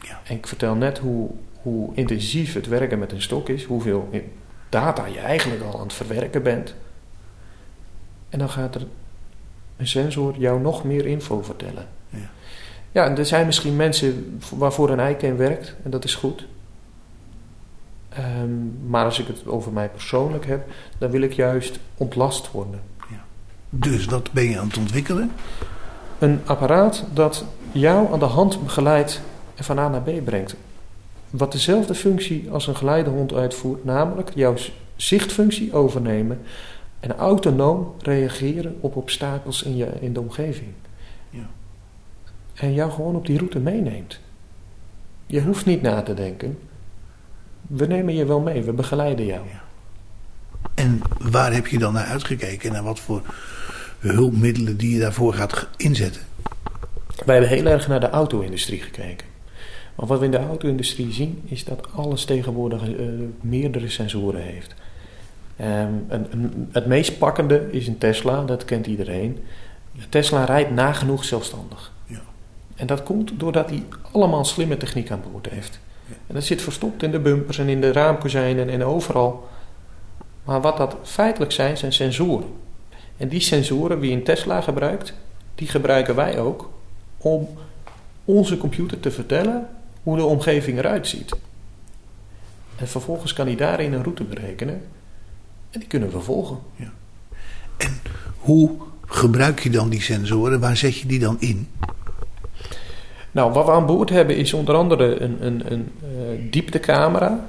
Ja. 0.00 0.20
En 0.24 0.36
ik 0.36 0.46
vertel 0.46 0.74
net 0.74 0.98
hoe, 0.98 1.30
hoe 1.62 1.94
intensief 1.94 2.54
het 2.54 2.66
werken 2.66 2.98
met 2.98 3.12
een 3.12 3.22
stok 3.22 3.48
is, 3.48 3.64
hoeveel 3.64 4.08
data 4.68 5.06
je 5.06 5.18
eigenlijk 5.18 5.62
al 5.62 5.74
aan 5.74 5.86
het 5.86 5.92
verwerken 5.92 6.42
bent. 6.42 6.74
En 8.28 8.38
dan 8.38 8.48
gaat 8.48 8.74
er 8.74 8.86
een 9.76 9.86
sensor 9.86 10.34
jou 10.38 10.60
nog 10.60 10.84
meer 10.84 11.06
info 11.06 11.42
vertellen. 11.42 11.86
Ja. 12.08 12.30
Ja, 12.92 13.04
en 13.04 13.18
er 13.18 13.26
zijn 13.26 13.46
misschien 13.46 13.76
mensen 13.76 14.40
waarvoor 14.56 14.90
een 14.90 15.10
iCane 15.10 15.34
werkt, 15.34 15.74
en 15.82 15.90
dat 15.90 16.04
is 16.04 16.14
goed. 16.14 16.46
Ehm, 18.08 18.50
maar 18.86 19.04
als 19.04 19.18
ik 19.18 19.26
het 19.26 19.46
over 19.46 19.72
mij 19.72 19.88
persoonlijk 19.88 20.46
heb, 20.46 20.68
dan 20.98 21.10
wil 21.10 21.22
ik 21.22 21.32
juist 21.32 21.78
ontlast 21.96 22.50
worden. 22.50 22.80
Dus 23.70 24.06
dat 24.06 24.32
ben 24.32 24.44
je 24.44 24.58
aan 24.58 24.66
het 24.66 24.76
ontwikkelen. 24.76 25.32
Een 26.18 26.40
apparaat 26.44 27.04
dat 27.12 27.44
jou 27.72 28.12
aan 28.12 28.18
de 28.18 28.24
hand 28.24 28.62
begeleidt 28.62 29.20
en 29.58 29.64
van 29.64 29.78
A 29.78 29.88
naar 29.88 30.02
B 30.02 30.24
brengt. 30.24 30.56
Wat 31.30 31.52
dezelfde 31.52 31.94
functie 31.94 32.50
als 32.50 32.66
een 32.66 32.76
geleidehond 32.76 33.32
uitvoert, 33.32 33.84
namelijk 33.84 34.30
jouw 34.34 34.54
zichtfunctie 34.96 35.72
overnemen 35.72 36.40
en 37.00 37.16
autonoom 37.16 37.94
reageren 38.02 38.76
op 38.80 38.96
obstakels 38.96 39.62
in, 39.62 39.76
je, 39.76 39.88
in 40.00 40.12
de 40.12 40.20
omgeving. 40.20 40.68
Ja. 41.30 41.48
En 42.54 42.74
jou 42.74 42.90
gewoon 42.90 43.16
op 43.16 43.26
die 43.26 43.38
route 43.38 43.58
meeneemt. 43.58 44.20
Je 45.26 45.42
hoeft 45.42 45.66
niet 45.66 45.82
na 45.82 46.02
te 46.02 46.14
denken. 46.14 46.58
We 47.60 47.86
nemen 47.86 48.14
je 48.14 48.24
wel 48.24 48.40
mee, 48.40 48.62
we 48.62 48.72
begeleiden 48.72 49.26
jou. 49.26 49.46
En 50.74 51.00
waar 51.18 51.52
heb 51.52 51.66
je 51.66 51.78
dan 51.78 51.92
naar 51.92 52.06
uitgekeken? 52.06 52.74
En 52.74 52.84
wat 52.84 53.00
voor 53.00 53.22
hulpmiddelen 53.98 54.76
die 54.76 54.94
je 54.94 55.00
daarvoor 55.00 55.34
gaat 55.34 55.68
inzetten? 55.76 56.22
Wij 57.24 57.36
hebben 57.36 57.56
heel 57.56 57.66
erg 57.66 57.88
naar 57.88 58.00
de 58.00 58.10
auto-industrie 58.10 58.80
gekeken. 58.80 59.27
Want 59.98 60.10
wat 60.10 60.18
we 60.18 60.24
in 60.24 60.30
de 60.30 60.46
auto-industrie 60.46 61.12
zien, 61.12 61.42
is 61.44 61.64
dat 61.64 61.86
alles 61.94 62.24
tegenwoordig 62.24 62.82
eh, 62.82 63.06
meerdere 63.40 63.88
sensoren 63.88 64.40
heeft. 64.42 64.74
Een, 65.56 66.06
een- 66.08 66.68
het 66.72 66.86
meest 66.86 67.18
pakkende 67.18 67.68
is 67.70 67.86
een 67.86 67.98
Tesla, 67.98 68.42
dat 68.44 68.64
kent 68.64 68.86
iedereen. 68.86 69.38
Tesla 70.08 70.44
rijdt 70.44 70.70
nagenoeg 70.70 71.24
zelfstandig. 71.24 71.92
Ja. 72.06 72.20
En 72.76 72.86
dat 72.86 73.02
komt 73.02 73.32
doordat 73.36 73.68
hij 73.70 73.82
allemaal 74.12 74.44
slimme 74.44 74.76
techniek 74.76 75.10
aan 75.10 75.22
boord 75.32 75.48
heeft. 75.48 75.80
Ja. 76.06 76.14
En 76.26 76.34
dat 76.34 76.44
zit 76.44 76.62
verstopt 76.62 77.02
in 77.02 77.10
de 77.10 77.18
bumpers 77.18 77.58
en 77.58 77.68
in 77.68 77.80
de 77.80 77.92
raamkozijnen 77.92 78.68
en 78.68 78.84
overal. 78.84 79.48
Maar 80.44 80.60
wat 80.60 80.76
dat 80.76 80.96
feitelijk 81.02 81.52
zijn, 81.52 81.76
zijn 81.76 81.92
sensoren. 81.92 82.48
En 83.16 83.28
die 83.28 83.40
sensoren, 83.40 84.00
die 84.00 84.12
een 84.12 84.22
Tesla 84.24 84.60
gebruikt, 84.60 85.14
die 85.54 85.68
gebruiken 85.68 86.14
wij 86.14 86.38
ook 86.38 86.70
om 87.16 87.48
onze 88.24 88.58
computer 88.58 89.00
te 89.00 89.10
vertellen 89.10 89.68
hoe 90.08 90.16
de 90.16 90.24
omgeving 90.24 90.78
eruit 90.78 91.08
ziet. 91.08 91.36
En 92.76 92.88
vervolgens 92.88 93.32
kan 93.32 93.46
hij 93.46 93.56
daarin 93.56 93.92
een 93.92 94.02
route 94.02 94.24
berekenen. 94.24 94.82
En 95.70 95.80
die 95.80 95.88
kunnen 95.88 96.10
we 96.10 96.20
volgen. 96.20 96.58
Hoe 98.38 98.70
gebruik 99.06 99.60
je 99.60 99.70
dan 99.70 99.88
die 99.88 100.00
sensoren? 100.00 100.60
Waar 100.60 100.76
zet 100.76 100.98
je 100.98 101.06
die 101.06 101.18
dan 101.18 101.36
in? 101.40 101.68
Nou, 103.30 103.52
wat 103.52 103.64
we 103.64 103.72
aan 103.72 103.86
boord 103.86 104.10
hebben 104.10 104.36
is 104.36 104.52
onder 104.52 104.74
andere 104.74 105.20
een, 105.20 105.46
een, 105.46 105.72
een 105.72 105.92
eh, 106.02 106.50
dieptecamera. 106.50 107.44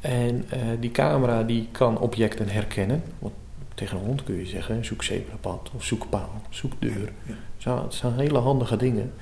En 0.00 0.44
eh, 0.48 0.60
die 0.80 0.90
camera 0.90 1.42
die 1.42 1.68
kan 1.72 1.98
objecten 1.98 2.48
herkennen. 2.48 3.02
Want 3.18 3.34
tegen 3.74 3.98
een 3.98 4.04
hond 4.04 4.24
kun 4.24 4.36
je 4.36 4.46
zeggen, 4.46 4.84
zoek 4.84 5.02
zebrapad 5.02 5.70
of 5.76 5.84
zoek 5.84 6.08
paal, 6.08 6.42
zoek 6.48 6.72
deur. 6.78 7.12
Ja. 7.26 7.34
Zo, 7.56 7.82
het 7.82 7.94
zijn 7.94 8.18
hele 8.18 8.38
handige 8.38 8.76
dingen. 8.76 9.12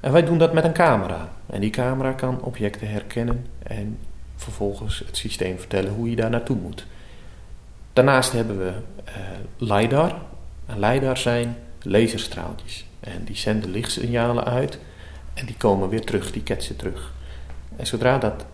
En 0.00 0.12
wij 0.12 0.24
doen 0.24 0.38
dat 0.38 0.52
met 0.52 0.64
een 0.64 0.72
camera. 0.72 1.28
En 1.46 1.60
die 1.60 1.70
camera 1.70 2.12
kan 2.12 2.42
objecten 2.42 2.88
herkennen 2.88 3.46
en 3.62 3.98
vervolgens 4.36 4.98
het 5.06 5.16
systeem 5.16 5.58
vertellen 5.58 5.92
hoe 5.92 6.10
je 6.10 6.16
daar 6.16 6.30
naartoe 6.30 6.56
moet. 6.56 6.86
Daarnaast 7.92 8.32
hebben 8.32 8.58
we 8.58 8.72
eh, 9.04 9.14
LiDAR. 9.56 10.14
En 10.66 10.78
LiDAR 10.78 11.16
zijn 11.16 11.56
laserstraaltjes. 11.82 12.84
En 13.00 13.24
die 13.24 13.36
zenden 13.36 13.70
lichtsignalen 13.70 14.44
uit 14.44 14.78
en 15.34 15.46
die 15.46 15.56
komen 15.56 15.88
weer 15.88 16.04
terug, 16.04 16.32
die 16.32 16.42
ketsen 16.42 16.76
terug. 16.76 17.12
En 17.76 17.86
zodra 17.86 18.18
dat 18.18 18.44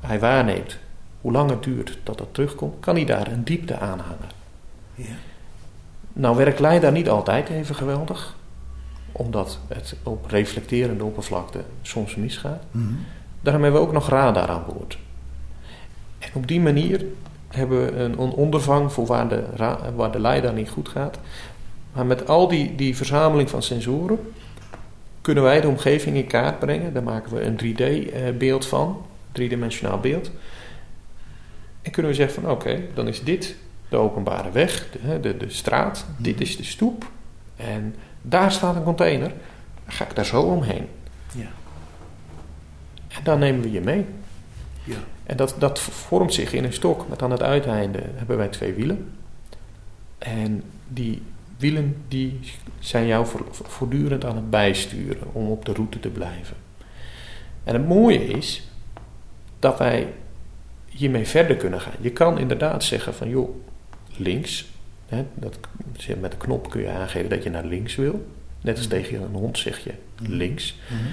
hij 0.00 0.20
waarneemt 0.20 0.78
hoe 1.20 1.32
lang 1.32 1.50
het 1.50 1.62
duurt 1.62 1.98
dat 2.02 2.18
dat 2.18 2.28
terugkomt, 2.34 2.80
kan 2.80 2.94
hij 2.94 3.04
daar 3.04 3.26
een 3.26 3.44
diepte 3.44 3.78
aan 3.78 3.98
hangen. 3.98 4.30
Ja. 4.94 5.14
Nou 6.12 6.36
werkt 6.36 6.60
LiDAR 6.60 6.92
niet 6.92 7.08
altijd 7.08 7.48
even 7.48 7.74
geweldig, 7.74 8.36
omdat 9.16 9.58
het 9.68 9.94
op 10.02 10.26
reflecterende 10.30 11.04
oppervlakte 11.04 11.60
soms 11.82 12.14
misgaat. 12.14 12.62
Mhm. 12.70 12.92
Daarom 13.40 13.62
hebben 13.62 13.80
we 13.80 13.86
ook 13.86 13.92
nog 13.92 14.08
radar 14.08 14.48
aan 14.48 14.64
boord. 14.74 14.98
En 16.18 16.30
op 16.32 16.48
die 16.48 16.60
manier 16.60 17.04
hebben 17.48 17.84
we 17.84 17.92
een, 17.92 18.16
ondervang 18.16 18.92
voor 18.92 19.06
waar 19.06 19.28
de, 19.28 19.44
waar 19.96 20.12
de 20.12 20.20
LiDAR 20.20 20.52
niet 20.52 20.68
goed 20.68 20.88
gaat. 20.88 21.18
Maar 21.92 22.06
met 22.06 22.28
al 22.28 22.48
die, 22.48 22.74
die 22.74 22.96
verzameling 22.96 23.50
van 23.50 23.62
sensoren 23.62 24.18
kunnen 25.20 25.42
wij 25.42 25.60
de 25.60 25.68
omgeving 25.68 26.16
in 26.16 26.26
kaart 26.26 26.58
brengen. 26.58 26.92
Daar 26.92 27.02
maken 27.02 27.34
we 27.34 27.42
een 27.42 27.58
3D-beeld 27.64 28.66
van, 28.66 29.02
driedimensionaal 29.32 30.00
beeld. 30.00 30.30
En 31.82 31.90
kunnen 31.90 32.10
we 32.10 32.16
zeggen 32.16 32.42
van 32.42 32.50
oké, 32.50 32.80
dan 32.94 33.08
is 33.08 33.22
dit 33.22 33.56
de 33.88 33.96
openbare 33.96 34.50
weg, 34.50 34.86
de, 34.90 35.20
de, 35.20 35.36
de 35.36 35.50
straat, 35.50 36.06
dit 36.16 36.40
is 36.40 36.56
de 36.56 36.64
stoep. 36.64 37.10
En 37.56 37.94
daar 38.26 38.52
staat 38.52 38.76
een 38.76 38.82
container. 38.82 39.28
Dan 39.84 39.94
ga 39.94 40.04
ik 40.04 40.14
daar 40.14 40.24
zo 40.26 40.42
omheen. 40.42 40.88
Ja. 41.34 41.48
En 43.08 43.24
dan 43.24 43.38
nemen 43.38 43.60
we 43.62 43.70
je 43.70 43.80
mee. 43.80 44.06
Ja. 44.84 44.96
En 45.24 45.36
dat, 45.36 45.54
dat 45.58 45.80
vormt 45.80 46.34
zich 46.34 46.52
in 46.52 46.64
een 46.64 46.72
stok 46.72 47.08
met 47.08 47.22
aan 47.22 47.30
het 47.30 47.42
uiteinde 47.42 48.00
hebben 48.14 48.36
wij 48.36 48.48
twee 48.48 48.72
wielen. 48.72 49.12
En 50.18 50.62
die 50.88 51.22
wielen 51.58 51.96
die 52.08 52.40
zijn 52.78 53.06
jou 53.06 53.26
voor- 53.26 53.46
voortdurend 53.50 54.24
aan 54.24 54.36
het 54.36 54.50
bijsturen 54.50 55.34
om 55.34 55.50
op 55.50 55.64
de 55.64 55.72
route 55.72 56.00
te 56.00 56.08
blijven. 56.08 56.56
En 57.64 57.74
het 57.74 57.88
mooie 57.88 58.24
is 58.26 58.68
dat 59.58 59.78
wij 59.78 60.12
hiermee 60.88 61.26
verder 61.26 61.56
kunnen 61.56 61.80
gaan. 61.80 61.92
Je 62.00 62.10
kan 62.10 62.38
inderdaad 62.38 62.84
zeggen 62.84 63.14
van 63.14 63.28
joh, 63.28 63.48
links. 64.16 64.66
Hè, 65.08 65.24
dat, 65.34 65.58
met 66.20 66.30
de 66.30 66.36
knop 66.36 66.70
kun 66.70 66.80
je 66.80 66.90
aangeven 66.90 67.30
dat 67.30 67.42
je 67.42 67.50
naar 67.50 67.64
links 67.64 67.94
wil. 67.94 68.26
Net 68.60 68.76
als 68.76 68.86
tegen 68.86 69.22
een 69.22 69.32
hond 69.32 69.58
zeg 69.58 69.78
je 69.78 69.92
links. 70.18 70.78
Mhm. 70.88 71.12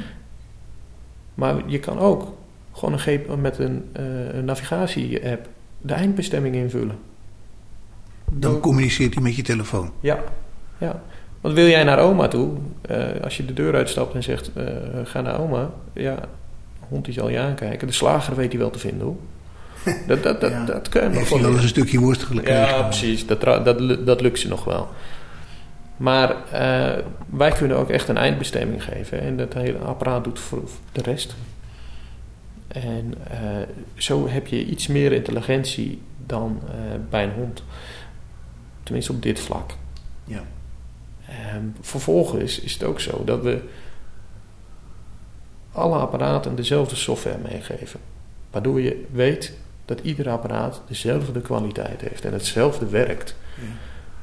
Maar 1.33 1.61
je 1.65 1.79
kan 1.79 1.99
ook 1.99 2.33
gewoon 2.71 2.99
een 3.05 3.41
met 3.41 3.57
een, 3.57 3.89
eh, 3.93 4.33
een 4.33 4.45
navigatie-app 4.45 5.49
de 5.77 5.93
eindbestemming 5.93 6.55
invullen. 6.55 6.97
Dan 8.31 8.59
communiceert 8.59 9.13
hij 9.13 9.23
met 9.23 9.35
je 9.35 9.41
telefoon. 9.41 9.91
Ja, 9.99 10.23
ja. 10.77 11.01
Want 11.41 11.55
wil 11.55 11.67
jij 11.67 11.83
naar 11.83 11.99
oma 11.99 12.27
toe, 12.27 12.51
eh, 12.81 13.21
als 13.23 13.37
je 13.37 13.45
de 13.45 13.53
deur 13.53 13.75
uitstapt 13.75 14.13
en 14.13 14.23
zegt 14.23 14.51
eh, 14.53 14.65
ga 15.03 15.21
naar 15.21 15.39
oma, 15.39 15.71
ja, 15.93 16.15
de 16.15 16.85
hond 16.89 17.05
die 17.05 17.13
zal 17.13 17.29
je 17.29 17.39
aankijken. 17.39 17.87
De 17.87 17.93
slager 17.93 18.35
weet 18.35 18.51
hij 18.51 18.59
wel 18.59 18.69
te 18.69 18.79
vinden 18.79 19.07
hoor. 19.07 19.17
Dat, 20.07 20.23
dat, 20.23 20.41
dat, 20.41 20.51
Ja. 20.51 20.65
dat 20.65 20.89
kun 20.89 21.03
je 21.03 21.19
nog 21.19 21.29
wel 21.29 21.51
eens 21.51 21.61
een 21.61 21.67
stukje 21.67 21.99
worstelen 21.99 22.43
krijgen. 22.43 22.75
Ja, 22.77 22.83
precies. 22.83 23.25
Dat, 23.27 23.41
dat, 23.41 24.05
dat 24.05 24.21
lukt 24.21 24.39
ze 24.39 24.47
nog 24.47 24.63
wel. 24.63 24.89
Maar 25.97 26.35
eh, 26.51 27.03
wij 27.29 27.51
kunnen 27.51 27.77
ook 27.77 27.89
echt 27.89 28.07
een 28.07 28.17
eindbestemming 28.17 28.83
geven. 28.83 29.21
En 29.21 29.37
dat 29.37 29.53
hele 29.53 29.77
apparaat 29.77 30.23
doet 30.23 30.39
voor 30.39 30.63
de 30.91 31.01
rest. 31.01 31.35
En 32.67 33.13
eh, 33.29 33.39
zo 33.95 34.27
heb 34.27 34.47
je 34.47 34.65
iets 34.65 34.87
meer 34.87 35.11
intelligentie 35.11 36.01
dan 36.25 36.61
eh, 36.67 36.73
bij 37.09 37.23
een 37.23 37.33
hond. 37.33 37.63
Tenminste 38.83 39.11
op 39.11 39.21
dit 39.21 39.39
vlak. 39.39 39.71
Ja. 40.23 40.43
Ehm, 41.27 41.65
vervolgens 41.81 42.59
is 42.59 42.73
het 42.73 42.83
ook 42.83 42.99
zo 42.99 43.23
dat 43.23 43.41
we 43.41 43.61
alle 45.71 45.95
apparaten 45.97 46.55
dezelfde 46.55 46.95
software 46.95 47.37
meegeven. 47.37 47.99
Waardoor 48.51 48.81
je 48.81 49.05
weet 49.11 49.53
dat 49.95 50.05
ieder 50.05 50.29
apparaat 50.29 50.81
dezelfde 50.87 51.41
kwaliteit 51.41 52.01
heeft 52.01 52.25
en 52.25 52.33
hetzelfde 52.33 52.85
werkt. 52.85 53.35
Ja. 53.55 53.63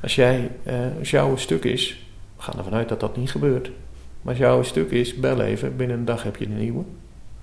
Als, 0.03 0.15
jij, 0.15 0.51
eh, 0.63 0.75
als 0.99 1.11
jouw 1.11 1.37
stuk 1.37 1.65
is, 1.65 2.07
we 2.37 2.43
gaan 2.43 2.59
ervan 2.59 2.75
uit 2.75 2.89
dat 2.89 3.01
dat 3.01 3.17
niet 3.17 3.31
gebeurt. 3.31 3.71
Maar 4.23 4.33
als 4.33 4.39
jouw 4.43 4.63
stuk 4.63 4.91
is, 4.91 5.15
bel 5.15 5.41
even, 5.41 5.77
binnen 5.77 5.99
een 5.99 6.05
dag 6.05 6.23
heb 6.23 6.37
je 6.37 6.45
een 6.45 6.59
nieuwe. 6.59 6.83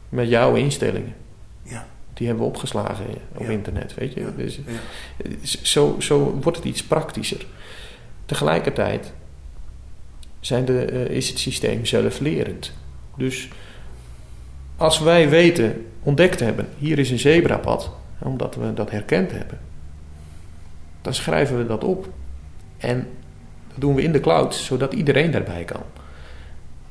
Met 0.10 0.30
jouw 0.30 0.56
instellingen. 0.56 1.14
Ja. 1.64 1.88
Die 2.14 2.28
hebben 2.28 2.46
we 2.46 2.50
opgeslagen 2.52 3.06
op 3.36 3.42
Ja. 3.42 3.50
internet, 3.50 3.94
weet 3.94 4.14
je. 4.14 4.20
Ja. 4.20 4.32
Dus, 4.38 4.60
Ja. 4.66 5.48
zo, 5.62 5.96
zo 6.00 6.40
wordt 6.42 6.58
het 6.58 6.68
iets 6.68 6.84
praktischer. 6.84 7.46
Tegelijkertijd 8.26 9.14
zijn 10.40 10.66
de, 10.66 10.86
eh, 10.86 11.16
is 11.16 11.30
het 11.30 11.40
systeem 11.40 11.86
zelflerend. 11.86 12.72
Dus 13.18 13.48
als 14.78 15.00
wij 15.00 15.30
weten, 15.30 15.86
ontdekt 16.04 16.40
hebben, 16.40 16.68
hier 16.78 17.00
is 17.00 17.12
een 17.12 17.20
zebrapad, 17.20 17.92
omdat 18.20 18.56
we 18.56 18.74
dat 18.74 18.92
herkend 18.92 19.32
hebben, 19.32 19.60
dan 21.02 21.14
schrijven 21.14 21.58
we 21.58 21.66
dat 21.66 21.84
op. 21.84 22.08
En 22.78 23.08
dat 23.70 23.80
doen 23.82 23.96
we 23.96 24.02
in 24.04 24.12
de 24.12 24.20
cloud, 24.20 24.56
zodat 24.56 24.94
iedereen 24.94 25.32
daarbij 25.32 25.64
kan. 25.64 25.82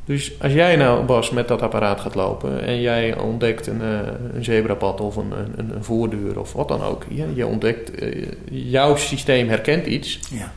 Dus 0.05 0.33
als 0.43 0.53
jij 0.53 0.77
nou, 0.77 1.05
Bas, 1.05 1.31
met 1.31 1.49
dat 1.49 1.62
apparaat 1.62 2.01
gaat 2.01 2.14
lopen 2.14 2.62
en 2.64 2.81
jij 2.81 3.18
ontdekt 3.18 3.66
een, 3.66 3.83
eh, 3.83 3.99
een 4.35 4.45
zebrapad 4.45 5.01
of 5.01 5.16
een, 5.16 5.33
een, 5.57 5.75
een 5.75 5.85
voordeur 5.85 6.41
of 6.41 6.53
wat 6.53 6.68
dan 6.68 6.83
ook. 6.83 7.05
Je, 7.09 7.35
je 7.35 7.47
ontdekt, 7.47 7.91
eh, 7.91 8.29
jouw 8.51 8.97
systeem 8.97 9.49
herkent 9.49 9.87
iets, 9.87 10.20
Ja. 10.31 10.53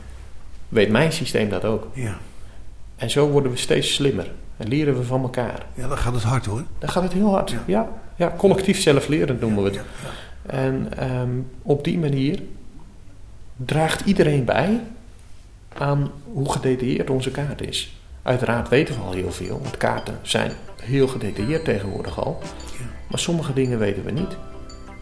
weet 0.68 0.90
mijn 0.90 1.12
systeem 1.12 1.48
dat 1.48 1.64
ook. 1.64 1.86
Ja. 1.92 2.16
En 2.96 3.10
zo 3.10 3.28
worden 3.28 3.52
we 3.52 3.58
steeds 3.58 3.94
slimmer 3.94 4.30
en 4.56 4.68
leren 4.68 4.96
we 4.96 5.04
van 5.04 5.22
elkaar. 5.22 5.66
ja, 5.74 5.88
dan 5.88 5.98
gaat 5.98 6.14
het 6.14 6.22
hard 6.22 6.46
hoor. 6.46 6.62
Dan 6.78 6.88
gaat 6.88 7.02
het 7.02 7.12
heel 7.12 7.30
hard. 7.30 7.50
Ja. 7.50 7.62
Ja, 7.66 7.88
ja, 8.16 8.34
collectief 8.36 8.80
zelflerend 8.80 9.40
noemen 9.40 9.62
we 9.62 9.70
het. 9.70 9.80
En 10.48 10.96
ehm, 10.96 11.30
op 11.62 11.84
die 11.84 11.98
manier 11.98 12.42
draagt 13.56 14.00
iedereen 14.00 14.44
bij 14.44 14.80
aan 15.78 16.10
hoe 16.32 16.52
gedetailleerd 16.52 17.10
onze 17.10 17.30
kaart 17.30 17.60
is. 17.62 17.96
Uiteraard 18.22 18.68
weten 18.68 18.94
we 18.94 19.00
al 19.00 19.12
heel 19.12 19.32
veel, 19.32 19.60
want 19.62 19.76
kaarten 19.76 20.18
zijn 20.22 20.52
heel 20.82 21.08
gedetailleerd 21.08 21.64
tegenwoordig 21.64 22.24
al. 22.24 22.38
Ja. 22.78 22.84
Maar 23.10 23.18
sommige 23.18 23.52
dingen 23.52 23.78
weten 23.78 24.04
we 24.04 24.10
niet. 24.10 24.36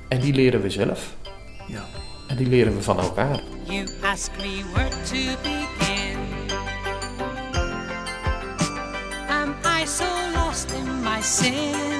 En 0.08 0.20
die 0.20 0.34
leren 0.34 0.60
we 0.60 0.70
zelf. 0.70 1.14
Ja. 1.66 1.84
En 2.28 2.36
die 2.36 2.46
leren 2.46 2.76
we 2.76 2.82
van 2.82 3.00
elkaar. 3.00 3.40
You 3.64 3.88
ask 4.02 4.30
me 4.36 4.64
where 4.72 4.88
to 4.88 5.36
begin. 5.42 6.18
Am 9.28 9.54
I 9.82 9.86
so 9.86 10.04
lost 10.34 10.70
in 10.70 11.00
my 11.02 11.22
sin? 11.22 11.95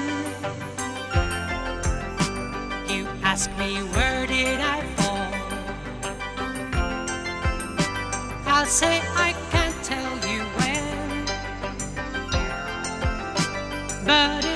Ask 3.37 3.51
me 3.59 3.83
where 3.95 4.27
did 4.27 4.61
I 4.61 4.81
fall? 4.97 5.33
I'll 8.47 8.65
say 8.65 9.03
I 9.27 9.35
can't 9.51 9.85
tell 9.85 10.15
you 10.31 10.41
when. 10.57 11.27
But 14.07 14.56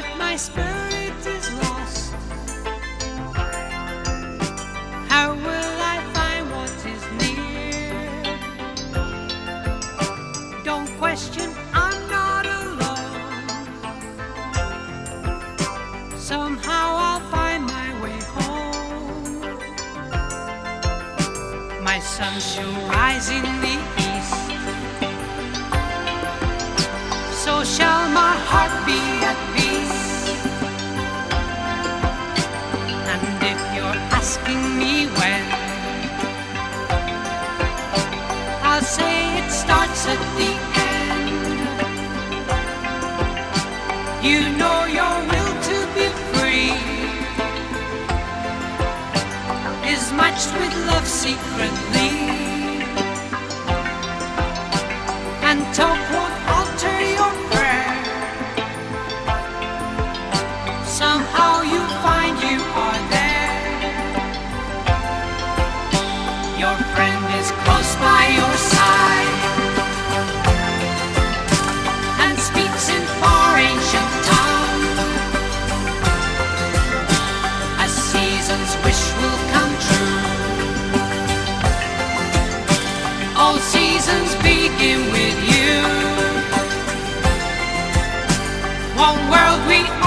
One 89.01 89.31
world 89.31 89.67
we 89.67 90.00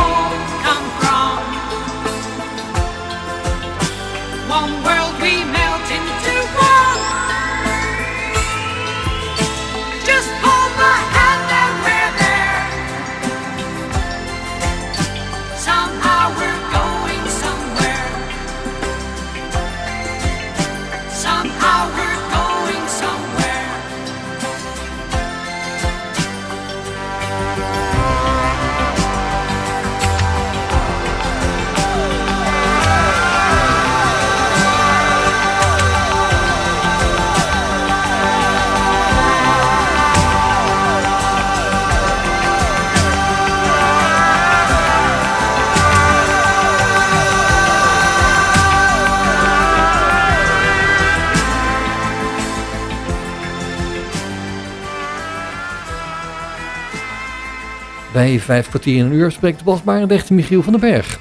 Bij 58.24 58.40
vijf 58.40 58.70
kwartier 58.70 58.98
in 58.98 59.06
een 59.06 59.12
uur 59.12 59.32
spreekt 59.32 59.64
Bas 59.64 59.84
Barendrecht 59.84 60.30
Michiel 60.30 60.64
van 60.64 60.72
den 60.74 60.82
Berg. 60.82 61.20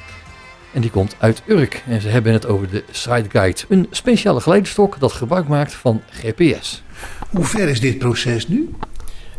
En 0.73 0.81
die 0.81 0.91
komt 0.91 1.17
uit 1.19 1.43
Urk. 1.47 1.83
En 1.87 2.01
ze 2.01 2.09
hebben 2.09 2.33
het 2.33 2.47
over 2.47 2.71
de 2.71 2.85
Sideguide. 2.91 3.61
Een 3.69 3.87
speciale 3.91 4.41
geleiderstok 4.41 5.01
dat 5.01 5.13
gebruik 5.13 5.49
maakt 5.49 5.75
van 5.75 6.03
GPS. 6.11 6.83
Hoe 7.31 7.45
ver 7.45 7.69
is 7.69 7.81
dit 7.81 7.99
proces 7.99 8.49
nu? 8.49 8.75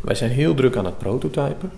Wij 0.02 0.16
zijn 0.16 0.32
heel 0.32 0.54
druk 0.54 0.76
aan 0.76 0.86
het 0.86 0.98
prototypen. 0.98 1.72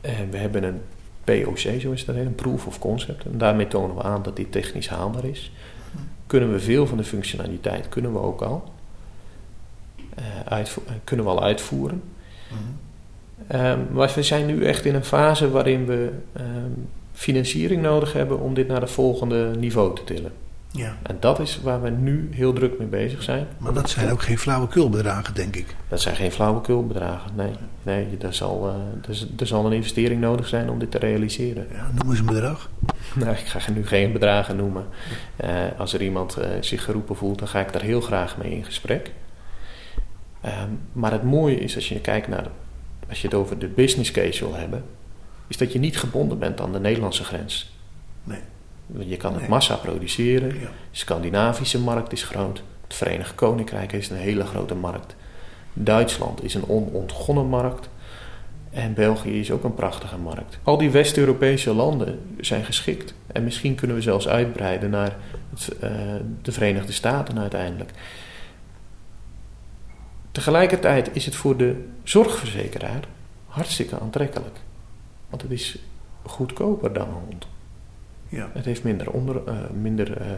En 0.00 0.30
we 0.30 0.36
hebben 0.36 0.62
een 0.64 0.80
POC, 1.24 1.58
zo 1.58 1.90
is 1.92 2.04
dat, 2.04 2.16
een 2.16 2.34
Proof 2.34 2.66
of 2.66 2.78
Concept. 2.78 3.24
En 3.24 3.38
daarmee 3.38 3.68
tonen 3.68 3.96
we 3.96 4.02
aan 4.02 4.22
dat 4.22 4.36
dit 4.36 4.52
technisch 4.52 4.88
haalbaar 4.88 5.24
is. 5.24 5.52
Kunnen 6.26 6.52
we 6.52 6.60
veel 6.60 6.86
van 6.86 6.96
de 6.96 7.04
functionaliteit, 7.04 7.88
kunnen 7.88 8.12
we 8.12 8.18
ook 8.18 8.40
al. 8.42 8.72
eh, 10.14 10.24
uitvo- 10.44 10.82
eh, 10.86 10.92
kunnen 11.04 11.24
we 11.26 11.30
al 11.32 11.42
uitvoeren. 11.42 12.02
Mhm. 12.48 12.60
Ehm, 13.46 13.78
maar 13.90 14.12
we 14.14 14.22
zijn 14.22 14.46
nu 14.46 14.64
echt 14.64 14.84
in 14.84 14.94
een 14.94 15.04
fase 15.04 15.50
waarin 15.50 15.86
we 15.86 16.10
ehm, 16.32 16.46
financiering 17.12 17.82
nodig 17.82 18.12
hebben 18.12 18.40
om 18.40 18.54
dit 18.54 18.68
naar 18.68 18.80
het 18.80 18.90
volgende 18.90 19.50
niveau 19.58 19.94
te 19.96 20.04
tillen. 20.04 20.32
Ja. 20.74 20.96
En 21.02 21.16
dat 21.20 21.38
is 21.40 21.60
waar 21.62 21.82
we 21.82 21.90
nu 21.90 22.28
heel 22.32 22.52
druk 22.52 22.78
mee 22.78 22.88
bezig 22.88 23.22
zijn. 23.22 23.46
Maar 23.58 23.72
dat 23.72 23.90
zijn 23.90 24.10
ook 24.12 24.22
geen 24.22 24.38
flauwekulbedragen, 24.38 25.34
denk 25.34 25.56
ik. 25.56 25.74
Dat 25.88 26.00
zijn 26.00 26.16
geen 26.16 26.30
flauwekulbedragen. 26.32 27.30
Nee, 27.36 27.50
nee 27.82 28.06
er, 28.20 28.34
zal, 28.34 28.74
er, 29.08 29.14
z- 29.14 29.26
er 29.38 29.46
zal 29.46 29.66
een 29.66 29.72
investering 29.72 30.20
nodig 30.20 30.46
zijn 30.48 30.70
om 30.70 30.78
dit 30.78 30.90
te 30.90 30.98
realiseren. 30.98 31.66
Ja, 31.72 31.90
noem 31.94 32.10
eens 32.10 32.18
een 32.18 32.26
bedrag. 32.26 32.70
Nou, 33.14 33.30
ik 33.30 33.38
ga 33.46 33.72
nu 33.72 33.86
geen 33.86 34.12
bedragen 34.12 34.56
noemen. 34.56 34.84
Eh, 35.36 35.50
als 35.76 35.92
er 35.94 36.02
iemand 36.02 36.36
eh, 36.36 36.48
zich 36.60 36.84
geroepen 36.84 37.16
voelt, 37.16 37.38
dan 37.38 37.48
ga 37.48 37.60
ik 37.60 37.72
daar 37.72 37.82
heel 37.82 38.00
graag 38.00 38.36
mee 38.38 38.50
in 38.52 38.64
gesprek. 38.64 39.10
Ehm, 40.40 40.68
maar 40.92 41.12
het 41.12 41.22
mooie 41.22 41.56
is 41.58 41.74
als 41.74 41.88
je 41.88 42.00
kijkt 42.00 42.28
naar, 42.28 42.46
als 43.12 43.20
je 43.20 43.28
het 43.28 43.36
over 43.36 43.58
de 43.58 43.68
business 43.68 44.10
case 44.10 44.44
wil 44.44 44.54
hebben, 44.54 44.84
is 45.48 45.56
dat 45.56 45.72
je 45.72 45.78
niet 45.78 45.98
gebonden 45.98 46.38
bent 46.38 46.60
aan 46.60 46.72
de 46.72 46.80
Nederlandse 46.80 47.24
grens. 47.24 47.72
Nee. 48.24 48.38
Je 49.06 49.16
kan 49.16 49.32
het 49.32 49.40
Nee. 49.40 49.50
massa 49.50 49.76
produceren. 49.76 50.48
Ja. 50.48 50.60
De 50.60 50.68
Scandinavische 50.90 51.78
markt 51.78 52.12
is 52.12 52.22
groot. 52.22 52.62
Het 52.82 52.94
Verenigd 52.94 53.34
Koninkrijk 53.34 53.92
is 53.92 54.10
een 54.10 54.16
hele 54.16 54.44
grote 54.44 54.74
markt. 54.74 55.14
Duitsland 55.72 56.44
is 56.44 56.54
een 56.54 56.68
onontgonnen 56.68 57.46
markt. 57.46 57.88
En 58.70 58.94
België 58.94 59.40
is 59.40 59.50
ook 59.50 59.64
een 59.64 59.74
prachtige 59.74 60.16
markt. 60.16 60.58
Al 60.62 60.78
die 60.78 60.90
West-Europese 60.90 61.74
landen 61.74 62.20
zijn 62.40 62.64
geschikt. 62.64 63.14
En 63.26 63.44
misschien 63.44 63.74
kunnen 63.74 63.96
we 63.96 64.02
zelfs 64.02 64.28
uitbreiden 64.28 64.90
naar 64.90 65.16
het, 65.54 65.68
eh, 65.78 65.90
de 66.42 66.52
Verenigde 66.52 66.92
Staten 66.92 67.38
uiteindelijk. 67.38 67.90
Tegelijkertijd 70.32 71.10
is 71.12 71.24
het 71.24 71.34
voor 71.34 71.56
de 71.56 71.88
zorgverzekeraar 72.02 73.04
hartstikke 73.46 74.00
aantrekkelijk. 74.00 74.58
Want 75.30 75.42
het 75.42 75.50
is 75.50 75.78
goedkoper 76.22 76.92
dan 76.92 77.08
een 77.08 77.14
hond. 77.14 77.46
Ja. 78.28 78.50
Het 78.52 78.64
heeft 78.64 78.84
minder, 78.84 79.10
onder, 79.10 79.46
eh, 79.46 79.70
minder 79.70 80.16
eh, 80.16 80.28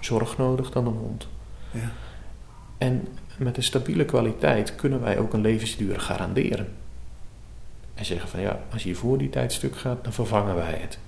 zorg 0.00 0.38
nodig 0.38 0.70
dan 0.70 0.86
een 0.86 0.96
hond. 0.96 1.28
Ja. 1.70 1.90
En 2.78 3.08
met 3.38 3.56
een 3.56 3.62
stabiele 3.62 4.04
kwaliteit 4.04 4.74
kunnen 4.74 5.00
wij 5.00 5.18
ook 5.18 5.32
een 5.32 5.40
levensduur 5.40 6.00
garanderen. 6.00 6.68
En 7.94 8.04
zeggen 8.04 8.28
van 8.28 8.40
ja, 8.40 8.60
als 8.72 8.82
je 8.82 8.94
voor 8.94 9.18
die 9.18 9.30
tijd 9.30 9.52
stuk 9.52 9.76
gaat, 9.76 10.04
dan 10.04 10.12
vervangen 10.12 10.54
wij 10.54 10.78
het. 10.80 10.98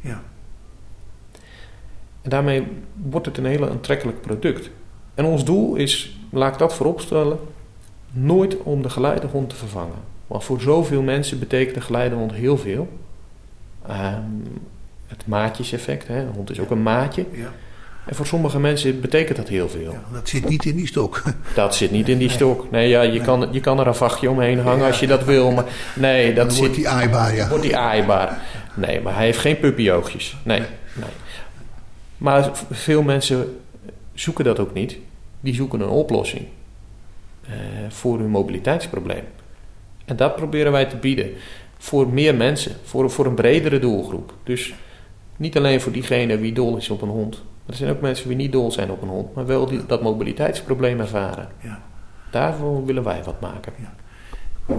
Ja. 0.00 0.22
En 2.22 2.30
daarmee 2.30 2.66
wordt 2.94 3.26
het 3.26 3.38
een 3.38 3.44
hele 3.44 3.70
aantrekkelijk 3.70 4.20
product. 4.20 4.70
En 5.14 5.24
ons 5.24 5.44
doel 5.44 5.74
is, 5.76 6.19
laat 6.30 6.52
ik 6.52 6.58
dat 6.58 6.74
voorop 6.74 7.00
stellen, 7.00 7.38
nooit 8.10 8.56
om 8.62 8.82
de 8.82 8.90
geleidehond 8.90 9.50
te 9.50 9.56
vervangen. 9.56 10.08
Want 10.26 10.44
voor 10.44 10.60
zoveel 10.60 11.02
mensen 11.02 11.38
betekent 11.38 11.74
de 11.74 11.80
geleidehond 11.80 12.32
heel 12.32 12.58
veel. 12.58 12.88
Ehm, 13.86 14.22
het 15.06 15.26
maatjeseffect, 15.26 16.08
hè, 16.08 16.20
een 16.20 16.32
hond 16.34 16.50
is 16.50 16.60
ook 16.60 16.70
een 16.70 16.82
maatje. 16.82 17.24
Ja. 17.32 17.52
En 18.06 18.14
voor 18.14 18.26
sommige 18.26 18.60
mensen 18.60 19.00
betekent 19.00 19.36
dat 19.36 19.48
heel 19.48 19.68
veel. 19.68 19.92
ja. 19.92 20.02
Dat 20.12 20.28
zit 20.28 20.48
niet 20.48 20.64
in 20.64 20.76
die 20.76 20.86
stok. 20.86 21.22
Dat 21.54 21.74
zit 21.74 21.90
niet 21.90 22.08
in 22.08 22.18
die 22.18 22.30
stok. 22.30 22.70
Nee, 22.70 22.88
ja, 22.88 23.02
je, 23.02 23.20
Kan, 23.20 23.48
je 23.50 23.60
kan 23.60 23.80
er 23.80 23.86
een 23.86 23.94
vachtje 23.94 24.30
omheen 24.30 24.60
hangen 24.60 24.86
als 24.86 25.00
je 25.00 25.06
dat 25.06 25.24
wil. 25.24 25.50
Maar 25.50 25.64
nee, 25.94 26.26
dat 26.26 26.36
Dan 26.36 26.50
zit, 26.50 26.60
wordt 26.60 26.74
die 26.74 26.88
aaibaar, 26.88 27.34
ja. 27.34 27.48
wordt 27.48 27.62
die 27.62 27.76
aaibaar. 27.76 28.42
Nee, 28.74 29.00
maar 29.00 29.14
hij 29.14 29.24
heeft 29.24 29.38
geen 29.38 29.58
puppyoogjes. 29.58 30.36
Nee, 30.42 30.62
nee. 30.92 31.08
Maar 32.16 32.50
veel 32.70 33.02
mensen 33.02 33.60
zoeken 34.14 34.44
dat 34.44 34.58
ook 34.58 34.74
niet. 34.74 34.96
Die 35.40 35.54
zoeken 35.54 35.80
een 35.80 35.88
oplossing 35.88 36.46
eh, 37.42 37.52
voor 37.88 38.18
hun 38.18 38.30
mobiliteitsprobleem. 38.30 39.24
En 40.04 40.16
dat 40.16 40.36
proberen 40.36 40.72
wij 40.72 40.84
te 40.84 40.96
bieden 40.96 41.30
voor 41.78 42.08
meer 42.08 42.34
mensen, 42.34 42.76
voor, 42.82 43.10
voor 43.10 43.26
een 43.26 43.34
bredere 43.34 43.78
doelgroep. 43.78 44.34
Dus 44.44 44.74
niet 45.36 45.56
alleen 45.56 45.80
voor 45.80 45.92
diegene 45.92 46.38
wie 46.38 46.52
dol 46.52 46.76
is 46.76 46.90
op 46.90 47.02
een 47.02 47.08
hond. 47.08 47.42
Er 47.66 47.74
zijn 47.74 47.90
ook 47.90 48.00
mensen 48.00 48.28
die 48.28 48.36
niet 48.36 48.52
dol 48.52 48.72
zijn 48.72 48.90
op 48.90 49.02
een 49.02 49.08
hond, 49.08 49.34
maar 49.34 49.46
wel 49.46 49.66
die, 49.66 49.86
dat 49.86 50.02
mobiliteitsprobleem 50.02 51.00
ervaren. 51.00 51.48
Ja. 51.62 51.82
Daarvoor 52.30 52.86
willen 52.86 53.04
wij 53.04 53.24
wat 53.24 53.40
maken. 53.40 53.72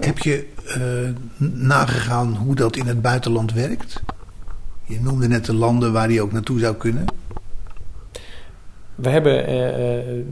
Heb 0.00 0.18
je 0.18 0.48
eh, 0.66 1.40
nagegaan 1.50 2.36
hoe 2.36 2.54
dat 2.54 2.76
in 2.76 2.86
het 2.86 3.02
buitenland 3.02 3.52
werkt? 3.52 4.02
Je 4.84 5.00
noemde 5.00 5.28
net 5.28 5.44
de 5.44 5.54
landen 5.54 5.92
waar 5.92 6.08
die 6.08 6.22
ook 6.22 6.32
naartoe 6.32 6.58
zou 6.58 6.74
kunnen. 6.74 7.04
We 9.02 9.08
hebben, 9.08 9.46
eh, 9.46 9.98
eh, 9.98 10.24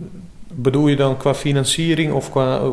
bedoel 0.54 0.88
je 0.88 0.96
dan 0.96 1.16
qua 1.16 1.34
financiering 1.34 2.12
of 2.12 2.30
qua, 2.30 2.56
eh, 2.56 2.68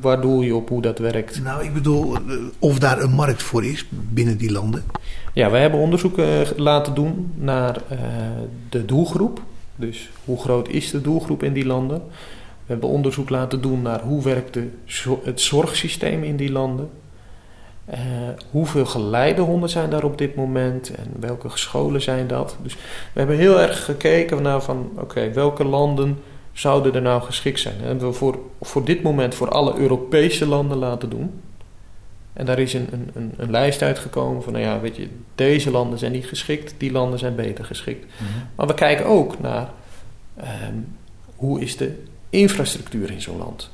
waar 0.00 0.20
doel 0.20 0.42
je 0.42 0.54
op 0.54 0.68
hoe 0.68 0.82
dat 0.82 0.98
werkt? 0.98 1.42
Nou, 1.42 1.64
ik 1.64 1.74
bedoel, 1.74 2.16
of 2.58 2.78
daar 2.78 3.02
een 3.02 3.10
markt 3.10 3.42
voor 3.42 3.64
is 3.64 3.86
binnen 3.90 4.38
die 4.38 4.52
landen. 4.52 4.84
Ja, 5.34 5.50
we 5.50 5.56
hebben 5.56 5.80
onderzoek 5.80 6.16
laten 6.56 6.94
doen 6.94 7.32
naar 7.34 7.82
de 8.68 8.84
doelgroep. 8.84 9.42
Dus 9.76 10.10
hoe 10.24 10.38
groot 10.40 10.68
is 10.68 10.90
de 10.90 11.00
doelgroep 11.00 11.42
in 11.42 11.52
die 11.52 11.66
landen? 11.66 11.98
We 12.66 12.72
hebben 12.72 12.88
onderzoek 12.88 13.28
laten 13.30 13.60
doen 13.60 13.82
naar 13.82 14.00
hoe 14.00 14.22
werkt 14.22 14.58
het 15.24 15.40
zorgsysteem 15.40 16.24
in 16.24 16.36
die 16.36 16.52
landen. 16.52 16.88
Eh, 17.90 18.00
hoeveel 18.50 18.86
geleidehonden 18.86 19.68
zijn 19.68 19.90
daar 19.90 20.04
op 20.04 20.18
dit 20.18 20.34
moment 20.34 20.94
en 20.94 21.12
welke 21.20 21.48
scholen 21.54 22.02
zijn 22.02 22.26
dat? 22.26 22.56
Dus 22.62 22.74
we 23.12 23.18
hebben 23.18 23.36
heel 23.36 23.60
erg 23.60 23.84
gekeken 23.84 24.42
naar 24.42 24.62
van 24.62 24.90
oké, 24.98 25.32
welke 25.32 25.64
landen 25.64 26.18
zouden 26.52 26.94
er 26.94 27.02
nou 27.02 27.22
geschikt 27.22 27.60
zijn? 27.60 27.74
Dat 27.78 27.86
hebben 27.86 28.08
we 28.08 28.14
voor, 28.14 28.38
voor 28.60 28.84
dit 28.84 29.02
moment 29.02 29.34
voor 29.34 29.48
alle 29.48 29.76
Europese 29.76 30.46
landen 30.46 30.78
laten 30.78 31.10
doen. 31.10 31.40
En 32.32 32.46
daar 32.46 32.58
is 32.58 32.74
een, 32.74 32.88
een, 33.14 33.34
een, 33.36 33.50
lijst 33.50 33.82
uitgekomen 33.82 34.42
van, 34.42 34.52
nou 34.52 34.64
ja, 34.64 34.80
weet 34.80 34.96
je, 34.96 35.08
deze 35.34 35.70
landen 35.70 35.98
zijn 35.98 36.12
niet 36.12 36.26
geschikt, 36.26 36.74
die 36.76 36.92
landen 36.92 37.18
zijn 37.18 37.34
beter 37.34 37.64
geschikt. 37.64 38.06
Maar 38.54 38.66
we 38.66 38.74
kijken 38.74 39.06
ook 39.06 39.40
naar 39.40 39.68
ehm, 40.36 40.76
hoe 41.36 41.60
is 41.60 41.76
de 41.76 42.02
infrastructuur 42.30 43.10
in 43.10 43.20
zo'n 43.20 43.38
land. 43.38 43.70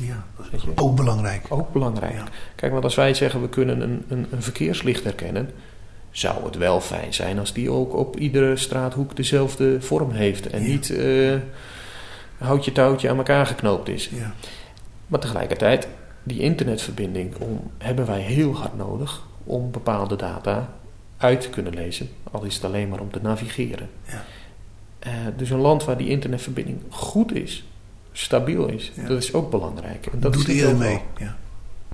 Ja, 0.00 0.24
dat 0.36 0.46
is 0.52 0.62
ook 0.74 0.96
belangrijk. 0.96 1.46
Ook 1.48 1.72
belangrijk. 1.72 2.14
Ja. 2.14 2.24
Kijk, 2.54 2.72
want 2.72 2.84
als 2.84 2.94
wij 2.94 3.14
zeggen 3.14 3.40
we 3.40 3.48
kunnen 3.48 3.80
een, 3.80 4.04
een, 4.08 4.26
een 4.30 4.42
verkeerslicht 4.42 5.04
herkennen, 5.04 5.50
zou 6.10 6.44
het 6.44 6.56
wel 6.56 6.80
fijn 6.80 7.14
zijn 7.14 7.38
als 7.38 7.52
die 7.52 7.70
ook 7.70 7.94
op 7.96 8.16
iedere 8.16 8.56
straathoek 8.56 9.16
dezelfde 9.16 9.80
vorm 9.80 10.10
heeft 10.10 10.46
en 10.46 10.62
Ja. 10.62 10.68
niet 10.68 10.90
eh 10.90 11.34
houtje 12.40 12.72
touwtje 12.72 13.10
aan 13.10 13.16
elkaar 13.16 13.46
geknoopt 13.46 13.88
is. 13.88 14.08
Ja. 14.08 14.34
Maar 15.06 15.20
tegelijkertijd, 15.20 15.88
die 16.22 16.40
internetverbinding 16.40 17.36
om, 17.36 17.70
hebben 17.78 18.06
wij 18.06 18.20
heel 18.20 18.54
hard 18.54 18.76
nodig 18.76 19.22
om 19.44 19.70
bepaalde 19.70 20.16
data 20.16 20.68
uit 21.16 21.40
te 21.40 21.50
kunnen 21.50 21.74
lezen. 21.74 22.08
Al 22.30 22.44
is 22.44 22.54
het 22.54 22.64
alleen 22.64 22.88
maar 22.88 23.00
om 23.00 23.10
te 23.10 23.18
navigeren. 23.22 23.90
Ja. 24.04 24.24
Eh, 24.98 25.12
dus 25.36 25.50
een 25.50 25.58
land 25.58 25.84
waar 25.84 25.96
die 25.96 26.08
internetverbinding 26.08 26.80
goed 26.88 27.34
is, 27.34 27.64
stabiel 28.12 28.66
is, 28.66 28.92
Ja. 28.94 29.08
dat 29.08 29.22
is 29.22 29.32
ook 29.34 29.50
belangrijk. 29.50 30.06
En 30.12 30.20
Dat 30.20 30.32
doet 30.32 30.48
eerder 30.48 30.76
mee. 30.76 31.00
Ja. 31.18 31.36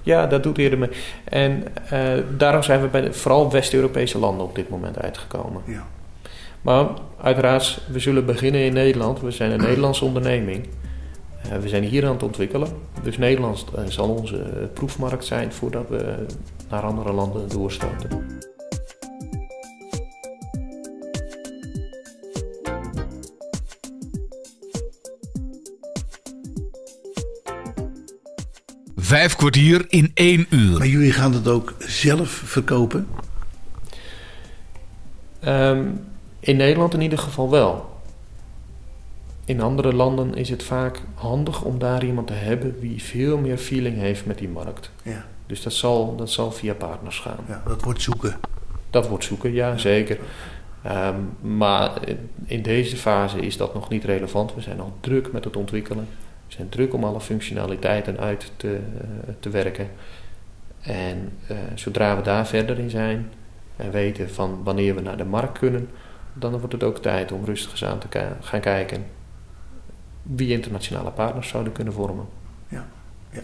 Ja, 0.02 0.26
dat 0.26 0.42
doet 0.42 0.58
eerder 0.58 0.78
mee. 0.78 0.90
En 1.24 1.64
eh, 1.90 2.00
daarom 2.36 2.62
zijn 2.62 2.80
we 2.80 2.86
bij 2.86 3.00
de, 3.00 3.12
vooral 3.12 3.50
West-Europese 3.50 4.18
landen 4.18 4.46
op 4.46 4.54
dit 4.54 4.68
moment 4.68 4.98
uitgekomen. 4.98 5.62
Ja. 5.64 5.86
Maar 6.62 6.86
uiteraard, 7.20 7.80
we 7.90 7.98
zullen 7.98 8.26
beginnen 8.26 8.60
in 8.60 8.72
Nederland. 8.72 9.20
We 9.20 9.30
zijn 9.30 9.50
een 9.50 9.60
Nederlandse 9.60 10.04
onderneming. 10.04 10.68
Eh, 11.42 11.58
we 11.58 11.68
zijn 11.68 11.82
hier 11.82 12.06
aan 12.06 12.12
het 12.12 12.22
ontwikkelen. 12.22 12.68
Dus 13.02 13.18
Nederland 13.18 13.64
eh, 13.76 13.84
zal 13.88 14.08
onze 14.08 14.68
proefmarkt 14.74 15.24
zijn 15.24 15.52
voordat 15.52 15.88
we 15.88 16.14
naar 16.70 16.82
andere 16.82 17.12
landen 17.12 17.48
doorstoten. 17.48 18.35
Vijf 29.06 29.36
kwartier 29.36 29.84
in 29.88 30.10
één 30.14 30.46
uur. 30.50 30.78
Maar 30.78 30.86
jullie 30.86 31.12
gaan 31.12 31.32
het 31.32 31.48
ook 31.48 31.74
zelf 31.78 32.28
verkopen? 32.28 33.08
Ehm, 35.40 35.84
in 36.40 36.56
Nederland 36.56 36.94
in 36.94 37.00
ieder 37.00 37.18
geval 37.18 37.50
wel. 37.50 38.00
In 39.44 39.60
andere 39.60 39.92
landen 39.92 40.34
is 40.34 40.48
het 40.48 40.62
vaak 40.62 41.00
handig 41.14 41.62
om 41.62 41.78
daar 41.78 42.04
iemand 42.04 42.26
te 42.26 42.32
hebben 42.32 42.76
wie 42.80 43.02
veel 43.02 43.38
meer 43.38 43.58
feeling 43.58 43.96
heeft 43.96 44.26
met 44.26 44.38
die 44.38 44.48
markt. 44.48 44.90
Ja. 45.02 45.24
Dus 45.46 45.62
dat 45.62 45.72
zal, 45.72 46.16
dat 46.16 46.30
zal 46.30 46.52
via 46.52 46.74
partners 46.74 47.18
gaan. 47.18 47.44
ja, 47.48 47.62
dat 47.66 47.82
wordt 47.82 48.02
zoeken. 48.02 48.36
Dat 48.90 49.08
wordt 49.08 49.24
zoeken, 49.24 49.52
ja, 49.52 49.76
zeker. 49.76 50.18
Ehm, 50.82 51.20
maar 51.40 51.90
in 52.44 52.62
deze 52.62 52.96
fase 52.96 53.40
is 53.40 53.56
dat 53.56 53.74
nog 53.74 53.88
niet 53.88 54.04
relevant. 54.04 54.54
We 54.54 54.60
zijn 54.60 54.80
al 54.80 54.96
druk 55.00 55.32
met 55.32 55.44
het 55.44 55.56
ontwikkelen. 55.56 56.08
Zijn 56.46 56.68
druk 56.68 56.94
om 56.94 57.04
alle 57.04 57.20
functionaliteiten 57.20 58.18
uit 58.18 58.52
te, 58.56 58.74
eh, 58.74 59.34
te 59.40 59.50
werken. 59.50 59.88
En 60.80 61.32
eh, 61.46 61.56
zodra 61.74 62.16
we 62.16 62.22
daar 62.22 62.46
verder 62.46 62.78
in 62.78 62.90
zijn 62.90 63.30
en 63.76 63.90
weten 63.90 64.30
van 64.30 64.60
wanneer 64.64 64.94
we 64.94 65.00
naar 65.00 65.16
de 65.16 65.24
markt 65.24 65.58
kunnen, 65.58 65.88
dan 66.32 66.58
wordt 66.58 66.72
het 66.72 66.82
ook 66.82 67.02
tijd 67.02 67.32
om 67.32 67.44
rustig 67.44 67.70
eens 67.70 67.84
aan 67.84 67.98
te 67.98 68.08
gaan 68.40 68.60
kijken. 68.60 69.04
wie 70.22 70.50
internationale 70.52 71.10
partners 71.10 71.48
zouden 71.48 71.72
kunnen 71.72 71.92
vormen. 71.92 72.26
Ja, 72.68 72.86
ja. 73.30 73.40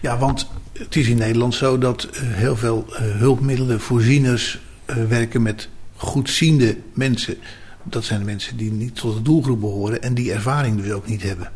ja 0.00 0.18
want 0.18 0.50
het 0.72 0.96
is 0.96 1.08
in 1.08 1.16
Nederland 1.16 1.54
zo 1.54 1.78
dat 1.78 2.04
eh, 2.04 2.20
heel 2.22 2.56
veel 2.56 2.84
uh, 2.88 2.96
hulpmiddelen, 2.98 3.80
voorzieners 3.80 4.60
uh, 4.86 5.04
werken 5.04 5.42
met 5.42 5.68
goedziende 5.96 6.76
mensen. 6.92 7.36
Dat 7.82 8.04
zijn 8.04 8.24
mensen 8.24 8.56
die 8.56 8.72
niet 8.72 8.96
tot 8.96 9.14
de 9.14 9.22
doelgroep 9.22 9.60
behoren 9.60 10.02
en 10.02 10.14
die 10.14 10.32
ervaring 10.32 10.82
dus 10.82 10.92
ook 10.92 11.06
niet 11.06 11.22
hebben. 11.22 11.52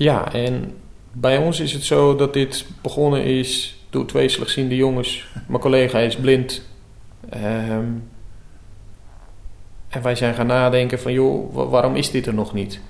Ja, 0.00 0.32
en 0.32 0.74
bij 1.12 1.36
ons 1.36 1.60
is 1.60 1.72
het 1.72 1.84
zo 1.84 2.16
dat 2.16 2.32
dit 2.32 2.66
begonnen 2.82 3.24
is 3.24 3.76
door 3.90 4.06
twee 4.06 4.28
slechtziende 4.28 4.76
jongens. 4.76 5.28
Mijn 5.48 5.60
collega 5.60 5.98
is 5.98 6.16
blind. 6.16 6.62
Um, 7.34 8.08
en 9.88 10.02
wij 10.02 10.14
zijn 10.14 10.34
gaan 10.34 10.46
nadenken 10.46 11.00
van, 11.00 11.12
joh, 11.12 11.70
waarom 11.70 11.96
is 11.96 12.10
dit 12.10 12.26
er 12.26 12.34
nog 12.34 12.52
niet? 12.52 12.80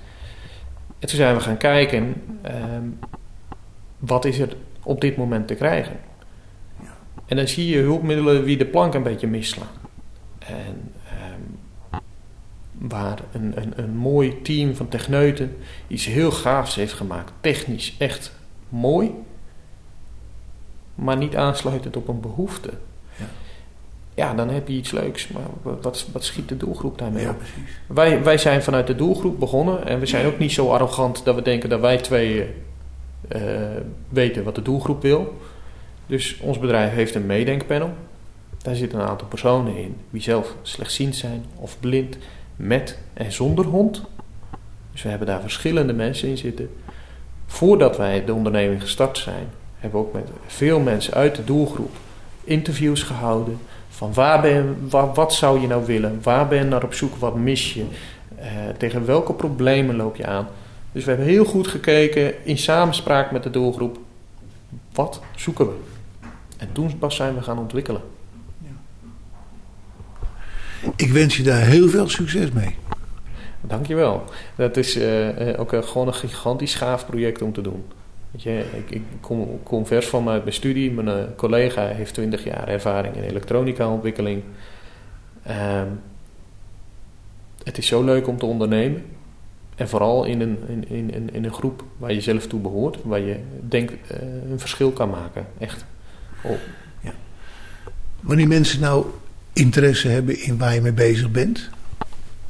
En 0.99 1.07
toen 1.07 1.17
zijn 1.17 1.35
we 1.35 1.41
gaan 1.41 1.57
kijken, 1.57 2.23
um, 2.73 2.99
wat 3.97 4.25
is 4.25 4.39
er 4.39 4.55
op 4.83 5.01
dit 5.01 5.17
moment 5.17 5.47
te 5.47 5.55
krijgen? 5.55 5.99
En 7.25 7.35
dan 7.35 7.47
zie 7.47 7.67
je 7.67 7.77
hulpmiddelen 7.77 8.43
wie 8.43 8.57
de 8.57 8.65
plank 8.65 8.93
een 8.93 9.03
beetje 9.03 9.27
misslaan. 9.27 9.67
En 10.39 10.93
waar 12.89 13.19
een, 13.31 13.53
een, 13.55 13.73
een 13.75 13.95
mooi 13.95 14.41
team 14.41 14.75
van 14.75 14.87
techneuten 14.87 15.57
iets 15.87 16.05
heel 16.05 16.31
gaafs 16.31 16.75
heeft 16.75 16.93
gemaakt. 16.93 17.31
Technisch 17.41 17.95
echt 17.97 18.31
mooi, 18.69 19.11
maar 20.95 21.17
niet 21.17 21.35
aansluitend 21.35 21.95
op 21.95 22.07
een 22.07 22.19
behoefte 22.19 22.69
ja, 24.13 24.33
dan 24.33 24.49
heb 24.49 24.67
je 24.67 24.73
iets 24.73 24.91
leuks. 24.91 25.27
Maar 25.27 25.77
wat, 25.81 26.05
wat 26.11 26.23
schiet 26.23 26.49
de 26.49 26.57
doelgroep 26.57 26.97
daarmee 26.97 27.23
ja, 27.23 27.29
op? 27.29 27.37
Precies. 27.37 27.79
Wij, 27.87 28.23
wij 28.23 28.37
zijn 28.37 28.63
vanuit 28.63 28.87
de 28.87 28.95
doelgroep 28.95 29.39
begonnen. 29.39 29.85
En 29.85 29.99
we 29.99 30.05
zijn 30.05 30.25
ook 30.25 30.39
niet 30.39 30.51
zo 30.51 30.69
arrogant 30.69 31.25
dat 31.25 31.35
we 31.35 31.41
denken 31.41 31.69
dat 31.69 31.79
wij 31.79 31.97
twee 31.97 32.45
uh, 33.35 33.41
weten 34.09 34.43
wat 34.43 34.55
de 34.55 34.61
doelgroep 34.61 35.01
wil. 35.01 35.39
Dus 36.05 36.37
ons 36.39 36.59
bedrijf 36.59 36.93
heeft 36.93 37.15
een 37.15 37.25
meedenkpanel. 37.25 37.93
Daar 38.57 38.75
zitten 38.75 38.99
een 38.99 39.07
aantal 39.07 39.27
personen 39.27 39.75
in 39.75 39.95
die 40.09 40.21
zelf 40.21 40.55
slechtziend 40.61 41.15
zijn 41.15 41.45
of 41.55 41.79
blind, 41.79 42.17
met 42.55 42.97
en 43.13 43.31
zonder 43.31 43.65
hond. 43.65 44.01
Dus 44.91 45.01
we 45.01 45.09
hebben 45.09 45.27
daar 45.27 45.41
verschillende 45.41 45.93
mensen 45.93 46.29
in 46.29 46.37
zitten. 46.37 46.69
Voordat 47.45 47.97
wij 47.97 48.25
de 48.25 48.33
onderneming 48.33 48.81
gestart 48.81 49.17
zijn, 49.17 49.47
hebben 49.77 49.99
we 49.99 50.07
ook 50.07 50.13
met 50.13 50.29
veel 50.47 50.79
mensen 50.79 51.13
uit 51.13 51.35
de 51.35 51.43
doelgroep 51.43 51.95
interviews 52.43 53.03
gehouden 53.03 53.59
van 53.89 54.13
waar 54.13 54.41
ben, 54.41 54.89
wat, 54.89 55.33
zou 55.33 55.61
je 55.61 55.67
nou 55.67 55.85
willen? 55.85 56.19
Waar 56.23 56.47
ben 56.47 56.57
je 56.57 56.63
naar 56.63 56.83
op 56.83 56.93
zoek? 56.93 57.15
Wat 57.15 57.35
mis 57.35 57.73
je? 57.73 57.85
Uh, 58.39 58.45
tegen 58.77 59.05
welke 59.05 59.33
problemen 59.33 59.95
loop 59.95 60.15
je 60.15 60.25
aan? 60.25 60.47
Dus 60.91 61.03
we 61.03 61.09
hebben 61.09 61.29
heel 61.29 61.45
goed 61.45 61.67
gekeken 61.67 62.45
in 62.45 62.57
samenspraak 62.57 63.31
met 63.31 63.43
de 63.43 63.49
doelgroep. 63.49 63.97
Wat 64.93 65.21
zoeken 65.35 65.65
we? 65.65 65.73
En 66.57 66.69
toen 66.71 66.97
pas 66.97 67.15
zijn 67.15 67.35
we 67.35 67.41
gaan 67.41 67.59
ontwikkelen. 67.59 68.01
Ik 70.95 71.11
wens 71.11 71.37
je 71.37 71.43
daar 71.43 71.61
heel 71.61 71.89
veel 71.89 72.09
succes 72.09 72.51
mee. 72.51 72.75
Dankjewel. 73.61 74.23
Dat 74.55 74.77
is 74.77 74.97
uh, 74.97 75.59
ook 75.59 75.73
uh, 75.73 75.83
gewoon 75.83 76.07
een 76.07 76.13
gigantisch 76.13 76.75
gaaf 76.75 77.05
project 77.05 77.41
om 77.41 77.53
te 77.53 77.61
doen. 77.61 77.83
Weet 78.31 78.43
je, 78.43 78.65
ik, 78.77 78.91
ik 78.91 79.03
kom, 79.19 79.63
kom, 79.63 79.85
vers 79.85 80.07
van 80.07 80.29
uit 80.29 80.43
mijn 80.43 80.55
studie. 80.55 80.91
Mijn 80.91 81.07
uh, 81.07 81.23
collega 81.35 81.87
heeft 81.87 82.13
20 82.13 82.43
jaar 82.43 82.67
ervaring 82.67 83.15
in 83.15 83.23
elektronica-ontwikkeling. 83.23 84.43
Um, 85.47 85.99
het 87.63 87.77
is 87.77 87.87
zo 87.87 88.03
leuk 88.03 88.27
om 88.27 88.37
te 88.37 88.45
ondernemen. 88.45 89.05
En 89.75 89.89
vooral 89.89 90.23
in 90.23 90.41
een, 90.41 90.57
in, 90.67 91.11
in, 91.11 91.33
in 91.33 91.43
een 91.45 91.53
groep 91.53 91.83
waar 91.97 92.13
je 92.13 92.21
zelf 92.21 92.47
toe 92.47 92.59
behoort, 92.59 92.97
waar 93.03 93.19
je 93.19 93.39
denkt 93.69 93.93
een 94.49 94.59
verschil 94.59 94.91
kan 94.91 95.09
maken. 95.09 95.47
Echt. 95.57 95.85
Oh. 96.43 96.57
Ja. 96.99 97.11
Wanneer 98.19 98.47
mensen 98.47 98.79
nou 98.79 99.05
interesse 99.53 100.07
hebben 100.07 100.39
in 100.43 100.57
waar 100.57 100.73
je 100.73 100.81
mee 100.81 100.93
bezig 100.93 101.31
bent, 101.31 101.69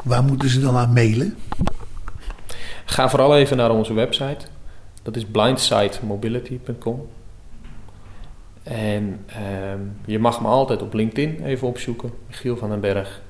waar 0.03 0.23
moeten 0.23 0.49
ze 0.49 0.59
dan 0.59 0.75
aan 0.75 0.93
mailen? 0.93 1.37
Ga 2.85 3.09
vooral 3.09 3.37
even 3.37 3.57
naar 3.57 3.71
onze 3.71 3.93
website 3.93 4.45
dat 5.01 5.15
is 5.15 5.25
blindsidemobility.com. 5.25 7.07
En 8.63 9.25
um, 9.73 9.95
je 10.05 10.19
mag 10.19 10.41
me 10.41 10.47
altijd 10.47 10.81
op 10.81 10.93
LinkedIn 10.93 11.43
even 11.43 11.67
opzoeken, 11.67 12.11
Michiel 12.27 12.57
van 12.57 12.69
den 12.69 12.79
Berg. 12.79 13.21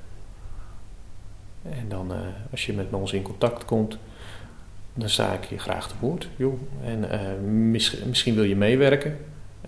En 1.63 1.85
dan 1.89 2.11
uh, 2.11 2.17
als 2.51 2.65
je 2.65 2.73
met 2.73 2.93
ons 2.93 3.13
in 3.13 3.21
contact 3.21 3.65
komt, 3.65 3.97
dan 4.93 5.09
sta 5.09 5.33
ik 5.33 5.43
je 5.43 5.57
graag 5.57 5.87
te 5.87 5.93
woord. 5.99 6.27
Joh. 6.35 6.59
En 6.83 7.71
mis, 7.71 8.03
misschien 8.05 8.35
wil 8.35 8.43
je 8.43 8.55
meewerken 8.55 9.17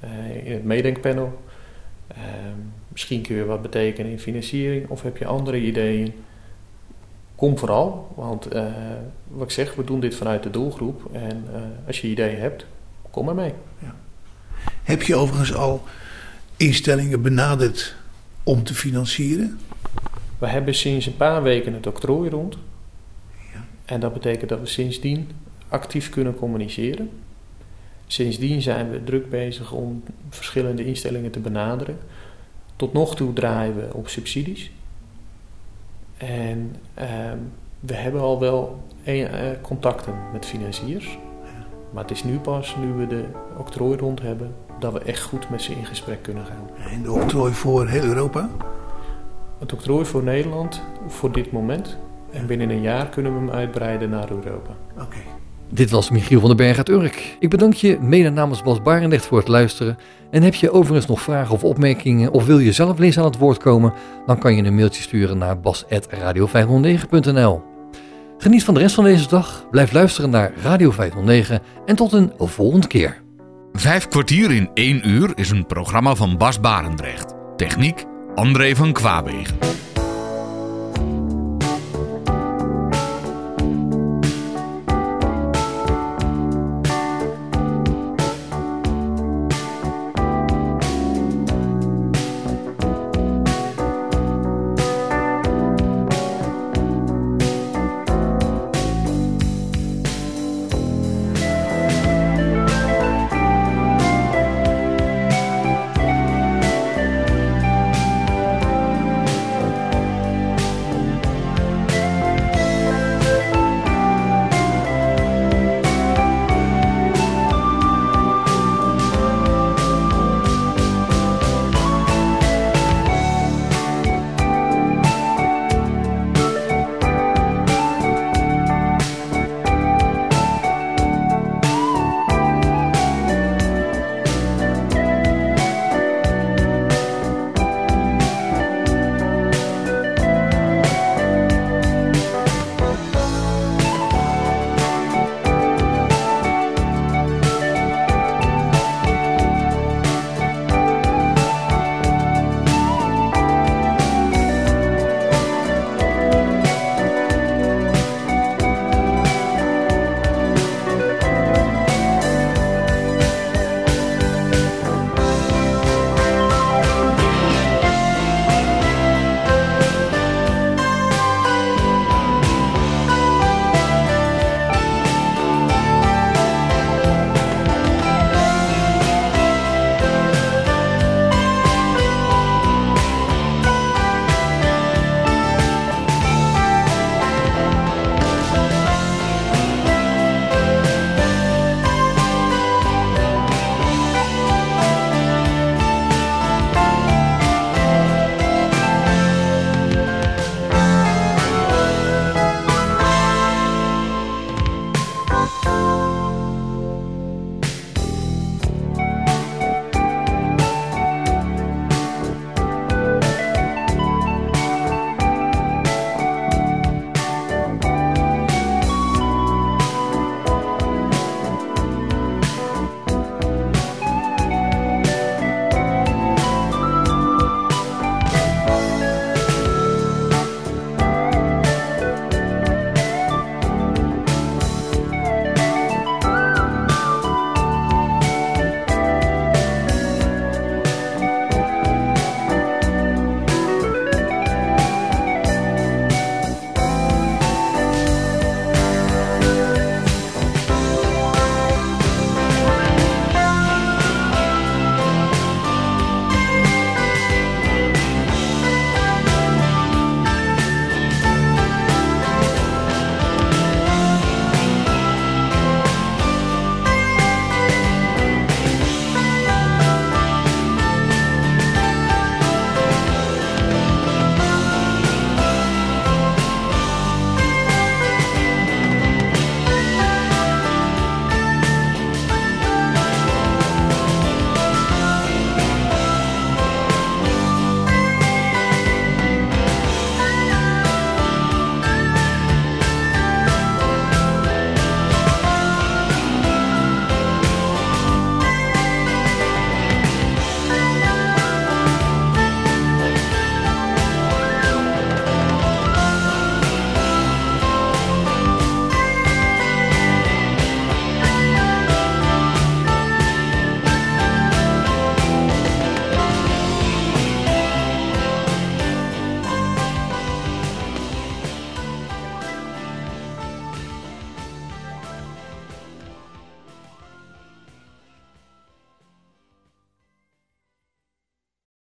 uh, 0.03 0.45
in 0.45 0.51
het 0.51 0.63
meedenkpanel. 0.63 1.41
Ehm, 2.07 2.59
misschien 2.93 3.21
kun 3.21 3.35
je 3.35 3.45
wat 3.45 3.61
betekenen 3.61 4.11
in 4.11 4.19
financiering 4.19 4.89
of 4.89 5.01
heb 5.01 5.17
je 5.17 5.25
andere 5.25 5.59
ideeën 5.61 6.13
kom 7.43 7.57
vooral, 7.57 8.13
want 8.15 8.55
uh, 8.55 8.65
wat 9.27 9.43
ik 9.43 9.51
zeg, 9.51 9.75
we 9.75 9.83
doen 9.83 9.99
dit 9.99 10.15
vanuit 10.15 10.43
de 10.43 10.49
doelgroep. 10.49 11.09
En 11.11 11.45
uh, 11.51 11.61
als 11.87 12.01
je 12.01 12.07
ideeën 12.07 12.39
hebt, 12.39 12.65
kom 13.11 13.25
maar 13.25 13.35
mee. 13.35 13.53
Ja. 13.79 13.95
Heb 14.83 15.01
je 15.01 15.15
overigens 15.15 15.53
al 15.53 15.83
instellingen 16.57 17.21
benaderd 17.21 17.95
om 18.43 18.63
te 18.63 18.73
financieren? 18.73 19.59
We 20.37 20.47
hebben 20.47 20.75
sinds 20.75 21.05
een 21.05 21.17
paar 21.17 21.43
weken 21.43 21.73
het 21.73 21.87
octrooi 21.87 22.29
rond. 22.29 22.57
Ja. 23.53 23.65
En 23.85 23.99
dat 23.99 24.13
betekent 24.13 24.49
dat 24.49 24.59
we 24.59 24.65
sindsdien 24.65 25.29
actief 25.67 26.09
kunnen 26.09 26.35
communiceren. 26.35 27.09
Sindsdien 28.07 28.61
zijn 28.61 28.89
we 28.89 29.03
druk 29.03 29.29
bezig 29.29 29.71
om 29.71 30.03
verschillende 30.29 30.85
instellingen 30.85 31.31
te 31.31 31.39
benaderen. 31.39 31.97
Tot 32.83 32.93
nog 32.93 33.15
toe 33.15 33.33
draaien 33.33 33.75
we 33.75 33.93
op 33.93 34.07
subsidies. 34.07 34.71
En 36.17 36.75
um, 36.99 37.51
we 37.79 37.93
hebben 37.93 38.21
al 38.21 38.39
wel 38.39 38.83
een, 39.03 39.17
uh, 39.17 39.29
contacten 39.61 40.13
met 40.33 40.45
financiers. 40.45 41.17
Maar 41.91 42.01
het 42.03 42.11
is 42.11 42.23
nu 42.23 42.39
pas, 42.39 42.75
nu 42.75 42.93
we 42.93 43.07
de 43.07 43.25
octrooi 43.57 43.97
rond 43.97 44.21
hebben, 44.21 44.55
dat 44.79 44.93
we 44.93 44.99
echt 44.99 45.21
goed 45.21 45.49
met 45.49 45.61
ze 45.61 45.71
in 45.71 45.85
gesprek 45.85 46.21
kunnen 46.21 46.45
gaan. 46.45 46.69
En 46.91 47.01
de 47.01 47.11
octrooi 47.11 47.53
voor 47.53 47.87
heel 47.87 48.03
Europa? 48.03 48.49
Het 49.59 49.73
octrooi 49.73 50.05
voor 50.05 50.23
Nederland 50.23 50.81
voor 51.07 51.31
dit 51.31 51.51
moment. 51.51 51.97
En 52.31 52.45
binnen 52.45 52.69
een 52.69 52.81
jaar 52.81 53.09
kunnen 53.09 53.33
we 53.33 53.39
hem 53.39 53.49
uitbreiden 53.49 54.09
naar 54.09 54.31
Europa. 54.31 54.71
Oké. 54.93 55.03
Okay. 55.03 55.23
Dit 55.73 55.89
was 55.89 56.09
Michiel 56.09 56.39
van 56.39 56.47
den 56.47 56.57
Berg 56.57 56.77
uit 56.77 56.89
Urk. 56.89 57.35
Ik 57.39 57.49
bedank 57.49 57.73
je 57.73 57.97
mede 58.01 58.29
namens 58.29 58.61
Bas 58.61 58.81
Barendrecht 58.81 59.25
voor 59.25 59.37
het 59.37 59.47
luisteren. 59.47 59.97
En 60.31 60.43
heb 60.43 60.53
je 60.53 60.71
overigens 60.71 61.05
nog 61.05 61.21
vragen 61.21 61.53
of 61.53 61.63
opmerkingen 61.63 62.31
of 62.31 62.45
wil 62.45 62.59
je 62.59 62.71
zelf 62.71 62.99
eens 62.99 63.17
aan 63.17 63.25
het 63.25 63.37
woord 63.37 63.57
komen, 63.57 63.93
dan 64.25 64.39
kan 64.39 64.55
je 64.55 64.63
een 64.63 64.75
mailtje 64.75 65.01
sturen 65.01 65.37
naar 65.37 65.59
bas.radio509.nl. 65.59 67.61
Geniet 68.37 68.63
van 68.63 68.73
de 68.73 68.79
rest 68.79 68.95
van 68.95 69.03
deze 69.03 69.27
dag, 69.27 69.67
blijf 69.71 69.91
luisteren 69.91 70.29
naar 70.29 70.51
Radio 70.61 70.91
509 70.91 71.61
en 71.85 71.95
tot 71.95 72.13
een 72.13 72.31
volgende 72.37 72.87
keer. 72.87 73.21
Vijf 73.73 74.07
kwartier 74.07 74.51
in 74.51 74.69
één 74.73 75.09
uur 75.09 75.31
is 75.35 75.49
een 75.49 75.65
programma 75.65 76.15
van 76.15 76.37
Bas 76.37 76.59
Barendrecht. 76.59 77.33
Techniek 77.55 78.05
André 78.35 78.75
van 78.75 78.91
Kwaabegen. 78.91 79.57